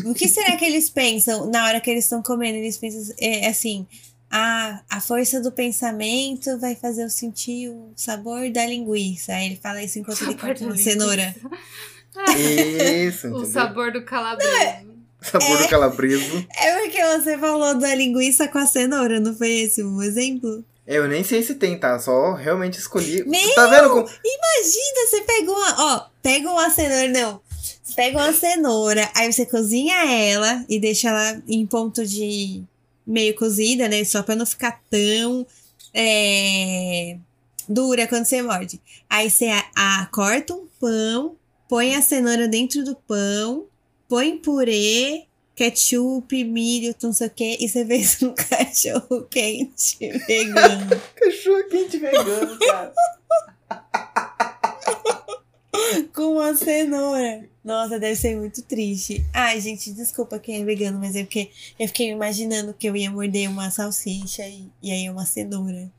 O 0.04 0.12
que 0.12 0.28
será 0.28 0.54
que 0.56 0.66
eles 0.66 0.90
pensam 0.90 1.50
na 1.50 1.64
hora 1.64 1.80
que 1.80 1.90
eles 1.90 2.04
estão 2.04 2.22
comendo? 2.22 2.58
Eles 2.58 2.76
pensam 2.76 3.14
é, 3.18 3.48
assim: 3.48 3.86
ah, 4.30 4.82
a 4.90 5.00
força 5.00 5.40
do 5.40 5.50
pensamento 5.50 6.58
vai 6.58 6.74
fazer 6.74 7.04
eu 7.04 7.10
sentir 7.10 7.70
o 7.70 7.90
sabor 7.96 8.50
da 8.50 8.66
linguiça. 8.66 9.32
Aí 9.32 9.46
ele 9.46 9.56
fala 9.56 9.82
isso 9.82 9.98
enquanto 9.98 10.22
ele 10.24 10.34
corta 10.34 10.62
uma 10.62 10.72
linguiça. 10.72 10.90
cenoura. 10.90 11.34
Isso, 12.38 13.26
O 13.28 13.30
entendeu? 13.30 13.46
sabor 13.46 13.92
do 13.92 14.02
calabresa. 14.04 14.84
Sabor 15.20 15.58
do 15.58 15.68
calabreso. 15.68 16.46
É 16.58 16.80
porque 16.80 17.02
você 17.18 17.36
falou 17.38 17.74
da 17.74 17.94
linguiça 17.94 18.46
com 18.48 18.58
a 18.58 18.66
cenoura, 18.66 19.18
não 19.20 19.34
foi 19.34 19.50
esse 19.60 19.82
um 19.82 20.02
exemplo? 20.02 20.64
Eu 20.86 21.08
nem 21.08 21.24
sei 21.24 21.42
se 21.42 21.56
tem, 21.56 21.76
tá? 21.78 21.98
Só 21.98 22.32
realmente 22.34 22.78
escolhi. 22.78 23.24
Meu! 23.26 23.54
Tá 23.54 23.66
vendo 23.66 23.90
como. 23.90 24.02
Imagina, 24.08 25.06
você 25.08 25.20
pega 25.22 25.50
uma. 25.50 25.74
Ó, 25.96 26.06
pega 26.22 26.48
uma 26.50 26.70
cenoura, 26.70 27.08
não. 27.08 27.40
Você 27.82 27.94
pega 27.96 28.18
uma 28.18 28.32
cenoura, 28.32 29.10
aí 29.16 29.32
você 29.32 29.44
cozinha 29.46 29.96
ela 30.14 30.64
e 30.68 30.78
deixa 30.78 31.08
ela 31.08 31.42
em 31.48 31.66
ponto 31.66 32.06
de 32.06 32.62
meio 33.04 33.34
cozida, 33.34 33.88
né? 33.88 34.04
Só 34.04 34.22
pra 34.22 34.36
não 34.36 34.46
ficar 34.46 34.80
tão 34.88 35.44
é, 35.92 37.16
dura 37.68 38.06
quando 38.06 38.24
você 38.24 38.40
morde. 38.42 38.80
Aí 39.10 39.28
você 39.30 39.46
a, 39.46 39.64
a- 39.74 40.06
corta 40.12 40.54
um 40.54 40.66
pão, 40.80 41.34
põe 41.68 41.94
a 41.94 42.02
cenoura 42.02 42.48
dentro 42.48 42.84
do 42.84 42.94
pão, 42.94 43.66
põe 44.08 44.38
purê, 44.38 45.24
ketchup, 45.54 46.44
milho, 46.44 46.94
não 47.02 47.12
sei 47.12 47.26
o 47.26 47.30
que, 47.30 47.56
e 47.60 47.68
você 47.68 47.84
fez 47.84 48.22
um 48.22 48.32
cachorro 48.34 49.22
quente 49.30 49.96
vegano. 50.26 51.00
Cachorro 51.16 51.64
quente 51.70 51.98
vegano, 51.98 52.58
cara. 52.58 52.92
com 56.14 56.34
uma 56.36 56.54
cenoura. 56.56 57.44
Nossa, 57.64 57.98
deve 57.98 58.14
ser 58.16 58.36
muito 58.36 58.62
triste. 58.62 59.24
Ai, 59.34 59.60
gente, 59.60 59.92
desculpa 59.92 60.38
quem 60.38 60.62
é 60.62 60.64
vegano, 60.64 60.98
mas 61.00 61.16
é 61.16 61.24
porque 61.24 61.50
eu 61.78 61.86
fiquei 61.88 62.10
imaginando 62.10 62.72
que 62.72 62.88
eu 62.88 62.96
ia 62.96 63.10
morder 63.10 63.50
uma 63.50 63.70
salsicha 63.70 64.46
e, 64.46 64.70
e 64.82 64.90
aí 64.92 65.10
uma 65.10 65.26
cenoura. 65.26 65.90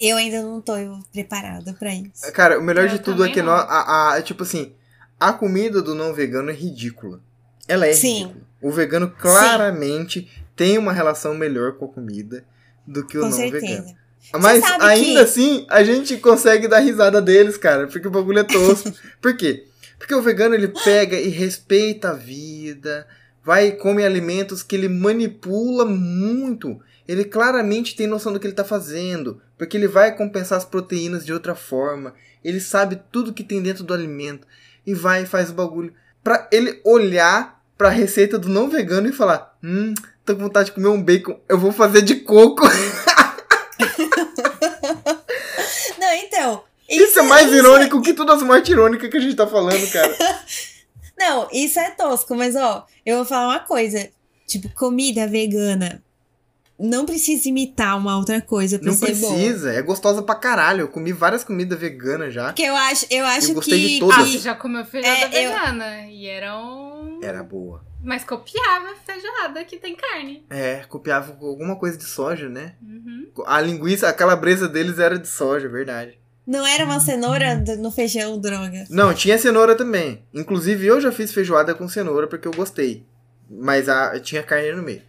Eu 0.00 0.16
ainda 0.16 0.42
não 0.42 0.60
tô 0.60 0.72
preparada 1.12 1.72
pra 1.74 1.94
isso. 1.94 2.30
Cara, 2.32 2.58
o 2.58 2.62
melhor 2.62 2.86
Eu 2.86 2.90
de 2.90 2.98
tudo 2.98 3.24
é 3.24 3.30
que 3.30 3.40
não. 3.40 3.52
nó- 3.52 3.66
a, 3.68 4.14
a- 4.16 4.22
tipo 4.22 4.42
assim, 4.42 4.72
a 5.28 5.32
comida 5.32 5.80
do 5.82 5.94
não 5.94 6.12
vegano 6.14 6.50
é 6.50 6.54
ridícula. 6.54 7.20
Ela 7.68 7.86
é 7.86 7.92
Sim. 7.92 8.18
ridícula. 8.22 8.42
O 8.60 8.70
vegano 8.70 9.10
claramente 9.10 10.28
tem 10.54 10.78
uma 10.78 10.92
relação 10.92 11.34
melhor 11.34 11.72
com 11.72 11.86
a 11.86 11.88
comida 11.88 12.44
do 12.86 13.04
que 13.06 13.16
o 13.18 13.20
Com 13.22 13.26
não 13.28 13.36
certeza. 13.36 13.66
vegano. 13.66 13.96
Mas 14.40 14.62
ainda 14.80 15.04
que- 15.14 15.18
assim, 15.18 15.66
a 15.68 15.82
gente 15.82 16.16
consegue 16.18 16.68
dar 16.68 16.78
risada 16.78 17.20
deles, 17.20 17.56
cara, 17.56 17.86
porque 17.88 18.06
o 18.06 18.10
bagulho 18.10 18.38
é 18.38 18.44
tosco. 18.44 18.92
Por 19.20 19.36
quê? 19.36 19.64
Porque 19.98 20.14
o 20.14 20.22
vegano 20.22 20.54
ele 20.54 20.68
pega 20.68 21.18
e 21.18 21.28
respeita 21.28 22.10
a 22.10 22.14
vida, 22.14 23.06
vai 23.44 23.68
e 23.68 23.72
come 23.72 24.04
alimentos 24.04 24.62
que 24.62 24.76
ele 24.76 24.88
manipula 24.88 25.84
muito. 25.84 26.80
Ele 27.06 27.24
claramente 27.24 27.96
tem 27.96 28.06
noção 28.06 28.32
do 28.32 28.38
que 28.38 28.46
ele 28.46 28.54
tá 28.54 28.64
fazendo, 28.64 29.40
porque 29.58 29.76
ele 29.76 29.88
vai 29.88 30.16
compensar 30.16 30.56
as 30.58 30.64
proteínas 30.64 31.26
de 31.26 31.32
outra 31.32 31.54
forma. 31.56 32.14
Ele 32.44 32.60
sabe 32.60 33.00
tudo 33.10 33.32
que 33.32 33.42
tem 33.44 33.60
dentro 33.62 33.82
do 33.84 33.92
alimento 33.92 34.46
e 34.86 34.94
vai 34.94 35.22
e 35.22 35.26
faz 35.26 35.50
o 35.50 35.54
bagulho 35.54 35.94
pra 36.22 36.48
ele 36.52 36.80
olhar 36.84 37.60
pra 37.76 37.88
receita 37.88 38.38
do 38.38 38.48
não 38.48 38.68
vegano 38.68 39.08
e 39.08 39.12
falar: 39.12 39.56
"Hum, 39.62 39.94
tô 40.24 40.34
com 40.34 40.42
vontade 40.42 40.66
de 40.66 40.72
comer 40.72 40.88
um 40.88 41.02
bacon, 41.02 41.40
eu 41.48 41.58
vou 41.58 41.72
fazer 41.72 42.02
de 42.02 42.16
coco". 42.16 42.62
Não, 45.98 46.12
então. 46.14 46.64
Isso, 46.88 47.20
é 47.20 47.22
mais 47.22 47.50
irônico 47.52 48.02
que 48.02 48.12
todas 48.12 48.36
as 48.36 48.42
mortes 48.42 48.70
irônicas 48.70 49.08
que 49.08 49.16
a 49.16 49.20
gente 49.20 49.36
tá 49.36 49.46
falando, 49.46 49.90
cara. 49.90 50.14
Não, 51.18 51.48
isso 51.52 51.78
é 51.78 51.90
tosco, 51.90 52.34
mas 52.34 52.56
ó, 52.56 52.86
eu 53.06 53.16
vou 53.16 53.24
falar 53.24 53.48
uma 53.48 53.60
coisa. 53.60 54.10
Tipo, 54.46 54.68
comida 54.70 55.26
vegana 55.26 56.02
não 56.82 57.06
precisa 57.06 57.48
imitar 57.48 57.96
uma 57.96 58.16
outra 58.16 58.40
coisa 58.40 58.78
pra 58.78 58.88
Não 58.88 58.94
ser 58.94 59.14
boa. 59.14 59.32
precisa, 59.34 59.72
é 59.72 59.80
gostosa 59.82 60.22
pra 60.22 60.34
caralho. 60.34 60.80
Eu 60.82 60.88
comi 60.88 61.12
várias 61.12 61.44
comidas 61.44 61.78
veganas 61.78 62.34
já. 62.34 62.46
Porque 62.46 62.62
eu 62.62 62.74
acho, 62.76 63.06
eu 63.10 63.24
acho 63.24 63.54
gostei 63.54 63.80
que. 63.80 63.88
de 63.94 64.00
todas. 64.00 64.18
Ah, 64.18 64.22
que- 64.24 64.32
você 64.32 64.38
já 64.38 64.54
comeu 64.54 64.84
feijoada 64.84 65.16
É, 65.36 65.46
eu- 65.46 65.50
vegana. 65.52 66.06
E 66.08 66.26
era 66.26 66.58
um. 66.58 67.20
Era 67.22 67.42
boa. 67.42 67.84
Mas 68.04 68.24
copiava 68.24 68.88
a 68.90 68.96
feijoada 68.96 69.64
que 69.64 69.76
tem 69.76 69.94
carne. 69.94 70.44
É, 70.50 70.82
copiava 70.88 71.32
com 71.34 71.46
alguma 71.46 71.76
coisa 71.76 71.96
de 71.96 72.04
soja, 72.04 72.48
né? 72.48 72.74
Uhum. 72.82 73.28
A 73.46 73.60
linguiça, 73.60 74.08
a 74.08 74.12
calabresa 74.12 74.68
deles 74.68 74.98
era 74.98 75.16
de 75.18 75.28
soja, 75.28 75.66
é 75.66 75.70
verdade. 75.70 76.18
Não 76.44 76.66
era 76.66 76.84
uma 76.84 76.98
cenoura 76.98 77.54
no 77.78 77.92
feijão, 77.92 78.40
droga. 78.40 78.84
Não, 78.90 79.14
tinha 79.14 79.38
cenoura 79.38 79.76
também. 79.76 80.24
Inclusive, 80.34 80.84
eu 80.84 81.00
já 81.00 81.12
fiz 81.12 81.32
feijoada 81.32 81.72
com 81.76 81.86
cenoura 81.88 82.26
porque 82.26 82.48
eu 82.48 82.52
gostei. 82.52 83.06
Mas 83.48 83.88
a, 83.88 84.18
tinha 84.18 84.42
carne 84.42 84.72
no 84.72 84.82
meio. 84.82 85.02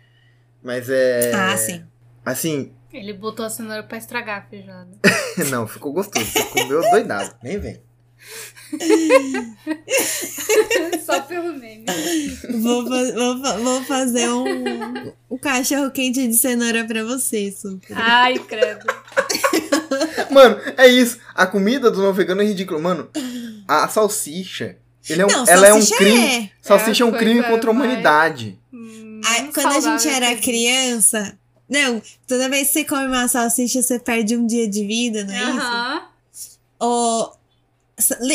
Mas 0.64 0.90
é. 0.90 1.32
Ah, 1.34 1.58
sim. 1.58 1.84
Assim, 2.26 2.72
Ele 2.94 3.12
botou 3.14 3.46
a 3.46 3.50
cenoura 3.50 3.84
pra 3.84 3.98
estragar 3.98 4.40
a 4.40 4.42
feijoada. 4.50 4.90
não, 5.52 5.68
ficou 5.68 5.92
gostoso. 5.92 6.26
Você 6.26 6.44
comeu 6.46 6.82
doidado. 6.92 7.36
Nem 7.44 7.60
vem. 7.60 7.82
Só 11.06 11.22
pelo 11.22 11.54
meme. 11.54 11.86
Vou, 12.62 12.88
fa- 12.88 13.12
vou, 13.14 13.42
fa- 13.44 13.58
vou 13.58 13.84
fazer 13.84 14.30
um, 14.30 15.12
um 15.30 15.38
cachorro 15.38 15.92
quente 15.92 16.26
de 16.28 16.34
cenoura 16.36 16.86
pra 16.86 17.04
você, 17.04 17.52
Su. 17.52 17.80
Ai, 17.94 18.40
credo. 18.40 18.86
Mano, 20.32 20.60
é 20.78 20.88
isso. 20.88 21.20
A 21.36 21.46
comida 21.46 21.92
do 21.92 22.02
não 22.02 22.14
vegano 22.14 22.42
é 22.42 22.46
ridícula. 22.46 22.80
Mano, 22.80 23.10
a, 23.68 23.88
salsicha. 23.88 24.78
Ele 25.10 25.22
é 25.22 25.26
um, 25.26 25.30
Não, 25.30 25.46
ela 25.48 25.68
é 25.68 25.74
um 25.74 25.86
crime. 25.86 26.28
é. 26.46 26.50
Salsicha 26.62 27.04
é 27.04 27.06
um 27.06 27.12
É 27.12 27.16
a 27.16 27.20
crime 27.20 27.44
contra 27.44 27.70
a 27.70 27.74
mais- 27.74 27.86
humanidade. 27.90 28.58
Hum, 28.72 29.13
Quando 29.54 29.68
a 29.74 29.80
gente 29.80 30.08
era 30.08 30.36
criança. 30.36 31.38
Não, 31.70 32.02
toda 32.28 32.50
vez 32.50 32.68
que 32.68 32.74
você 32.74 32.84
come 32.86 33.06
uma 33.08 33.28
salsicha, 33.28 33.82
você 33.82 33.98
perde 34.00 34.36
um 34.38 34.46
dia 34.46 34.68
de 34.68 34.86
vida, 34.86 35.24
não 35.24 35.34
é 35.34 35.38
isso? 35.40 35.60
Aham. 35.60 36.02
Ou, 36.80 37.34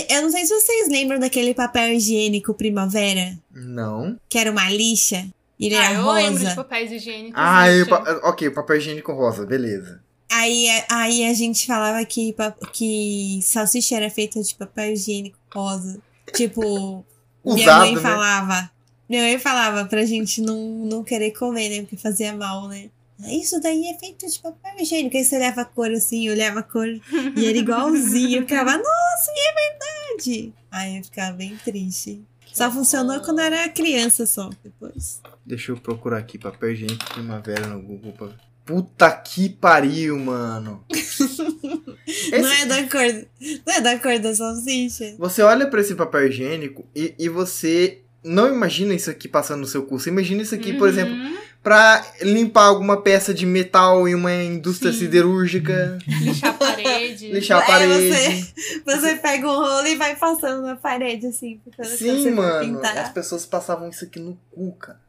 eu 0.09 0.23
não 0.23 0.31
sei 0.31 0.47
se 0.47 0.55
vocês 0.55 0.89
lembram 0.89 1.19
daquele 1.19 1.53
papel 1.55 1.93
higiênico 1.93 2.55
primavera, 2.55 3.39
Não. 3.53 4.19
que 4.29 4.39
era 4.39 4.51
uma 4.51 4.69
lixa. 4.71 5.27
Ele 5.61 5.75
Ah, 5.75 5.85
era 5.91 5.95
eu 5.95 6.13
lembro 6.13 6.39
de 6.39 6.45
rosa. 6.45 6.57
papéis 6.57 6.91
higiênicos. 6.93 7.35
Ah, 7.37 7.65
pa- 7.89 8.21
ok, 8.29 8.51
papel 8.51 8.77
higiênico 8.77 9.13
rosa, 9.13 9.45
beleza. 9.45 10.01
Aí, 10.31 10.67
aí 10.91 11.25
a 11.25 11.35
gente 11.35 11.67
falava 11.67 12.05
que, 12.05 12.35
que 12.73 13.41
salsicha 13.43 13.97
era 13.97 14.09
feita 14.11 14.41
de 14.43 14.55
papel 14.55 14.93
higiênico 14.93 15.37
rosa. 15.53 16.01
Tipo, 16.35 17.05
minha 17.45 17.57
Usado, 17.65 17.81
mãe 17.81 17.95
né? 17.97 18.01
falava. 18.01 18.71
Minha 19.09 19.23
mãe 19.23 19.39
falava 19.39 19.85
pra 19.87 20.05
gente 20.05 20.41
não, 20.43 20.57
não 20.85 21.03
querer 21.05 21.31
comer, 21.33 21.69
né? 21.69 21.81
Porque 21.81 21.97
fazia 21.97 22.33
mal, 22.35 22.69
né? 22.69 22.91
Isso 23.27 23.61
daí 23.61 23.87
é 23.89 23.99
feito 23.99 24.27
de 24.29 24.39
papel 24.39 24.75
higiênico. 24.81 25.17
Aí 25.17 25.25
você 25.25 25.37
olhava 25.37 25.63
a 25.63 25.65
cor 25.65 25.91
assim, 25.91 26.31
olhava 26.31 26.61
a 26.61 26.63
cor 26.63 26.87
e 26.87 27.47
era 27.47 27.59
igualzinho. 27.59 28.39
Eu 28.39 28.43
ficava, 28.43 28.73
nossa, 28.77 29.31
e 29.35 29.49
é 29.49 29.55
verdade. 30.15 30.53
Aí 30.71 30.97
eu 30.99 31.05
ficava 31.05 31.33
bem 31.37 31.57
triste. 31.65 32.23
Só 32.53 32.71
funcionou 32.71 33.21
quando 33.21 33.39
eu 33.41 33.47
era 33.47 33.69
criança 33.71 34.25
só. 34.27 34.51
Depois. 34.63 35.21
Deixa 35.45 35.73
eu 35.73 35.77
procurar 35.79 36.19
aqui 36.19 36.39
papel 36.39 36.73
higiênico 36.73 37.13
primavera 37.13 37.67
no 37.67 37.81
Google. 37.83 38.13
Pra... 38.13 38.29
Puta 38.65 39.11
que 39.11 39.49
pariu, 39.49 40.17
mano. 40.19 40.85
Esse- 42.07 42.39
Não 42.39 42.51
é 42.53 42.67
da 42.67 42.83
cor. 42.89 43.27
Não 43.67 43.75
é 43.75 43.81
da 43.81 43.99
cor 43.99 44.19
da 44.19 44.35
salsicha. 44.35 45.15
Você 45.19 45.43
olha 45.43 45.67
pra 45.69 45.81
esse 45.81 45.95
papel 45.95 46.29
higiênico 46.29 46.87
e, 46.95 47.15
e 47.19 47.29
você 47.29 48.03
não 48.29 48.49
imagina 48.55 48.95
isso 48.95 49.11
aqui 49.11 49.27
passando 49.29 49.61
no 49.61 49.67
seu 49.67 49.85
cu. 49.85 49.99
Você 49.99 50.11
imagina 50.11 50.43
isso 50.43 50.55
aqui, 50.55 50.73
por 50.75 50.83
Uhum. 50.83 50.89
exemplo, 50.89 51.39
pra 51.63 52.05
limpar 52.23 52.65
alguma 52.67 53.03
peça 53.03 53.35
de 53.35 53.45
metal 53.45 54.07
em 54.09 54.15
uma 54.15 54.33
indústria 54.35 54.93
Sim. 54.93 54.99
siderúrgica, 55.01 55.99
Lixar 56.07 56.51
a 56.51 56.53
parede. 56.55 57.29
lixar 57.33 57.61
a 57.61 57.65
É, 57.65 57.67
parede. 57.67 58.09
você- 58.09 58.81
Você 58.85 59.17
pega 59.17 59.47
um 59.47 59.57
rolo 59.57 59.87
e 59.87 59.97
vai 59.97 60.15
passando 60.17 60.63
na 60.63 60.77
parede, 60.77 61.27
assim. 61.27 61.61
Sim, 61.85 62.31
mano. 62.31 62.81
As 62.85 63.11
pessoas 63.11 63.45
passavam 63.45 63.89
isso 63.89 64.05
aqui 64.05 64.19
no 64.21 64.39
cu, 64.51 64.73
cara. 64.73 65.01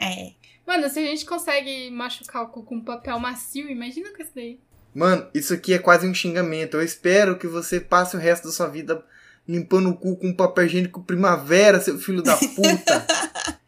É. 0.00 0.32
Mano, 0.66 0.88
se 0.90 0.98
a 0.98 1.02
gente 1.02 1.24
consegue 1.24 1.90
machucar 1.90 2.42
o 2.42 2.48
cu 2.48 2.62
com 2.62 2.80
papel 2.80 3.18
macio, 3.18 3.70
imagina 3.70 4.10
com 4.10 4.22
isso 4.22 4.32
daí. 4.34 4.58
Mano, 4.94 5.26
isso 5.32 5.54
aqui 5.54 5.72
é 5.72 5.78
quase 5.78 6.06
um 6.06 6.12
xingamento. 6.14 6.76
Eu 6.76 6.82
espero 6.82 7.38
que 7.38 7.46
você 7.46 7.78
passe 7.80 8.16
o 8.16 8.18
resto 8.18 8.48
da 8.48 8.52
sua 8.52 8.66
vida 8.66 9.02
limpando 9.48 9.88
o 9.90 9.96
cu 9.96 10.16
com 10.16 10.32
papel 10.34 10.66
higiênico 10.66 11.02
primavera, 11.02 11.80
seu 11.80 11.98
filho 11.98 12.22
da 12.22 12.36
puta. 12.36 13.06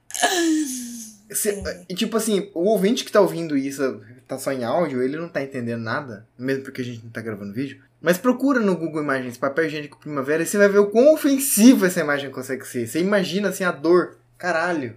Cê- 1.33 1.63
e, 1.89 1.95
tipo 1.95 2.17
assim, 2.17 2.51
o 2.55 2.65
ouvinte 2.69 3.05
que 3.05 3.13
tá 3.13 3.21
ouvindo 3.21 3.57
isso, 3.57 4.01
tá 4.27 4.39
só 4.39 4.53
em 4.53 4.65
áudio, 4.65 5.03
ele 5.03 5.17
não 5.17 5.29
tá 5.29 5.43
entendendo 5.43 5.81
nada, 5.81 6.27
mesmo 6.39 6.65
porque 6.65 6.83
a 6.83 6.85
gente 6.85 7.03
não 7.05 7.11
tá 7.11 7.21
gravando 7.21 7.53
vídeo. 7.53 7.81
Mas 8.01 8.19
procura 8.19 8.59
no 8.61 8.77
Google 8.77 9.03
Imagens 9.03 9.37
papel 9.37 9.67
higiênico 9.67 9.99
primavera 9.99 10.43
e 10.43 10.47
você 10.47 10.59
vai 10.59 10.69
ver 10.69 10.79
o 10.79 10.91
quão 10.91 11.13
ofensivo 11.15 11.87
essa 11.87 12.01
imagem 12.01 12.31
consegue 12.31 12.67
ser. 12.67 12.87
Você 12.87 12.99
imagina 13.01 13.51
assim 13.51 13.63
a 13.65 13.71
dor. 13.71 14.17
Caralho. 14.39 14.97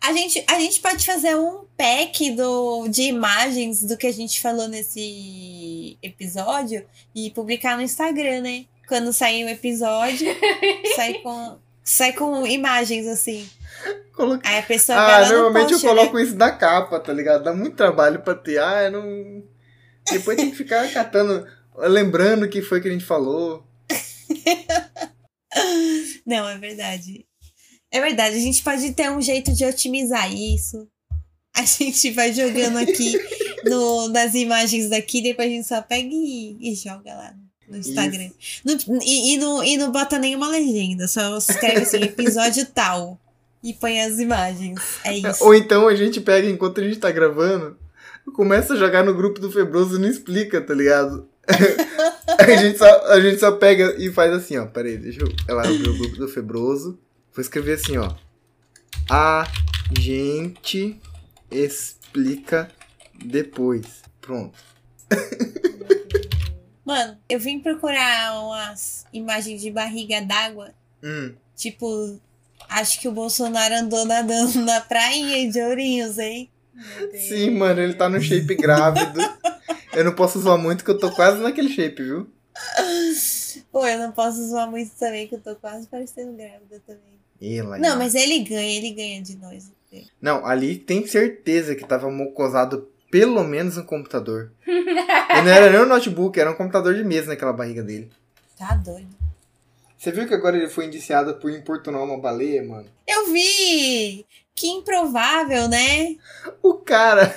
A 0.00 0.12
gente, 0.12 0.42
a 0.48 0.58
gente 0.58 0.80
pode 0.80 1.04
fazer 1.04 1.36
um 1.36 1.64
pack 1.76 2.30
do, 2.32 2.88
de 2.88 3.02
imagens 3.02 3.82
do 3.82 3.96
que 3.96 4.06
a 4.06 4.12
gente 4.12 4.40
falou 4.40 4.66
nesse 4.66 5.98
episódio 6.02 6.84
e 7.14 7.30
publicar 7.30 7.76
no 7.76 7.82
Instagram, 7.82 8.40
né? 8.40 8.64
Quando 8.88 9.12
sair 9.12 9.44
o 9.44 9.48
episódio, 9.48 10.26
sai 10.96 11.14
com, 11.14 11.58
sai 11.84 12.12
com 12.14 12.46
imagens 12.46 13.06
assim. 13.06 13.48
Coloca... 14.14 14.48
Aí 14.48 14.58
a 14.58 14.62
pessoa 14.62 14.98
vai 14.98 15.22
Ah, 15.22 15.26
no 15.26 15.32
normalmente 15.34 15.70
post, 15.70 15.86
eu 15.86 15.94
né? 15.94 16.00
coloco 16.00 16.18
isso 16.18 16.36
na 16.36 16.50
capa, 16.50 16.98
tá 16.98 17.12
ligado? 17.12 17.44
Dá 17.44 17.52
muito 17.52 17.76
trabalho 17.76 18.20
pra 18.20 18.34
ter. 18.34 18.58
Ah, 18.58 18.84
eu 18.84 18.92
não. 18.92 19.44
Depois 20.10 20.36
tem 20.36 20.50
que 20.50 20.56
ficar 20.56 20.88
catando, 20.92 21.46
lembrando 21.76 22.44
o 22.44 22.48
que 22.48 22.62
foi 22.62 22.80
que 22.80 22.88
a 22.88 22.90
gente 22.90 23.04
falou. 23.04 23.64
Não, 26.26 26.48
é 26.48 26.58
verdade. 26.58 27.26
É 27.90 28.00
verdade, 28.00 28.36
a 28.36 28.40
gente 28.40 28.62
pode 28.62 28.92
ter 28.92 29.10
um 29.10 29.20
jeito 29.20 29.52
de 29.54 29.64
otimizar 29.64 30.30
isso. 30.32 30.86
A 31.56 31.64
gente 31.64 32.10
vai 32.10 32.32
jogando 32.32 32.76
aqui 32.78 33.12
no, 33.64 34.08
nas 34.08 34.34
imagens 34.34 34.90
daqui, 34.90 35.22
depois 35.22 35.48
a 35.48 35.50
gente 35.50 35.66
só 35.66 35.80
pega 35.80 36.08
e, 36.12 36.56
e 36.60 36.74
joga 36.74 37.14
lá 37.14 37.32
no 37.32 37.47
Instagram. 37.76 38.30
Não- 38.64 38.78
e, 39.02 39.34
e, 39.34 39.36
não, 39.36 39.64
e 39.64 39.76
não 39.76 39.92
bota 39.92 40.18
nenhuma 40.18 40.48
legenda, 40.48 41.06
só 41.06 41.36
escreve 41.38 41.82
assim, 41.82 42.02
episódio 42.04 42.66
tal. 42.66 43.20
E 43.62 43.74
põe 43.74 44.00
as 44.00 44.18
imagens. 44.18 44.80
É 45.04 45.18
isso. 45.18 45.44
Ou 45.44 45.54
então 45.54 45.88
a 45.88 45.94
gente 45.94 46.20
pega 46.20 46.48
enquanto 46.48 46.80
a 46.80 46.84
gente 46.84 46.98
tá 46.98 47.10
gravando, 47.10 47.76
começa 48.32 48.74
a 48.74 48.76
jogar 48.76 49.04
no 49.04 49.14
grupo 49.14 49.40
do 49.40 49.50
Febroso 49.50 49.96
e 49.96 49.98
não 50.00 50.08
explica, 50.08 50.60
tá 50.60 50.72
ligado? 50.72 51.28
a, 52.38 52.56
gente 52.56 52.78
só, 52.78 53.06
a 53.06 53.20
gente 53.20 53.40
só 53.40 53.52
pega 53.52 53.96
e 53.98 54.12
faz 54.12 54.32
assim, 54.32 54.56
ó. 54.58 54.66
Pera 54.66 54.88
aí, 54.88 54.96
deixa 54.96 55.22
eu. 55.22 55.32
Ela 55.48 55.62
abriu 55.62 55.92
o 55.92 55.98
grupo 55.98 56.16
do 56.16 56.28
Febroso. 56.28 56.98
Vou 57.34 57.42
escrever 57.42 57.74
assim, 57.74 57.96
ó. 57.96 58.12
A 59.10 59.50
gente 59.98 61.00
explica 61.50 62.68
depois. 63.24 64.02
Pronto. 64.20 64.58
Mano, 66.88 67.18
eu 67.28 67.38
vim 67.38 67.60
procurar 67.60 68.42
umas 68.42 69.04
imagens 69.12 69.60
de 69.60 69.70
barriga 69.70 70.22
d'água. 70.22 70.70
Hum. 71.04 71.34
Tipo, 71.54 72.18
acho 72.66 72.98
que 72.98 73.06
o 73.06 73.12
Bolsonaro 73.12 73.74
andou 73.74 74.06
nadando 74.06 74.58
na 74.64 74.80
praia 74.80 75.50
de 75.50 75.60
Ourinhos, 75.60 76.16
hein? 76.18 76.48
Sim, 77.12 77.50
mano, 77.50 77.82
ele 77.82 77.92
tá 77.92 78.08
no 78.08 78.18
shape 78.18 78.54
grávido. 78.54 79.20
Eu 79.92 80.02
não 80.02 80.14
posso 80.14 80.40
zoar 80.40 80.56
muito 80.56 80.84
que 80.84 80.90
eu 80.90 80.98
tô 80.98 81.10
quase 81.10 81.40
naquele 81.42 81.68
shape, 81.70 82.02
viu? 82.04 82.30
Pô, 83.72 83.84
eu 83.84 83.98
não 83.98 84.12
posso 84.12 84.46
zoar 84.48 84.70
muito 84.70 84.92
também, 84.96 85.26
que 85.26 85.34
eu 85.34 85.40
tô 85.40 85.56
quase 85.56 85.88
parecendo 85.88 86.34
grávida 86.34 86.80
também. 86.86 87.58
Ela, 87.58 87.78
Não, 87.78 87.96
mas 87.98 88.14
ele 88.14 88.38
ganha, 88.40 88.78
ele 88.78 88.92
ganha 88.92 89.20
de 89.20 89.36
nós. 89.36 89.72
Não, 90.20 90.46
ali 90.46 90.76
tem 90.76 91.04
certeza 91.06 91.74
que 91.74 91.84
tava 91.84 92.08
mocosado 92.10 92.88
pelo 93.10 93.42
menos 93.44 93.76
no 93.76 93.84
computador. 93.84 94.52
e 94.66 95.42
não 95.42 95.50
era 95.50 95.70
nem 95.70 95.80
um 95.80 95.86
notebook, 95.86 96.38
era 96.38 96.50
um 96.50 96.56
computador 96.56 96.94
de 96.94 97.04
mesa 97.04 97.28
naquela 97.28 97.52
barriga 97.52 97.82
dele. 97.82 98.10
Tá 98.56 98.74
doido. 98.74 99.16
Você 99.96 100.12
viu 100.12 100.28
que 100.28 100.34
agora 100.34 100.56
ele 100.56 100.68
foi 100.68 100.86
indiciado 100.86 101.34
por 101.34 101.50
importunar 101.50 102.02
uma 102.02 102.20
baleia, 102.20 102.62
mano? 102.62 102.86
Eu 103.06 103.32
vi! 103.32 104.24
Que 104.54 104.68
improvável, 104.68 105.68
né? 105.68 106.16
O 106.62 106.74
cara, 106.74 107.34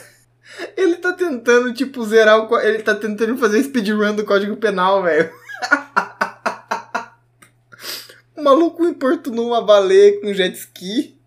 ele 0.77 0.97
tá 0.97 1.13
tentando, 1.13 1.73
tipo, 1.73 2.03
zerar 2.05 2.39
o... 2.39 2.59
Ele 2.59 2.83
tá 2.83 2.93
tentando 2.93 3.37
fazer 3.37 3.63
speedrun 3.63 4.15
do 4.15 4.25
Código 4.25 4.57
Penal, 4.57 5.01
velho. 5.01 5.31
o 8.37 8.43
maluco 8.43 8.85
importunou 8.85 9.47
uma 9.47 9.63
baleia 9.63 10.19
com 10.19 10.33
jet 10.33 10.55
ski. 10.55 11.19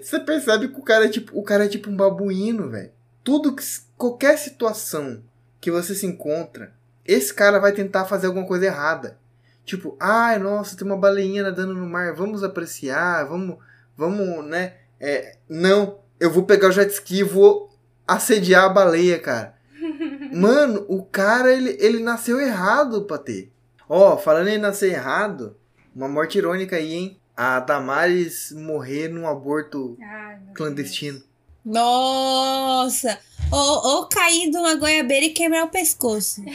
Você 0.00 0.18
percebe 0.18 0.68
que 0.68 0.78
o 0.78 0.82
cara 0.82 1.06
é 1.06 1.08
tipo, 1.08 1.38
o 1.38 1.42
cara 1.42 1.66
é 1.66 1.68
tipo 1.68 1.88
um 1.88 1.96
babuíno, 1.96 2.68
velho. 2.68 2.90
Tudo 3.22 3.54
que 3.54 3.62
qualquer 3.96 4.38
situação 4.38 5.22
que 5.60 5.70
você 5.70 5.94
se 5.94 6.06
encontra, 6.06 6.72
esse 7.04 7.32
cara 7.34 7.58
vai 7.58 7.72
tentar 7.72 8.06
fazer 8.06 8.26
alguma 8.26 8.46
coisa 8.46 8.66
errada. 8.66 9.18
Tipo, 9.64 9.96
ai, 10.00 10.38
nossa, 10.38 10.76
tem 10.76 10.86
uma 10.86 10.96
baleinha 10.96 11.42
nadando 11.42 11.74
no 11.74 11.86
mar, 11.86 12.14
vamos 12.14 12.42
apreciar, 12.42 13.24
vamos, 13.24 13.58
vamos, 13.96 14.44
né? 14.46 14.74
É, 14.98 15.36
não, 15.48 15.98
eu 16.18 16.30
vou 16.30 16.44
pegar 16.44 16.68
o 16.68 16.72
jet 16.72 16.90
ski 16.90 17.18
e 17.18 17.22
vou 17.22 17.70
assediar 18.06 18.64
a 18.64 18.68
baleia, 18.68 19.18
cara. 19.18 19.54
Mano, 20.32 20.84
o 20.88 21.02
cara, 21.02 21.52
ele, 21.52 21.76
ele 21.78 22.02
nasceu 22.02 22.40
errado 22.40 23.04
pra 23.04 23.18
ter. 23.18 23.52
Ó, 23.88 24.16
falando 24.16 24.48
em 24.48 24.58
nascer 24.58 24.92
errado, 24.92 25.56
uma 25.94 26.08
morte 26.08 26.38
irônica 26.38 26.76
aí, 26.76 26.92
hein? 26.92 27.20
A 27.36 27.60
Damares 27.60 28.52
morrer 28.52 29.08
num 29.08 29.26
aborto 29.26 29.96
Ai, 30.00 30.38
clandestino. 30.54 31.22
Nossa! 31.64 33.18
Ou, 33.52 33.86
ou 33.96 34.06
cair 34.06 34.50
de 34.50 34.56
uma 34.56 34.74
goiabeira 34.76 35.26
e 35.26 35.30
quebrar 35.30 35.64
o 35.64 35.70
pescoço. 35.70 36.42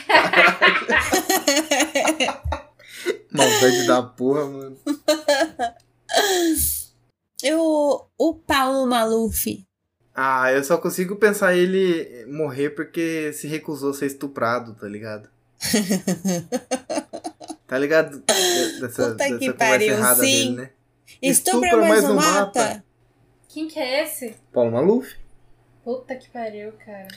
Maldade 3.31 3.85
da 3.85 4.01
porra, 4.01 4.45
mano. 4.45 4.77
Eu, 7.43 8.07
o 8.17 8.33
Paulo 8.33 8.87
Maluf. 8.87 9.65
Ah, 10.15 10.49
eu 10.53 10.63
só 10.63 10.77
consigo 10.77 11.17
pensar 11.17 11.53
ele 11.53 12.25
morrer 12.27 12.69
porque 12.69 13.33
se 13.33 13.47
recusou 13.47 13.91
a 13.91 13.93
ser 13.93 14.05
estuprado, 14.05 14.73
tá 14.73 14.87
ligado? 14.87 15.29
Tá 17.67 17.79
ligado? 17.79 18.23
Dessa, 18.79 19.09
Puta 19.09 19.25
que 19.25 19.33
dessa 19.33 19.53
conversa 19.53 19.55
pariu, 19.57 19.93
errada 19.93 20.23
sim. 20.23 20.31
dele, 20.31 20.55
né? 20.55 20.69
Estupra, 21.21 21.67
Estupra, 21.67 21.87
mais 21.87 22.03
mas 22.03 22.11
um 22.11 22.15
mata. 22.15 22.39
mata. 22.39 22.83
Quem 23.55 23.69
que 23.69 23.79
é 23.79 24.03
esse? 24.03 24.35
Paulo 24.51 24.69
Maluf? 24.73 25.15
Puta 25.81 26.13
que 26.17 26.27
pariu, 26.29 26.73
cara. 26.85 27.07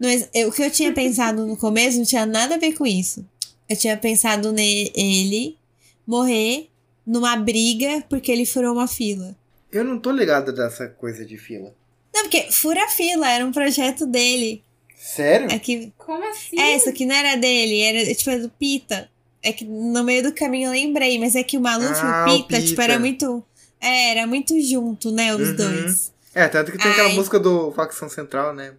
Mas 0.00 0.28
eu- 0.34 0.48
o 0.48 0.52
que 0.52 0.62
eu 0.64 0.70
tinha 0.70 0.92
pensado 0.92 1.46
no 1.46 1.56
começo 1.56 1.96
não 1.98 2.04
tinha 2.04 2.26
nada 2.26 2.56
a 2.56 2.58
ver 2.58 2.72
com 2.72 2.84
isso. 2.84 3.24
Eu 3.68 3.76
tinha 3.76 3.96
pensado 3.96 4.50
nele 4.50 5.56
morrer 6.04 6.68
numa 7.06 7.36
briga 7.36 8.04
porque 8.08 8.32
ele 8.32 8.44
furou 8.44 8.72
uma 8.72 8.88
fila. 8.88 9.36
Eu 9.70 9.84
não 9.84 9.96
tô 9.96 10.10
ligado 10.10 10.52
dessa 10.52 10.88
coisa 10.88 11.24
de 11.24 11.38
fila. 11.38 11.72
Não, 12.12 12.22
porque 12.22 12.50
fura 12.50 12.88
fila 12.88 13.30
era 13.30 13.46
um 13.46 13.52
projeto 13.52 14.04
dele. 14.06 14.64
Sério? 14.96 15.52
É 15.52 15.58
que 15.60 15.92
Como 15.96 16.28
assim? 16.28 16.58
É, 16.58 16.74
isso 16.74 16.88
aqui 16.88 17.06
não 17.06 17.14
era 17.14 17.36
dele, 17.36 17.80
era 17.80 18.12
tipo 18.12 18.28
era 18.28 18.42
do 18.42 18.50
Pita. 18.50 19.08
É 19.40 19.52
que 19.52 19.64
no 19.64 20.02
meio 20.02 20.24
do 20.24 20.32
caminho 20.34 20.66
eu 20.66 20.72
lembrei, 20.72 21.16
mas 21.20 21.36
é 21.36 21.44
que 21.44 21.56
o 21.56 21.60
Maluf 21.60 21.92
Ah, 22.02 22.26
e 22.28 22.32
o 22.32 22.34
o 22.34 22.42
Pita, 22.42 22.56
tipo, 22.60 22.70
Pita. 22.70 22.82
era 22.82 22.98
muito. 22.98 23.44
É, 23.80 24.10
era 24.10 24.26
muito 24.26 24.54
junto, 24.60 25.10
né? 25.10 25.34
Os 25.34 25.48
Uhum. 25.50 25.56
dois. 25.56 26.12
É, 26.34 26.46
tanto 26.48 26.70
que 26.70 26.78
tem 26.78 26.90
aquela 26.90 27.08
Ai. 27.08 27.14
música 27.14 27.38
do 27.40 27.72
Facção 27.72 28.08
Central, 28.08 28.54
né? 28.54 28.74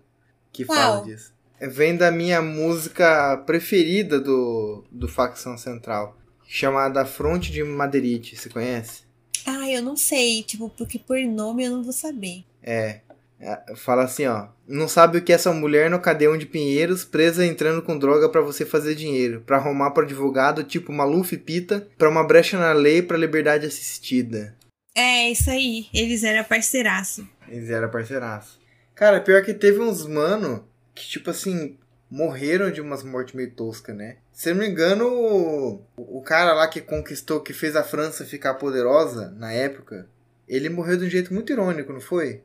Que 0.54 0.64
Qual? 0.66 0.78
fala 0.78 1.04
disso. 1.06 1.34
Vem 1.60 1.96
da 1.96 2.10
minha 2.12 2.42
música 2.42 3.38
preferida 3.46 4.20
do, 4.20 4.84
do 4.92 5.08
Facção 5.08 5.58
Central. 5.58 6.18
Chamada 6.48 7.06
Fronte 7.06 7.52
de 7.52 7.64
Madeirite, 7.64 8.36
você 8.36 8.50
conhece? 8.50 9.04
Ah, 9.46 9.70
eu 9.70 9.82
não 9.82 9.96
sei, 9.96 10.44
tipo, 10.44 10.70
porque 10.78 11.00
por 11.00 11.18
nome 11.20 11.64
eu 11.66 11.72
não 11.72 11.84
vou 11.84 11.94
saber. 11.94 12.44
É. 12.64 13.00
é, 13.40 13.76
Fala 13.76 14.04
assim, 14.04 14.26
ó. 14.28 14.48
Não 14.68 14.88
sabe 14.88 15.18
o 15.18 15.22
que 15.22 15.32
é 15.32 15.36
essa 15.36 15.52
mulher 15.54 15.90
no 15.90 16.00
cadeão 16.00 16.38
de 16.38 16.46
Pinheiros, 16.46 17.04
presa 17.06 17.46
entrando 17.46 17.82
com 17.82 17.98
droga 17.98 18.28
pra 18.30 18.42
você 18.42 18.66
fazer 18.66 18.96
dinheiro. 18.96 19.42
Pra 19.46 19.58
arrumar 19.58 19.92
pro 19.92 20.04
advogado, 20.04 20.64
tipo 20.64 20.92
Maluf 20.92 21.34
e 21.34 21.38
Pita, 21.38 21.88
pra 21.98 22.10
uma 22.10 22.24
brecha 22.24 22.58
na 22.58 22.74
lei 22.74 23.02
pra 23.02 23.18
liberdade 23.18 23.66
assistida. 23.66 24.56
É, 24.96 25.30
isso 25.30 25.50
aí. 25.50 25.88
Eles 25.94 26.24
eram 26.24 26.44
parceiraço. 26.44 27.28
Eles 27.48 27.70
eram 27.70 27.90
parceiraço. 27.90 28.60
Cara, 28.94 29.22
pior 29.22 29.44
que 29.44 29.54
teve 29.54 29.80
uns 29.80 30.06
mano 30.06 30.68
que, 30.94 31.08
tipo 31.08 31.30
assim, 31.30 31.78
morreram 32.10 32.70
de 32.70 32.82
umas 32.82 33.04
mortes 33.04 33.34
meio 33.34 33.52
toscas, 33.52 33.96
né? 33.96 34.18
Se 34.34 34.50
eu 34.50 34.56
não 34.56 34.62
me 34.62 34.70
engano, 34.70 35.08
o, 35.08 35.86
o 35.96 36.22
cara 36.22 36.54
lá 36.54 36.68
que 36.68 36.82
conquistou, 36.82 37.40
que 37.40 37.54
fez 37.54 37.76
a 37.76 37.84
França 37.84 38.26
ficar 38.26 38.56
poderosa 38.56 39.32
na 39.32 39.52
época, 39.52 40.08
ele 40.48 40.70
morreu 40.70 40.98
de 40.98 41.06
um 41.06 41.10
jeito 41.10 41.34
muito 41.34 41.52
irônico, 41.54 41.94
não 41.94 42.02
foi? 42.02 42.44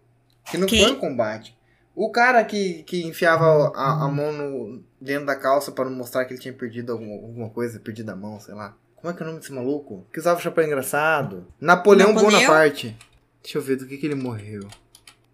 Que 0.48 0.56
não 0.56 0.66
Quem? 0.66 0.84
foi 0.84 0.92
um 0.92 1.00
combate. 1.00 1.56
O 1.94 2.10
cara 2.10 2.44
que, 2.44 2.82
que 2.84 3.04
enfiava 3.04 3.72
a, 3.74 4.04
a 4.04 4.08
mão 4.08 4.32
no, 4.32 4.84
dentro 5.00 5.26
da 5.26 5.34
calça 5.34 5.72
pra 5.72 5.86
não 5.86 5.92
mostrar 5.92 6.24
que 6.24 6.34
ele 6.34 6.40
tinha 6.40 6.54
perdido 6.54 6.92
alguma 6.92 7.50
coisa, 7.50 7.80
perdido 7.80 8.10
a 8.10 8.16
mão, 8.16 8.38
sei 8.38 8.54
lá. 8.54 8.76
Como 8.96 9.12
é 9.12 9.16
que 9.16 9.22
é 9.22 9.24
o 9.24 9.28
nome 9.28 9.40
desse 9.40 9.52
maluco? 9.52 10.06
Que 10.12 10.18
usava 10.18 10.40
chapéu 10.40 10.64
engraçado. 10.64 11.46
Napoleão, 11.60 12.12
Napoleão? 12.12 12.40
Bonaparte. 12.40 12.96
Deixa 13.42 13.58
eu 13.58 13.62
ver 13.62 13.76
do 13.76 13.86
que, 13.86 13.96
que 13.96 14.06
ele 14.06 14.14
morreu. 14.14 14.66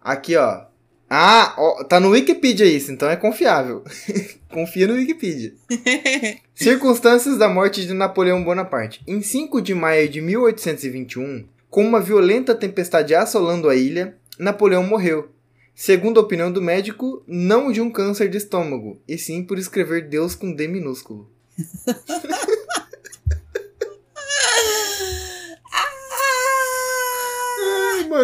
Aqui, 0.01 0.35
ó. 0.35 0.65
Ah, 1.09 1.53
ó, 1.57 1.83
tá 1.83 1.99
no 1.99 2.09
Wikipedia 2.09 2.65
isso, 2.65 2.91
então 2.91 3.09
é 3.09 3.15
confiável. 3.15 3.83
Confia 4.51 4.87
no 4.87 4.95
Wikipedia. 4.95 5.53
Circunstâncias 6.53 7.37
da 7.37 7.47
morte 7.47 7.85
de 7.85 7.93
Napoleão 7.93 8.43
Bonaparte. 8.43 9.01
Em 9.07 9.21
5 9.21 9.61
de 9.61 9.73
maio 9.73 10.09
de 10.09 10.21
1821, 10.21 11.47
com 11.69 11.83
uma 11.85 11.99
violenta 11.99 12.53
tempestade 12.53 13.15
assolando 13.15 13.69
a 13.69 13.75
ilha, 13.75 14.17
Napoleão 14.37 14.83
morreu. 14.83 15.29
Segundo 15.75 16.19
a 16.19 16.23
opinião 16.23 16.51
do 16.51 16.61
médico, 16.61 17.23
não 17.27 17.71
de 17.71 17.81
um 17.81 17.89
câncer 17.89 18.29
de 18.29 18.37
estômago, 18.37 18.99
e 19.07 19.17
sim 19.17 19.43
por 19.43 19.57
escrever 19.57 20.07
Deus 20.07 20.35
com 20.35 20.53
D 20.53 20.67
minúsculo. 20.67 21.31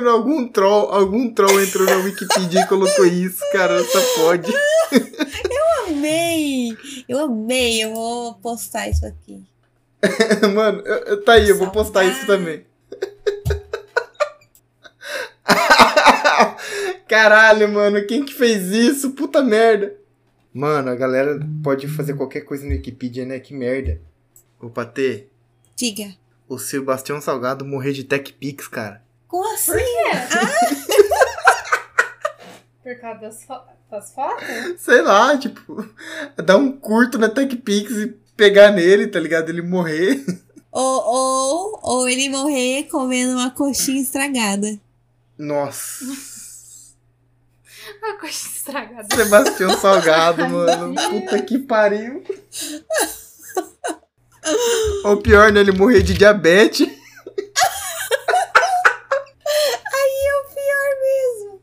mano, 0.01 0.09
algum 0.09 0.47
troll, 0.47 0.91
algum 0.91 1.33
troll 1.33 1.61
entrou 1.61 1.85
na 1.85 1.97
Wikipedia 1.97 2.61
e 2.61 2.67
colocou 2.67 3.05
isso, 3.05 3.39
cara, 3.51 3.83
só 3.83 3.99
pode. 4.21 4.51
Amei! 5.87 6.77
Eu 7.07 7.19
amei, 7.19 7.83
eu 7.83 7.93
vou 7.93 8.33
postar 8.35 8.87
isso 8.89 9.05
aqui. 9.05 9.43
Mano, 10.55 10.79
eu- 10.85 10.97
eu- 11.05 11.23
tá 11.25 11.33
aí, 11.33 11.49
eu 11.49 11.57
vou 11.57 11.69
postar 11.71 12.05
isso 12.05 12.25
também. 12.25 12.65
Caralho, 17.07 17.67
mano, 17.71 18.05
quem 18.05 18.23
que 18.23 18.33
fez 18.33 18.67
isso? 18.71 19.11
Puta 19.11 19.41
merda. 19.43 19.95
Mano, 20.53 20.89
a 20.91 20.95
galera 20.95 21.39
pode 21.63 21.87
fazer 21.87 22.13
qualquer 22.15 22.41
coisa 22.41 22.65
no 22.65 22.71
Wikipedia, 22.71 23.25
né? 23.25 23.39
Que 23.39 23.53
merda. 23.53 23.99
Ô, 24.59 24.69
Patê, 24.69 25.27
Diga. 25.75 26.15
o 26.47 26.57
Sebastião 26.57 27.19
Salgado 27.21 27.65
morrer 27.65 27.93
de 27.93 28.03
Tech 28.03 28.31
Pix, 28.33 28.67
cara. 28.67 29.01
Como 29.29 29.53
assim? 29.53 29.71
Por 32.83 32.99
causa 32.99 33.21
das, 33.21 33.43
fo 33.45 33.53
das 33.89 34.11
fotos? 34.13 34.43
Sei 34.79 35.01
lá, 35.01 35.37
tipo, 35.37 35.87
dar 36.35 36.57
um 36.57 36.71
curto 36.71 37.17
na 37.17 37.29
Tech 37.29 37.55
Pix 37.57 37.91
e 37.91 38.07
pegar 38.35 38.71
nele, 38.71 39.07
tá 39.07 39.19
ligado? 39.19 39.49
Ele 39.49 39.61
morrer. 39.61 40.25
Ou, 40.71 41.03
ou, 41.05 41.79
ou 41.81 42.09
ele 42.09 42.29
morrer 42.29 42.83
comendo 42.91 43.33
uma 43.33 43.51
coxinha 43.51 44.01
estragada. 44.01 44.79
Nossa. 45.37 46.05
Uma 48.01 48.17
coisa 48.17 48.35
estragada. 48.35 49.07
Sebastião 49.15 49.77
Salgado, 49.77 50.47
mano. 50.49 50.95
Puta 51.09 51.41
que 51.41 51.59
pariu. 51.59 52.23
Ou 55.03 55.17
pior, 55.17 55.51
né? 55.51 55.59
Ele 55.59 55.71
morrer 55.71 56.01
de 56.01 56.13
diabetes. 56.13 56.87
Aí 59.91 60.27
é 60.27 60.35
o 60.35 60.43
pior 60.53 60.89
mesmo. 61.01 61.61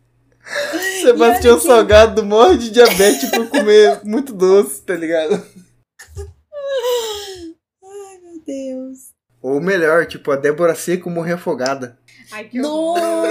Sebastião 1.11 1.59
que- 1.59 1.67
Salgado 1.67 2.25
morre 2.25 2.57
de 2.59 2.71
diabetes 2.71 3.31
por 3.31 3.49
comer 3.49 4.01
muito 4.05 4.33
doce, 4.33 4.83
tá 4.83 4.95
ligado? 4.95 5.35
Ai, 7.85 8.19
meu 8.23 8.41
Deus. 8.47 8.99
Ou 9.43 9.61
melhor, 9.61 10.07
tipo, 10.07 10.31
a 10.33 10.37
Débora 10.37 10.75
Seco 10.75 11.09
morrer 11.11 11.35
afogada. 11.35 11.99
Ai, 12.33 12.45
que 12.49 12.61
horror. 12.61 13.27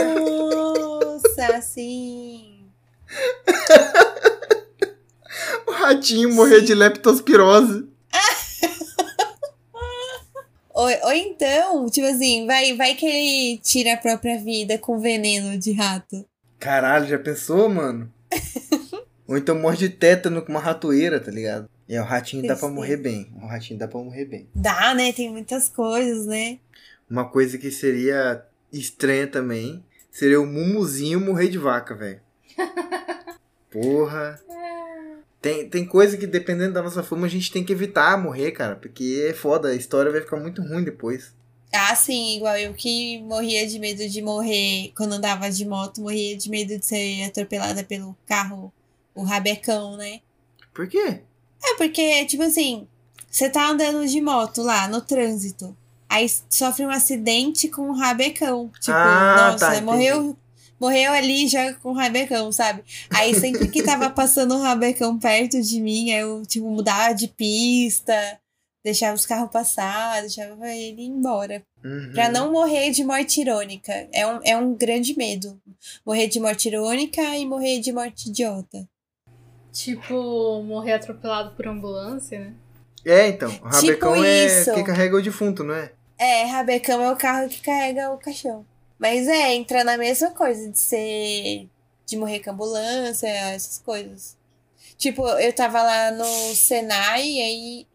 Nossa, 0.80 1.61
sim. 1.63 2.65
O 5.67 5.71
ratinho 5.71 6.34
morrer 6.34 6.61
de 6.61 6.73
leptospirose. 6.73 7.88
Ou, 10.78 10.89
ou 11.03 11.13
então, 11.13 11.89
tipo 11.89 12.05
assim, 12.05 12.45
vai, 12.45 12.73
vai 12.76 12.95
que 12.95 13.05
ele 13.05 13.57
tira 13.59 13.93
a 13.93 13.97
própria 13.97 14.38
vida 14.38 14.78
com 14.78 14.99
veneno 14.99 15.57
de 15.57 15.71
rato. 15.71 16.26
Caralho, 16.66 17.07
já 17.07 17.20
pensou, 17.20 17.70
mano? 17.70 18.11
Ou 19.28 19.38
então 19.38 19.55
morre 19.55 19.78
de 19.78 19.88
tétano 19.88 20.41
com 20.41 20.51
uma 20.51 20.59
ratoeira, 20.59 21.20
tá 21.20 21.30
ligado? 21.30 21.70
E 21.88 21.95
o 21.95 22.03
ratinho 22.03 22.47
dá 22.47 22.55
pra 22.55 22.68
morrer 22.70 22.97
bem. 22.97 23.32
O 23.39 23.45
ratinho 23.45 23.78
dá 23.78 23.88
pra 23.88 23.99
morrer 23.99 24.26
bem. 24.26 24.49
Dá, 24.55 24.95
né? 24.95 25.13
Tem 25.13 25.32
muitas 25.32 25.70
coisas, 25.70 26.26
né? 26.26 26.57
Uma 27.07 27.30
coisa 27.30 27.59
que 27.59 27.70
seria 27.70 28.43
estranha 28.74 29.28
também 29.28 29.86
seria 30.09 30.41
o 30.41 30.47
Mumuzinho 30.47 31.20
morrer 31.20 31.49
de 31.49 31.59
vaca, 31.59 31.93
velho. 31.93 32.20
Porra. 33.70 34.41
Tem, 35.39 35.70
tem 35.70 35.86
coisa 35.86 36.18
que, 36.18 36.26
dependendo 36.26 36.74
da 36.74 36.82
nossa 36.82 37.03
fama, 37.03 37.28
a 37.28 37.30
gente 37.30 37.51
tem 37.51 37.63
que 37.63 37.74
evitar 37.74 38.18
morrer, 38.18 38.51
cara. 38.53 38.76
Porque 38.76 39.28
é 39.30 39.34
foda, 39.34 39.68
a 39.68 39.76
história 39.76 40.11
vai 40.11 40.22
ficar 40.22 40.38
muito 40.38 40.63
ruim 40.63 40.84
depois. 40.84 41.32
Ah, 41.74 41.95
sim, 41.95 42.38
igual 42.38 42.57
eu 42.57 42.74
que 42.74 43.20
morria 43.24 43.68
de 43.68 43.78
medo 43.80 44.07
de 44.07 44.22
morrer 44.22 44.91
quando 44.95 45.13
andava 45.13 45.51
de 45.51 45.66
moto, 45.66 46.01
morria 46.01 46.38
de 46.38 46.49
medo 46.49 46.78
de 46.80 46.86
ser 46.86 47.24
atropelada 47.24 47.84
pelo 47.84 48.16
carro, 48.26 48.72
o 49.13 49.24
rabecão, 49.24 49.97
né? 49.97 50.22
Por 50.74 50.88
quê? 50.88 51.22
É 51.63 51.76
porque, 51.78 52.26
tipo 52.26 52.43
assim, 52.43 52.88
você 53.30 53.49
tá 53.49 53.68
andando 53.70 54.07
de 54.07 54.22
moto 54.22 54.61
lá 54.61 54.88
no 54.88 55.01
trânsito, 55.01 55.76
aí 56.07 56.28
sofre 56.49 56.86
um 56.86 56.89
acidente 56.89 57.68
com 57.68 57.89
um 57.89 57.93
rabecão. 57.93 58.72
Tipo, 58.80 58.93
Ah, 58.97 59.51
nossa, 59.51 59.76
tá, 59.76 59.82
morreu, 59.82 60.38
morreu 60.80 61.11
ali 61.11 61.47
já 61.47 61.74
com 61.74 61.89
um 61.91 61.93
rabecão, 61.93 62.51
sabe? 62.51 62.84
Aí 63.09 63.34
sempre 63.34 63.68
que 63.68 63.84
tava 63.84 64.09
passando 64.09 64.55
um 64.55 64.61
rabecão 64.61 65.18
perto 65.20 65.61
de 65.61 65.82
mim, 65.82 66.11
aí 66.11 66.22
eu, 66.22 66.45
tipo, 66.45 66.70
mudava 66.70 67.13
de 67.13 67.28
pista, 67.28 68.39
deixava 68.86 69.15
os 69.15 69.25
carros 69.25 69.49
passar, 69.49 70.21
deixava 70.21 70.69
ele 70.69 71.01
ir 71.01 71.07
embora. 71.07 71.63
Uhum. 71.83 72.11
Pra 72.13 72.29
não 72.29 72.51
morrer 72.51 72.91
de 72.91 73.03
morte 73.03 73.41
irônica. 73.41 74.07
É 74.13 74.27
um, 74.27 74.39
é 74.43 74.55
um 74.55 74.75
grande 74.75 75.17
medo. 75.17 75.59
Morrer 76.05 76.27
de 76.27 76.39
morte 76.39 76.67
irônica 76.67 77.19
e 77.36 77.47
morrer 77.47 77.79
de 77.79 77.91
morte 77.91 78.29
idiota. 78.29 78.88
Tipo, 79.73 80.61
morrer 80.61 80.93
atropelado 80.93 81.55
por 81.55 81.67
ambulância, 81.67 82.39
né? 82.39 82.53
É, 83.03 83.27
então. 83.27 83.49
O 83.49 83.67
rabecão 83.67 84.13
Tipo 84.13 84.23
é 84.23 84.45
isso. 84.45 84.73
quem 84.75 84.83
carrega 84.83 85.17
o 85.17 85.21
defunto, 85.21 85.63
não 85.63 85.73
é? 85.73 85.91
É, 86.17 86.43
rabecão 86.43 87.01
é 87.03 87.11
o 87.11 87.17
carro 87.17 87.49
que 87.49 87.61
carrega 87.61 88.11
o 88.11 88.19
caixão. 88.19 88.63
Mas 88.99 89.27
é, 89.27 89.55
entra 89.55 89.83
na 89.83 89.97
mesma 89.97 90.29
coisa 90.29 90.69
de 90.69 90.77
ser. 90.77 91.67
de 92.05 92.17
morrer 92.17 92.39
com 92.39 92.51
ambulância, 92.51 93.27
essas 93.27 93.79
coisas. 93.79 94.38
Tipo, 94.95 95.27
eu 95.27 95.51
tava 95.51 95.81
lá 95.81 96.11
no 96.11 96.55
Senai 96.55 97.27
e 97.27 97.41
aí 97.41 97.88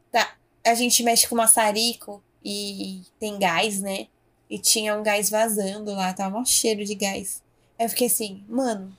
a 0.64 0.74
gente 0.74 1.02
mexe 1.02 1.26
com 1.26 1.34
maçarico 1.34 2.22
e 2.44 3.02
tem 3.18 3.38
gás, 3.38 3.80
né? 3.80 4.06
E 4.48 4.58
tinha 4.58 4.96
um 4.96 5.02
gás 5.02 5.30
vazando 5.30 5.92
lá, 5.92 6.12
tava 6.12 6.38
um 6.38 6.44
cheiro 6.44 6.84
de 6.84 6.94
gás. 6.94 7.42
Aí 7.78 7.86
eu 7.86 7.90
fiquei 7.90 8.08
assim, 8.08 8.44
mano, 8.48 8.96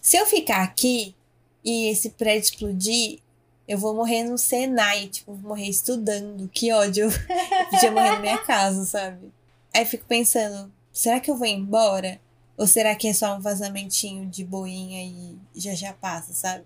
se 0.00 0.16
eu 0.16 0.26
ficar 0.26 0.62
aqui 0.62 1.14
e 1.64 1.88
esse 1.88 2.10
prédio 2.10 2.44
explodir, 2.44 3.20
eu 3.66 3.78
vou 3.78 3.94
morrer 3.94 4.24
no 4.24 4.38
Senai, 4.38 5.08
tipo, 5.08 5.34
vou 5.34 5.50
morrer 5.50 5.68
estudando. 5.68 6.48
Que 6.48 6.72
ódio. 6.72 7.10
Eu 7.10 7.66
podia 7.68 7.90
morrer 7.90 8.12
na 8.12 8.20
minha 8.20 8.38
casa, 8.38 8.82
sabe? 8.86 9.30
Aí 9.74 9.84
fico 9.84 10.06
pensando, 10.06 10.72
será 10.90 11.20
que 11.20 11.30
eu 11.30 11.36
vou 11.36 11.46
embora? 11.46 12.18
Ou 12.56 12.66
será 12.66 12.94
que 12.94 13.06
é 13.06 13.12
só 13.12 13.36
um 13.36 13.40
vazamentinho 13.40 14.24
de 14.26 14.42
boinha 14.42 15.04
e 15.04 15.36
já 15.54 15.74
já 15.74 15.92
passa, 15.92 16.32
sabe? 16.32 16.64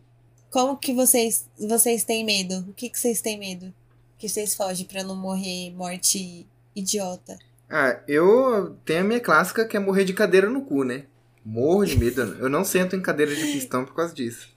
Como 0.49 0.77
que 0.77 0.95
vocês 0.95 1.45
vocês 1.59 2.05
têm 2.05 2.25
medo? 2.25 2.61
O 2.69 2.73
que 2.73 2.89
que 2.89 2.99
vocês 2.99 3.21
têm 3.21 3.37
medo? 3.37 3.75
Que 4.23 4.29
vocês 4.29 4.55
fogem 4.55 4.87
pra 4.87 5.03
não 5.03 5.17
morrer 5.17 5.73
morte 5.73 6.47
idiota? 6.77 7.37
Ah, 7.69 7.99
eu 8.07 8.77
tenho 8.85 9.01
a 9.01 9.03
minha 9.03 9.19
clássica 9.19 9.67
que 9.67 9.77
é 9.77 9.81
morrer 9.81 10.05
de 10.05 10.13
cadeira 10.13 10.49
no 10.49 10.63
cu, 10.63 10.85
né? 10.85 11.07
Morro 11.45 11.85
de 11.85 11.99
medo. 11.99 12.23
Eu 12.39 12.49
não 12.49 12.65
sento 12.65 12.95
em 12.95 13.03
cadeira 13.03 13.35
de 13.35 13.43
pistão 13.43 13.85
por 13.85 13.97
causa 13.97 14.15
disso. 14.15 14.49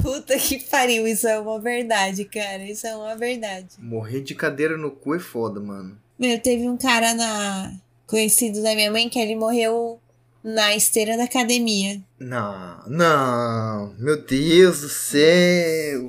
Puta 0.00 0.34
que 0.38 0.60
pariu, 0.60 1.06
isso 1.06 1.28
é 1.28 1.38
uma 1.38 1.60
verdade, 1.60 2.24
cara. 2.24 2.62
Isso 2.62 2.86
é 2.86 2.96
uma 2.96 3.14
verdade. 3.14 3.68
Morrer 3.78 4.22
de 4.22 4.34
cadeira 4.34 4.78
no 4.78 4.90
cu 4.90 5.14
é 5.14 5.18
foda, 5.18 5.60
mano. 5.60 5.94
Meu, 6.18 6.40
teve 6.40 6.66
um 6.66 6.78
cara 6.78 7.12
na 7.12 7.70
conhecido 8.06 8.62
da 8.62 8.74
minha 8.74 8.90
mãe 8.90 9.10
que 9.10 9.18
ele 9.18 9.36
morreu 9.36 10.00
na 10.42 10.74
esteira 10.74 11.18
da 11.18 11.24
academia. 11.24 12.00
Não, 12.18 12.82
não. 12.86 13.94
Meu 13.98 14.16
Deus 14.24 14.80
do 14.80 14.88
céu. 14.88 16.06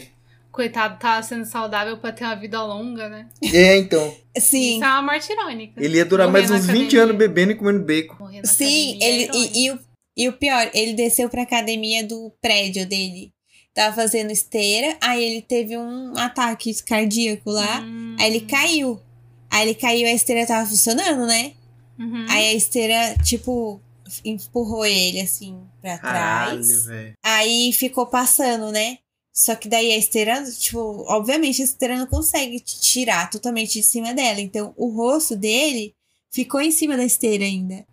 Coitado, 0.53 0.99
tá 0.99 1.19
sendo 1.23 1.45
saudável 1.45 1.97
pra 1.97 2.11
ter 2.11 2.23
uma 2.23 2.35
vida 2.35 2.61
longa, 2.63 3.09
né? 3.09 3.27
É, 3.51 3.75
então. 3.75 4.15
Sim. 4.37 4.75
Isso 4.75 4.83
é 4.83 4.87
uma 4.87 5.01
morte 5.01 5.31
irônica. 5.33 5.83
Ele 5.83 5.97
ia 5.97 6.05
durar 6.05 6.27
Morrer 6.27 6.47
mais 6.47 6.51
uns 6.51 6.67
20 6.67 6.75
academia. 6.77 7.03
anos 7.03 7.15
bebendo 7.17 7.51
e 7.51 7.55
comendo 7.55 7.83
bacon. 7.83 8.15
Sim, 8.43 8.99
é 9.01 9.09
ele 9.09 9.23
irônico. 9.23 9.51
e, 9.57 9.65
e, 9.65 9.71
o, 9.71 9.79
e 10.15 10.29
o 10.29 10.33
pior, 10.33 10.69
ele 10.75 10.93
desceu 10.93 11.27
pra 11.27 11.41
academia 11.41 12.03
do 12.05 12.31
prédio 12.39 12.85
dele. 12.87 13.31
Tava 13.73 13.95
fazendo 13.95 14.29
esteira, 14.29 14.95
aí 15.01 15.23
ele 15.23 15.41
teve 15.41 15.75
um 15.75 16.13
ataque 16.15 16.71
cardíaco 16.83 17.49
lá, 17.49 17.81
Hum, 17.81 18.15
aí 18.19 18.27
ele 18.29 18.41
caiu. 18.41 19.01
Aí 19.49 19.63
ele 19.67 19.73
caiu, 19.73 20.07
a 20.07 20.11
esteira 20.13 20.45
tava 20.45 20.69
funcionando, 20.69 21.25
né? 21.25 21.53
uhum. 21.97 22.25
Aí 22.29 22.49
a 22.49 22.53
esteira, 22.53 23.15
tipo, 23.23 23.81
empurrou 24.23 24.85
ele 24.85 25.19
assim 25.19 25.59
pra 25.81 25.97
trás. 25.97 26.67
Caralho, 26.67 26.85
velho. 26.85 27.13
Aí 27.25 27.73
ficou 27.73 28.05
passando, 28.05 28.71
né? 28.71 28.99
Só 29.33 29.55
que 29.55 29.67
daí 29.67 29.91
a 29.91 29.97
esteira, 29.97 30.43
tipo, 30.51 30.79
obviamente 31.07 31.61
a 31.61 31.65
esteira 31.65 31.97
não 31.97 32.05
consegue 32.05 32.59
te 32.59 32.79
tirar 32.79 33.31
totalmente 33.31 33.73
de 33.73 33.83
cima 33.83 34.13
dela. 34.13 34.39
Então 34.39 34.73
o 34.77 34.89
rosto 34.89 35.35
dele 35.35 35.95
ficou 36.29 36.61
em 36.61 36.69
cima 36.69 36.95
da 36.95 37.03
esteira 37.03 37.43
ainda. 37.43 37.83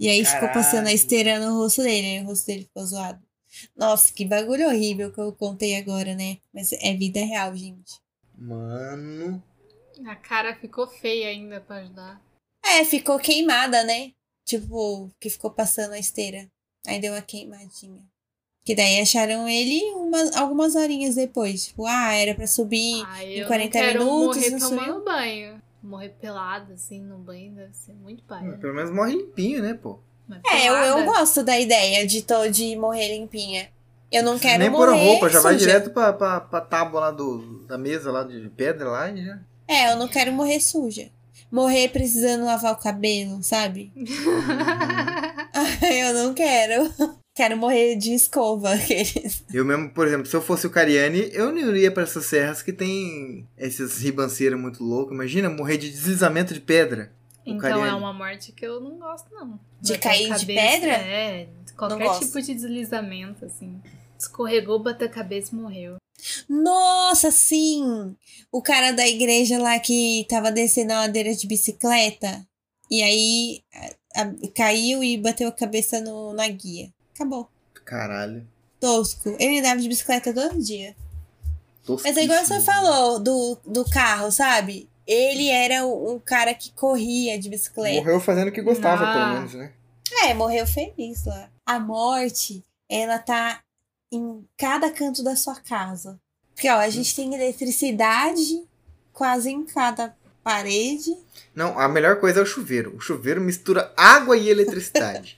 E 0.00 0.08
aí 0.08 0.24
ficou 0.24 0.48
passando 0.48 0.80
a 0.80 0.82
Caralho. 0.82 0.94
esteira 0.96 1.38
no 1.40 1.56
rosto 1.56 1.82
dele, 1.82 2.06
aí 2.06 2.20
o 2.20 2.26
rosto 2.26 2.46
dele 2.46 2.64
ficou 2.64 2.84
zoado. 2.84 3.22
Nossa, 3.76 4.12
que 4.12 4.24
bagulho 4.24 4.68
horrível 4.68 5.12
que 5.12 5.20
eu 5.20 5.32
contei 5.32 5.76
agora, 5.76 6.14
né? 6.14 6.38
Mas 6.52 6.72
é 6.72 6.94
vida 6.94 7.20
real, 7.20 7.54
gente. 7.56 8.00
Mano. 8.36 9.42
A 10.06 10.16
cara 10.16 10.54
ficou 10.56 10.86
feia 10.86 11.28
ainda 11.28 11.60
pra 11.60 11.76
ajudar. 11.76 12.22
É, 12.64 12.84
ficou 12.84 13.18
queimada, 13.18 13.82
né? 13.84 14.12
Tipo, 14.44 15.10
que 15.20 15.30
ficou 15.30 15.50
passando 15.50 15.92
a 15.92 15.98
esteira. 15.98 16.48
Aí 16.86 17.00
deu 17.00 17.12
uma 17.12 17.22
queimadinha. 17.22 18.02
Que 18.68 18.74
daí 18.74 19.00
acharam 19.00 19.48
ele 19.48 19.80
umas, 19.94 20.36
algumas 20.36 20.76
horinhas 20.76 21.14
depois. 21.14 21.68
Tipo, 21.68 21.86
ah, 21.86 22.12
era 22.12 22.34
pra 22.34 22.46
subir. 22.46 23.02
Ah, 23.08 23.24
em 23.24 23.38
eu 23.38 23.46
40 23.46 23.78
não 23.78 23.86
quero 23.86 23.98
minutos, 24.04 24.36
morrer 24.36 24.50
não 24.50 24.58
tomando 24.58 24.84
subiu? 24.84 25.04
banho. 25.06 25.62
Morrer 25.82 26.08
pelado, 26.20 26.74
assim, 26.74 27.00
no 27.00 27.16
banho 27.16 27.52
deve 27.52 27.72
ser 27.72 27.94
muito 27.94 28.22
pai. 28.24 28.46
Pelo 28.60 28.74
menos 28.74 28.90
morre 28.90 29.12
limpinho, 29.14 29.62
né, 29.62 29.72
pô? 29.72 29.98
É, 30.44 30.68
eu, 30.68 30.74
eu 30.74 31.04
gosto 31.06 31.42
da 31.42 31.58
ideia 31.58 32.06
de, 32.06 32.20
to, 32.20 32.50
de 32.50 32.76
morrer 32.76 33.16
limpinha. 33.16 33.70
Eu 34.12 34.22
não 34.22 34.38
quero 34.38 34.58
Nem 34.58 34.68
morrer 34.68 34.84
pôr 34.84 34.92
a 34.92 34.96
roupa, 35.02 35.28
já 35.30 35.40
vai 35.40 35.54
suja. 35.54 35.66
direto 35.66 35.90
pra, 35.90 36.12
pra, 36.12 36.38
pra 36.42 36.60
tábua 36.60 37.00
lá 37.00 37.10
do, 37.10 37.64
da 37.66 37.78
mesa 37.78 38.12
lá 38.12 38.22
de 38.22 38.50
pedra 38.50 38.90
lá 38.90 39.10
e 39.10 39.24
já. 39.24 39.38
É, 39.66 39.90
eu 39.92 39.96
não 39.96 40.08
quero 40.08 40.30
morrer 40.30 40.60
suja. 40.60 41.08
Morrer 41.50 41.88
precisando 41.88 42.44
lavar 42.44 42.74
o 42.74 42.76
cabelo, 42.76 43.42
sabe? 43.42 43.90
eu 45.90 46.12
não 46.12 46.34
quero. 46.34 46.92
Quero 47.38 47.56
morrer 47.56 47.94
de 47.94 48.12
escova. 48.14 48.72
Aqueles. 48.74 49.44
Eu 49.54 49.64
mesmo, 49.64 49.90
por 49.90 50.08
exemplo, 50.08 50.26
se 50.26 50.34
eu 50.34 50.42
fosse 50.42 50.66
o 50.66 50.70
Cariani, 50.70 51.30
eu 51.32 51.52
não 51.52 51.58
iria 51.70 51.88
pra 51.88 52.02
essas 52.02 52.26
serras 52.26 52.62
que 52.62 52.72
tem 52.72 53.46
esses 53.56 53.98
ribanceiras 53.98 54.58
muito 54.58 54.82
loucos. 54.82 55.14
Imagina 55.14 55.48
morrer 55.48 55.76
de 55.76 55.88
deslizamento 55.88 56.52
de 56.52 56.60
pedra. 56.60 57.12
Então 57.46 57.60
Cariani. 57.60 57.90
é 57.90 57.94
uma 57.94 58.12
morte 58.12 58.50
que 58.50 58.66
eu 58.66 58.80
não 58.80 58.98
gosto, 58.98 59.32
não. 59.32 59.58
De 59.80 59.92
Bater 59.92 60.00
cair 60.02 60.32
a 60.32 60.36
de 60.36 60.46
cabeça, 60.46 60.70
pedra? 60.80 60.92
É, 60.96 61.48
qualquer 61.76 62.18
tipo 62.18 62.42
de 62.42 62.54
deslizamento, 62.54 63.44
assim. 63.44 63.80
Escorregou, 64.18 64.80
bateu 64.80 65.06
a 65.06 65.10
cabeça 65.10 65.54
e 65.54 65.58
morreu. 65.58 65.94
Nossa, 66.48 67.30
sim! 67.30 68.16
O 68.50 68.60
cara 68.60 68.90
da 68.90 69.06
igreja 69.06 69.58
lá 69.60 69.78
que 69.78 70.26
tava 70.28 70.50
descendo 70.50 70.92
a 70.92 71.02
ladeira 71.02 71.32
de 71.32 71.46
bicicleta. 71.46 72.44
E 72.90 73.00
aí 73.00 73.62
a- 74.16 74.22
a- 74.22 74.34
caiu 74.56 75.04
e 75.04 75.16
bateu 75.16 75.46
a 75.46 75.52
cabeça 75.52 76.00
no, 76.00 76.32
na 76.34 76.48
guia. 76.48 76.88
Acabou. 77.18 77.48
Caralho. 77.84 78.46
Tosco. 78.78 79.34
Ele 79.40 79.58
andava 79.58 79.80
de 79.80 79.88
bicicleta 79.88 80.32
todo 80.32 80.62
dia. 80.62 80.94
Mas 82.04 82.16
é 82.16 82.22
igual 82.22 82.44
você 82.44 82.60
falou 82.60 83.18
do, 83.18 83.58
do 83.66 83.84
carro, 83.90 84.30
sabe? 84.30 84.88
Ele 85.06 85.48
era 85.48 85.84
um 85.84 86.12
um 86.14 86.18
cara 86.20 86.54
que 86.54 86.70
corria 86.72 87.38
de 87.38 87.48
bicicleta. 87.48 87.96
Morreu 87.96 88.20
fazendo 88.20 88.48
o 88.48 88.52
que 88.52 88.60
gostava, 88.62 89.04
Ah. 89.04 89.12
pelo 89.14 89.32
menos, 89.34 89.54
né? 89.54 89.72
É, 90.24 90.34
morreu 90.34 90.66
feliz 90.66 91.24
lá. 91.24 91.50
A 91.66 91.80
morte, 91.80 92.62
ela 92.88 93.18
tá 93.18 93.60
em 94.12 94.44
cada 94.56 94.90
canto 94.90 95.22
da 95.24 95.34
sua 95.34 95.56
casa. 95.56 96.20
Porque, 96.54 96.68
ó, 96.68 96.76
a 96.78 96.88
gente 96.90 97.14
tem 97.16 97.34
eletricidade 97.34 98.62
quase 99.12 99.50
em 99.50 99.64
cada 99.64 100.14
parede. 100.44 101.16
Não, 101.54 101.78
a 101.78 101.88
melhor 101.88 102.20
coisa 102.20 102.40
é 102.40 102.42
o 102.42 102.46
chuveiro. 102.46 102.94
O 102.96 103.00
chuveiro 103.00 103.40
mistura 103.40 103.92
água 103.96 104.36
e 104.36 104.48
eletricidade. 104.48 105.37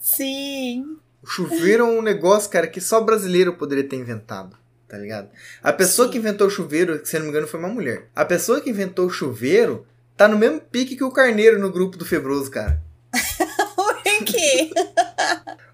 Sim. 0.00 0.96
o 1.22 1.26
chuveiro 1.26 1.84
é 1.84 1.86
um 1.86 2.02
negócio, 2.02 2.50
cara, 2.50 2.66
que 2.66 2.80
só 2.80 3.00
brasileiro 3.00 3.54
poderia 3.54 3.88
ter 3.88 3.96
inventado. 3.96 4.56
Tá 4.88 4.98
ligado? 4.98 5.28
A 5.62 5.72
pessoa 5.72 6.06
Sim. 6.08 6.12
que 6.12 6.18
inventou 6.18 6.48
o 6.48 6.50
chuveiro, 6.50 7.00
se 7.04 7.16
não 7.16 7.26
me 7.26 7.30
engano 7.30 7.46
foi 7.46 7.60
uma 7.60 7.68
mulher. 7.68 8.08
A 8.14 8.24
pessoa 8.24 8.60
que 8.60 8.70
inventou 8.70 9.06
o 9.06 9.10
chuveiro 9.10 9.86
tá 10.16 10.26
no 10.26 10.36
mesmo 10.36 10.60
pique 10.60 10.96
que 10.96 11.04
o 11.04 11.12
carneiro 11.12 11.58
no 11.60 11.70
grupo 11.70 11.96
do 11.96 12.04
Febroso, 12.04 12.50
cara. 12.50 12.82
Por 13.76 14.02
quê? 14.24 14.70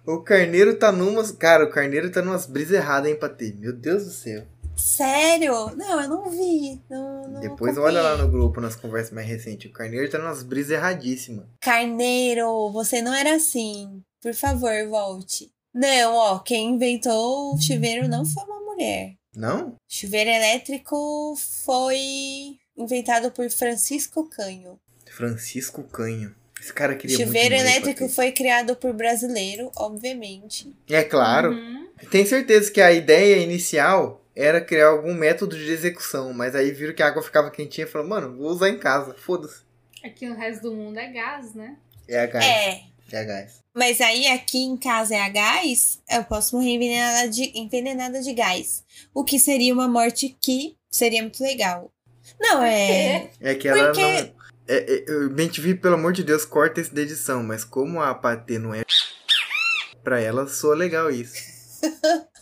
O 0.04 0.20
carneiro 0.20 0.74
tá 0.76 0.92
numas. 0.92 1.32
Cara, 1.32 1.64
o 1.64 1.70
carneiro 1.70 2.10
tá 2.10 2.22
numas 2.22 2.46
brisas 2.46 2.74
erradas, 2.76 3.10
hein, 3.10 3.16
Patê? 3.16 3.54
Meu 3.58 3.72
Deus 3.72 4.04
do 4.04 4.10
céu. 4.10 4.44
Sério? 4.76 5.74
Não, 5.74 6.00
eu 6.02 6.08
não 6.08 6.30
vi. 6.30 6.80
Não, 6.88 7.28
não 7.28 7.40
Depois 7.40 7.76
acompanhei. 7.76 8.00
olha 8.00 8.02
lá 8.02 8.16
no 8.16 8.30
grupo, 8.30 8.60
nas 8.60 8.76
conversas 8.76 9.12
mais 9.12 9.26
recentes. 9.26 9.70
O 9.70 9.74
carneiro 9.74 10.10
tá 10.10 10.18
numas 10.18 10.42
brisas 10.42 10.72
erradíssimas. 10.72 11.46
Carneiro, 11.60 12.70
você 12.70 13.00
não 13.00 13.14
era 13.14 13.34
assim. 13.34 14.02
Por 14.22 14.34
favor, 14.34 14.72
volte. 14.88 15.50
Não, 15.74 16.14
ó, 16.14 16.38
quem 16.38 16.74
inventou 16.74 17.54
o 17.54 17.60
chuveiro 17.60 18.08
não 18.08 18.24
foi 18.24 18.44
uma 18.44 18.60
mulher. 18.60 19.14
Não? 19.34 19.74
Chuveiro 19.88 20.30
elétrico 20.30 21.34
foi 21.64 22.56
inventado 22.76 23.30
por 23.30 23.48
Francisco 23.50 24.28
Canho. 24.28 24.78
Francisco 25.10 25.82
Canho. 25.84 26.34
Esse 26.60 26.72
cara 26.72 26.96
queria 26.96 27.16
Chuveiro 27.16 27.54
muito 27.54 27.68
elétrico 27.68 28.08
foi 28.08 28.32
criado 28.32 28.74
por 28.76 28.92
brasileiro, 28.94 29.70
obviamente. 29.76 30.74
É 30.88 31.04
claro. 31.04 31.52
Uhum. 31.52 31.86
Tenho 32.10 32.26
certeza 32.26 32.70
que 32.70 32.80
a 32.80 32.92
ideia 32.92 33.36
inicial 33.36 34.22
era 34.36 34.60
criar 34.60 34.88
algum 34.88 35.14
método 35.14 35.56
de 35.56 35.70
execução, 35.72 36.32
mas 36.34 36.54
aí 36.54 36.70
viram 36.70 36.94
que 36.94 37.02
a 37.02 37.06
água 37.08 37.22
ficava 37.22 37.50
quentinha 37.50 37.86
e 37.86 37.90
falaram, 37.90 38.10
mano, 38.10 38.36
vou 38.36 38.48
usar 38.50 38.68
em 38.68 38.78
casa, 38.78 39.14
foda-se. 39.14 39.62
Aqui 40.04 40.28
no 40.28 40.36
resto 40.36 40.62
do 40.68 40.74
mundo 40.76 40.98
é 40.98 41.10
gás, 41.10 41.54
né? 41.54 41.76
É 42.06 42.20
a 42.20 42.26
gás. 42.26 42.44
É, 42.44 42.82
É 43.12 43.18
a 43.20 43.24
gás. 43.24 43.62
mas 43.74 44.00
aí 44.00 44.26
aqui 44.28 44.58
em 44.58 44.76
casa 44.76 45.14
é 45.16 45.20
a 45.22 45.28
gás, 45.30 46.00
eu 46.10 46.22
posso 46.24 46.54
morrer 46.54 46.74
envenenada 46.74 47.28
de, 47.28 47.50
envenenada 47.58 48.20
de 48.22 48.32
gás. 48.34 48.84
O 49.14 49.24
que 49.24 49.38
seria 49.38 49.72
uma 49.72 49.88
morte 49.88 50.36
que 50.40 50.76
seria 50.90 51.22
muito 51.22 51.42
legal. 51.42 51.90
Não, 52.38 52.62
é. 52.62 53.30
É 53.40 53.54
que 53.54 53.66
ela 53.68 53.86
Porque- 53.86 54.02
não. 54.02 54.36
É, 54.68 54.78
é, 54.78 55.04
eu 55.06 55.30
bem 55.30 55.46
te 55.48 55.60
vi, 55.60 55.74
pelo 55.76 55.94
amor 55.94 56.12
de 56.12 56.24
Deus, 56.24 56.44
corta 56.44 56.80
esse 56.80 56.92
da 56.92 57.00
edição, 57.00 57.40
mas 57.42 57.64
como 57.64 58.02
a 58.02 58.12
Patê 58.14 58.58
não 58.58 58.74
é. 58.74 58.82
Pra 60.02 60.20
ela 60.20 60.46
soa 60.48 60.74
legal 60.74 61.08
isso. 61.10 61.34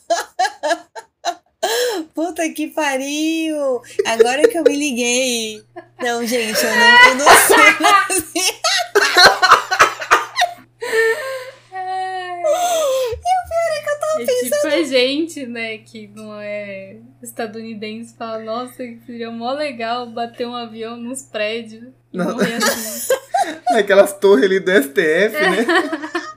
Puta 2.14 2.48
que 2.50 2.68
pariu! 2.68 3.82
Agora 4.06 4.46
que 4.48 4.56
eu 4.56 4.62
me 4.62 4.76
liguei. 4.76 5.62
Não, 6.00 6.24
gente, 6.24 6.64
eu 6.64 6.70
não, 6.70 7.08
eu 7.08 7.14
não 7.16 7.24
sou 7.24 7.56
assim. 8.08 8.54
É 14.16 14.24
tipo 14.44 14.66
a 14.68 14.82
gente, 14.84 15.46
né, 15.46 15.78
que 15.78 16.08
não 16.14 16.40
é 16.40 16.98
estadunidense, 17.20 18.14
fala, 18.16 18.38
nossa, 18.44 18.76
que 18.76 19.00
seria 19.04 19.30
mó 19.30 19.52
legal 19.52 20.06
bater 20.06 20.46
um 20.46 20.54
avião 20.54 20.96
nos 20.96 21.22
prédios 21.22 21.88
e 22.12 22.16
Não. 22.16 22.26
morrer 22.26 22.54
assim. 22.54 23.12
Naquelas 23.74 24.12
torres 24.18 24.44
ali 24.44 24.60
do 24.60 24.70
STF, 24.70 25.32
né? 25.32 25.66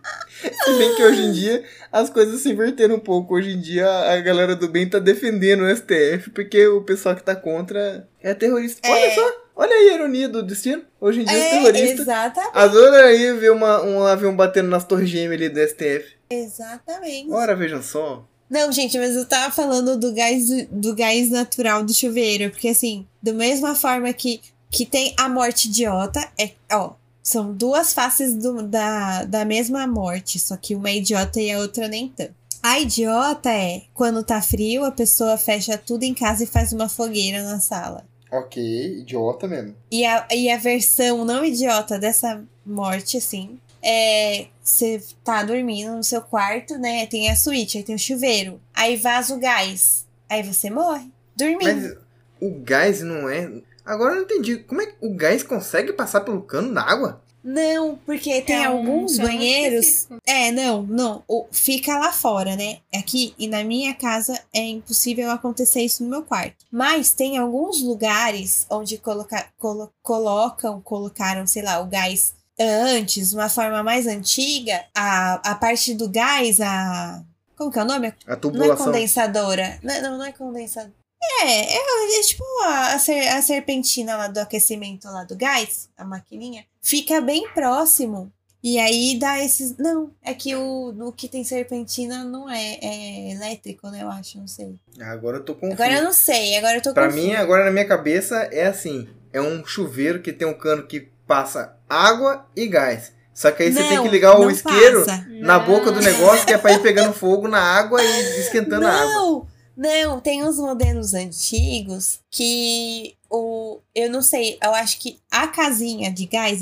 Se 0.66 0.78
bem 0.78 0.96
que 0.96 1.04
hoje 1.04 1.22
em 1.22 1.32
dia 1.32 1.64
as 1.92 2.10
coisas 2.10 2.42
se 2.42 2.50
inverteram 2.50 2.96
um 2.96 3.00
pouco. 3.00 3.36
Hoje 3.36 3.52
em 3.52 3.60
dia 3.60 3.88
a 3.88 4.20
galera 4.22 4.56
do 4.56 4.68
bem 4.68 4.90
tá 4.90 5.00
defendendo 5.00 5.62
o 5.64 5.76
STF 5.76 6.30
porque 6.32 6.68
o 6.68 6.82
pessoal 6.82 7.16
que 7.16 7.24
tá 7.24 7.36
contra 7.36 8.08
é 8.22 8.34
terrorista. 8.34 8.88
Olha 8.90 9.16
só, 9.16 9.32
olha 9.56 9.74
aí 9.74 9.90
a 9.90 9.94
ironia 9.96 10.28
do 10.30 10.44
destino. 10.44 10.84
Hoje 11.00 11.22
em 11.22 11.26
dia 11.26 11.38
os 11.38 11.44
É, 11.44 11.50
terroristas 11.52 12.00
exatamente. 12.02 12.52
adoraria 12.58 13.34
ver 13.36 13.52
uma, 13.52 13.82
um 13.84 14.04
avião 14.04 14.36
batendo 14.36 14.70
nas 14.70 14.84
torres 14.86 15.10
gêmeas 15.10 15.42
ali 15.42 15.50
do 15.50 15.60
STF. 15.68 16.16
Exatamente. 16.30 17.32
Ora, 17.32 17.56
vejam 17.56 17.82
só. 17.82 18.26
Não, 18.50 18.72
gente, 18.72 18.98
mas 18.98 19.16
eu 19.16 19.26
tava 19.26 19.54
falando 19.54 19.98
do 19.98 20.14
gás, 20.14 20.46
do 20.72 20.96
gás 20.96 21.30
natural 21.30 21.84
do 21.84 21.94
chuveiro. 21.94 22.50
Porque, 22.50 22.70
assim, 22.70 23.06
da 23.22 23.34
mesma 23.34 23.76
forma 23.76 24.12
que, 24.14 24.42
que 24.72 24.86
tem 24.86 25.14
a 25.18 25.28
morte 25.28 25.68
idiota, 25.68 26.20
é, 26.40 26.52
ó, 26.72 26.94
são 27.28 27.52
duas 27.54 27.94
faces 27.94 28.34
do- 28.36 28.64
da, 28.64 29.26
da 29.26 29.44
mesma 29.44 29.86
morte, 29.86 30.40
só 30.40 30.56
que 30.56 30.74
uma 30.76 30.90
é 30.90 30.96
idiota 30.96 31.42
e 31.42 31.52
a 31.52 31.60
outra 31.60 31.88
nem 31.90 32.08
tanto. 32.08 32.34
A 32.64 32.80
idiota 32.80 33.52
é 33.52 33.82
quando 33.94 34.24
tá 34.24 34.42
frio, 34.42 34.86
a 34.86 34.92
pessoa 34.92 35.38
fecha 35.38 35.78
tudo 35.78 36.04
em 36.04 36.14
casa 36.14 36.46
e 36.46 36.48
faz 36.48 36.72
uma 36.72 36.88
fogueira 36.88 37.44
na 37.44 37.60
sala. 37.60 38.06
Ok, 38.32 39.00
idiota 39.00 39.46
mesmo. 39.48 39.76
E 39.92 40.06
a, 40.06 40.26
e 40.34 40.50
a 40.50 40.58
versão 40.58 41.26
não 41.26 41.44
idiota 41.44 42.00
dessa 42.00 42.42
morte, 42.66 43.18
assim, 43.18 43.60
é. 43.84 44.48
Você 44.64 45.02
tá 45.24 45.44
dormindo 45.44 45.96
no 45.96 46.04
seu 46.04 46.22
quarto, 46.22 46.78
né? 46.78 47.06
Tem 47.08 47.30
a 47.30 47.36
suíte, 47.36 47.78
aí 47.78 47.84
tem 47.84 47.96
o 47.96 48.00
chuveiro. 48.00 48.60
Aí 48.74 48.96
vaza 48.98 49.34
o 49.34 49.40
gás. 49.40 50.06
Aí 50.30 50.44
você 50.44 50.70
morre. 50.70 51.10
Dormindo. 51.38 51.64
Mas 51.64 51.94
o 52.42 52.52
gás 52.62 53.02
não 53.02 53.30
é. 53.30 53.50
Agora 53.88 54.12
eu 54.14 54.16
não 54.18 54.24
entendi. 54.24 54.58
Como 54.58 54.82
é 54.82 54.86
que 54.88 54.96
o 55.02 55.16
gás 55.16 55.42
consegue 55.44 55.94
passar 55.94 56.22
pelo 56.22 56.42
cano 56.42 56.74
da 56.74 56.82
água? 56.82 57.22
Não, 57.44 57.96
porque 58.06 58.42
tem 58.42 58.58
É 58.58 58.66
alguns 58.66 59.18
banheiros. 59.18 60.08
É, 60.26 60.52
não, 60.52 60.84
não. 60.84 61.24
O, 61.28 61.46
fica 61.50 61.98
lá 61.98 62.12
fora, 62.12 62.58
né? 62.58 62.80
Aqui 62.94 63.34
e 63.40 63.48
na 63.48 63.64
minha 63.64 63.94
casa 63.94 64.38
é 64.54 64.60
impossível 64.62 65.32
acontecer 65.32 65.82
isso 65.82 66.04
no 66.04 66.10
meu 66.10 66.24
quarto. 66.24 66.66
Mas 66.70 67.14
tem 67.14 67.38
alguns 67.38 67.82
lugares 67.82 68.66
onde 68.70 68.98
coloca, 68.98 69.46
colo- 69.58 69.90
colocam, 70.04 70.82
colocaram, 70.82 71.48
sei 71.48 71.62
lá, 71.64 71.80
o 71.80 71.86
gás 71.86 72.34
antes, 72.60 73.32
uma 73.32 73.48
forma 73.48 73.82
mais 73.82 74.08
antiga. 74.08 74.84
A, 74.94 75.36
a 75.52 75.56
parte 75.56 75.94
do 75.94 76.10
gás, 76.10 76.60
a. 76.60 77.24
Como 77.56 77.72
que 77.72 77.80
é 77.80 77.84
o 77.84 77.86
nome? 77.86 78.08
A 78.08 78.14
Não 78.28 78.34
é 78.34 78.36
tubulação. 78.36 78.86
condensadora. 78.88 79.80
Não, 79.82 80.02
não, 80.02 80.18
não 80.18 80.26
é 80.26 80.32
condensadora. 80.34 80.94
É, 81.22 81.76
é, 81.76 82.20
é 82.20 82.22
tipo 82.22 82.44
a, 82.64 82.94
a, 82.94 83.00
ser- 83.00 83.28
a 83.30 83.42
serpentina 83.42 84.16
lá 84.16 84.28
do 84.28 84.40
aquecimento 84.40 85.08
lá 85.08 85.24
do 85.24 85.36
gás, 85.36 85.90
a 85.98 86.06
maquininha, 86.06 86.66
fica 86.82 87.20
bem 87.22 87.48
próximo. 87.54 88.32
E 88.64 88.80
aí 88.80 89.18
dá 89.20 89.40
esses. 89.44 89.78
Não, 89.78 90.10
é 90.22 90.34
que 90.34 90.56
o, 90.56 90.90
o 91.00 91.12
que 91.12 91.28
tem 91.28 91.44
serpentina 91.44 92.24
não 92.24 92.50
é, 92.50 92.80
é 92.82 93.32
elétrico, 93.32 93.88
né? 93.90 94.02
Eu 94.02 94.10
acho, 94.10 94.38
não 94.40 94.48
sei. 94.48 94.76
Agora 95.00 95.38
eu 95.38 95.44
tô 95.44 95.54
confuso. 95.54 95.74
Agora 95.74 95.94
eu 96.00 96.04
não 96.04 96.12
sei, 96.14 96.58
agora 96.58 96.78
eu 96.78 96.82
tô 96.82 96.94
Pra 96.94 97.06
confusa. 97.06 97.24
mim, 97.24 97.34
agora 97.36 97.66
na 97.66 97.72
minha 97.72 97.88
cabeça, 97.88 98.36
é 98.52 98.66
assim: 98.68 99.08
é 99.32 99.40
um 99.40 99.66
chuveiro 99.66 100.22
que 100.22 100.34
tem 100.34 100.48
um 100.48 100.54
cano 100.58 100.86
que 100.88 101.08
passa 101.28 101.78
água 101.88 102.46
e 102.56 102.68
gás. 102.68 103.14
Só 103.34 103.52
que 103.52 103.62
aí 103.64 103.72
você 103.72 103.84
tem 103.84 103.98
Não, 103.98 104.04
que 104.04 104.10
ligar 104.10 104.36
o 104.36 104.42
não 104.46 104.50
isqueiro 104.52 105.06
passa. 105.06 105.26
na 105.30 105.60
boca 105.60 105.92
do 105.92 106.02
Não. 106.02 106.12
negócio, 106.12 106.46
que 106.46 106.54
é 106.54 106.58
pra 106.58 106.74
ir 106.74 106.82
pegando 106.82 107.14
fogo 107.14 107.48
na 107.48 107.60
água 107.62 108.04
e 108.04 108.40
esquentando 108.40 108.88
a 108.88 108.92
água. 108.92 109.06
Não, 109.14 109.48
não, 109.78 110.20
tem 110.20 110.44
uns 110.44 110.58
modelos 110.58 111.14
antigos 111.14 112.20
que 112.32 113.16
o. 113.30 113.80
Eu 113.94 114.10
não 114.10 114.24
sei, 114.24 114.58
eu 114.64 114.74
acho 114.74 115.00
que 115.00 115.20
a 115.30 115.48
casinha 115.48 116.12
de 116.12 116.26
gás, 116.26 116.62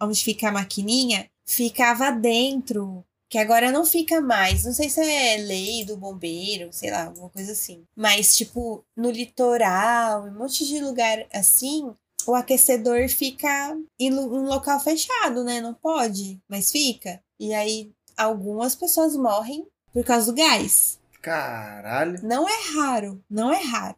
onde 0.00 0.24
fica 0.24 0.48
a 0.48 0.52
maquininha, 0.52 1.30
ficava 1.46 2.10
dentro. 2.10 3.04
Que 3.28 3.38
agora 3.38 3.72
não 3.72 3.84
fica 3.84 4.20
mais. 4.20 4.64
Não 4.64 4.72
sei 4.72 4.88
se 4.88 5.00
é 5.00 5.36
lei 5.38 5.84
do 5.84 5.96
bombeiro, 5.96 6.72
sei 6.72 6.90
lá, 6.90 7.06
alguma 7.06 7.28
coisa 7.28 7.52
assim. 7.52 7.82
Mas, 7.96 8.36
tipo, 8.36 8.84
no 8.96 9.10
litoral, 9.10 10.26
em 10.26 10.30
um 10.30 10.38
monte 10.38 10.64
de 10.64 10.80
lugar 10.80 11.24
assim, 11.32 11.92
o 12.26 12.34
aquecedor 12.34 13.08
fica 13.08 13.76
em 13.98 14.12
um 14.12 14.44
local 14.46 14.80
fechado, 14.80 15.44
né? 15.44 15.60
Não 15.60 15.74
pode, 15.74 16.40
mas 16.48 16.70
fica. 16.70 17.20
E 17.38 17.52
aí 17.52 17.90
algumas 18.16 18.74
pessoas 18.74 19.14
morrem 19.16 19.66
por 19.92 20.04
causa 20.04 20.32
do 20.32 20.36
gás. 20.36 20.98
Caralho. 21.26 22.20
Não 22.22 22.48
é 22.48 22.56
raro, 22.76 23.20
não 23.28 23.52
é 23.52 23.60
raro. 23.60 23.96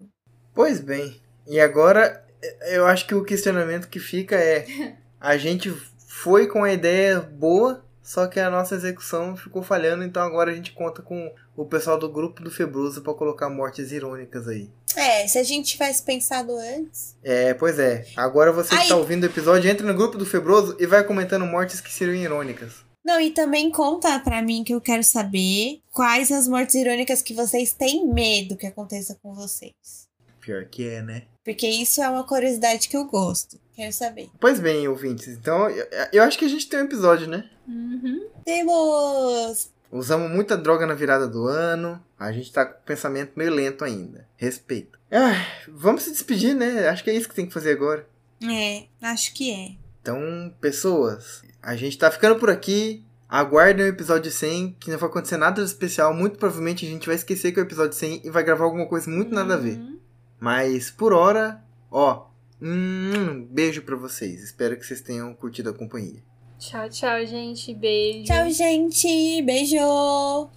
Pois 0.55 0.81
bem. 0.81 1.21
E 1.47 1.61
agora, 1.61 2.25
eu 2.71 2.87
acho 2.87 3.07
que 3.07 3.15
o 3.15 3.23
questionamento 3.23 3.87
que 3.89 4.01
fica 4.01 4.35
é: 4.35 4.95
a 5.21 5.37
gente 5.37 5.71
foi 6.07 6.47
com 6.47 6.65
a 6.65 6.73
ideia 6.73 7.21
boa, 7.21 7.85
só 8.03 8.27
que 8.27 8.41
a 8.41 8.49
nossa 8.49 8.77
execução 8.77 9.37
ficou 9.37 9.63
falhando, 9.63 10.05
então 10.05 10.23
agora 10.23 10.51
a 10.51 10.55
gente 10.55 10.73
conta 10.73 11.03
com 11.03 11.31
o 11.55 11.67
pessoal 11.67 11.99
do 11.99 12.09
grupo 12.09 12.43
do 12.43 12.51
Februso 12.51 13.03
pra 13.03 13.13
colocar 13.13 13.51
mortes 13.51 13.93
irônicas 13.93 14.49
aí. 14.49 14.71
É, 14.97 15.29
se 15.29 15.39
a 15.39 15.43
gente 15.43 15.69
tivesse 15.73 16.03
pensado 16.03 16.57
antes. 16.57 17.15
É, 17.23 17.53
pois 17.53 17.79
é. 17.79 18.07
Agora 18.17 18.51
você 18.53 18.71
que 18.75 18.83
Aí- 18.85 18.89
tá 18.89 18.97
ouvindo 18.97 19.25
o 19.25 19.27
episódio, 19.27 19.71
entra 19.71 19.87
no 19.87 19.93
grupo 19.93 20.17
do 20.17 20.25
Febroso 20.25 20.75
e 20.81 20.87
vai 20.87 21.05
comentando 21.05 21.45
mortes 21.45 21.79
que 21.79 21.93
seriam 21.93 22.15
irônicas. 22.17 22.88
Não, 23.09 23.19
e 23.19 23.31
também 23.31 23.71
conta 23.71 24.21
pra 24.21 24.43
mim 24.43 24.63
que 24.63 24.75
eu 24.75 24.83
quero 24.83 25.03
saber 25.03 25.81
quais 25.91 26.31
as 26.31 26.47
mortes 26.47 26.75
irônicas 26.75 27.23
que 27.23 27.33
vocês 27.33 27.73
têm 27.73 28.07
medo 28.07 28.55
que 28.55 28.67
aconteça 28.67 29.19
com 29.23 29.33
vocês. 29.33 30.07
Pior 30.43 30.67
que 30.67 30.87
é, 30.87 31.01
né? 31.01 31.23
Porque 31.43 31.67
isso 31.67 32.03
é 32.03 32.09
uma 32.11 32.23
curiosidade 32.23 32.87
que 32.87 32.95
eu 32.95 33.07
gosto. 33.07 33.59
Quero 33.75 33.95
saber. 33.95 34.29
Pois 34.39 34.61
bem, 34.61 34.87
ouvintes. 34.87 35.29
Então, 35.29 35.71
eu, 35.71 35.87
eu 36.13 36.23
acho 36.23 36.39
que 36.39 36.45
a 36.45 36.49
gente 36.49 36.69
tem 36.69 36.81
um 36.81 36.85
episódio, 36.85 37.27
né? 37.27 37.49
Uhum. 37.67 38.29
Temos! 38.45 39.71
Usamos 39.91 40.31
muita 40.31 40.55
droga 40.55 40.87
na 40.87 40.93
virada 40.93 41.27
do 41.27 41.47
ano. 41.47 41.99
A 42.19 42.31
gente 42.31 42.53
tá 42.53 42.67
com 42.67 42.79
o 42.79 42.85
pensamento 42.85 43.33
meio 43.37 43.55
lento 43.55 43.85
ainda. 43.85 44.29
Respeito. 44.37 45.01
Ah, 45.11 45.47
vamos 45.67 46.03
se 46.03 46.11
despedir, 46.11 46.55
né? 46.55 46.87
Acho 46.87 47.03
que 47.03 47.09
é 47.09 47.15
isso 47.15 47.27
que 47.27 47.35
tem 47.35 47.47
que 47.47 47.55
fazer 47.55 47.71
agora. 47.71 48.07
É, 48.43 48.85
acho 49.01 49.33
que 49.33 49.51
é. 49.51 49.77
Então, 50.03 50.55
pessoas, 50.61 51.43
a 51.63 51.77
gente 51.77 51.99
tá 51.99 52.11
ficando 52.11 52.39
por 52.39 52.51
aqui. 52.51 53.05
Aguardem 53.29 53.85
o 53.85 53.89
episódio 53.89 54.31
100, 54.31 54.77
que 54.81 54.91
não 54.91 54.99
vai 54.99 55.09
acontecer 55.09 55.37
nada 55.37 55.63
de 55.63 55.69
especial. 55.69 56.15
Muito 56.15 56.39
provavelmente 56.39 56.87
a 56.87 56.89
gente 56.89 57.07
vai 57.07 57.15
esquecer 57.15 57.53
que 57.53 57.61
é 57.61 57.63
o 57.63 57.67
episódio 57.67 57.93
100 57.93 58.23
e 58.25 58.31
vai 58.31 58.43
gravar 58.43 58.65
alguma 58.65 58.87
coisa 58.87 59.11
muito 59.11 59.35
nada 59.35 59.55
a 59.55 59.59
ver. 59.59 59.77
Uhum. 59.77 59.99
Mas 60.41 60.91
por 60.91 61.13
hora, 61.13 61.63
ó, 61.91 62.29
um 62.61 63.45
beijo 63.45 63.83
pra 63.83 63.97
vocês. 63.97 64.43
Espero 64.43 64.77
que 64.79 64.87
vocês 64.87 65.01
tenham 65.01 65.35
curtido 65.35 65.71
a 65.71 65.75
companhia. 65.75 66.23
Tchau, 66.59 66.89
tchau, 66.89 67.25
gente. 67.27 67.75
Beijo. 67.75 68.25
Tchau, 68.25 68.51
gente! 68.51 69.43
Beijo! 69.43 70.51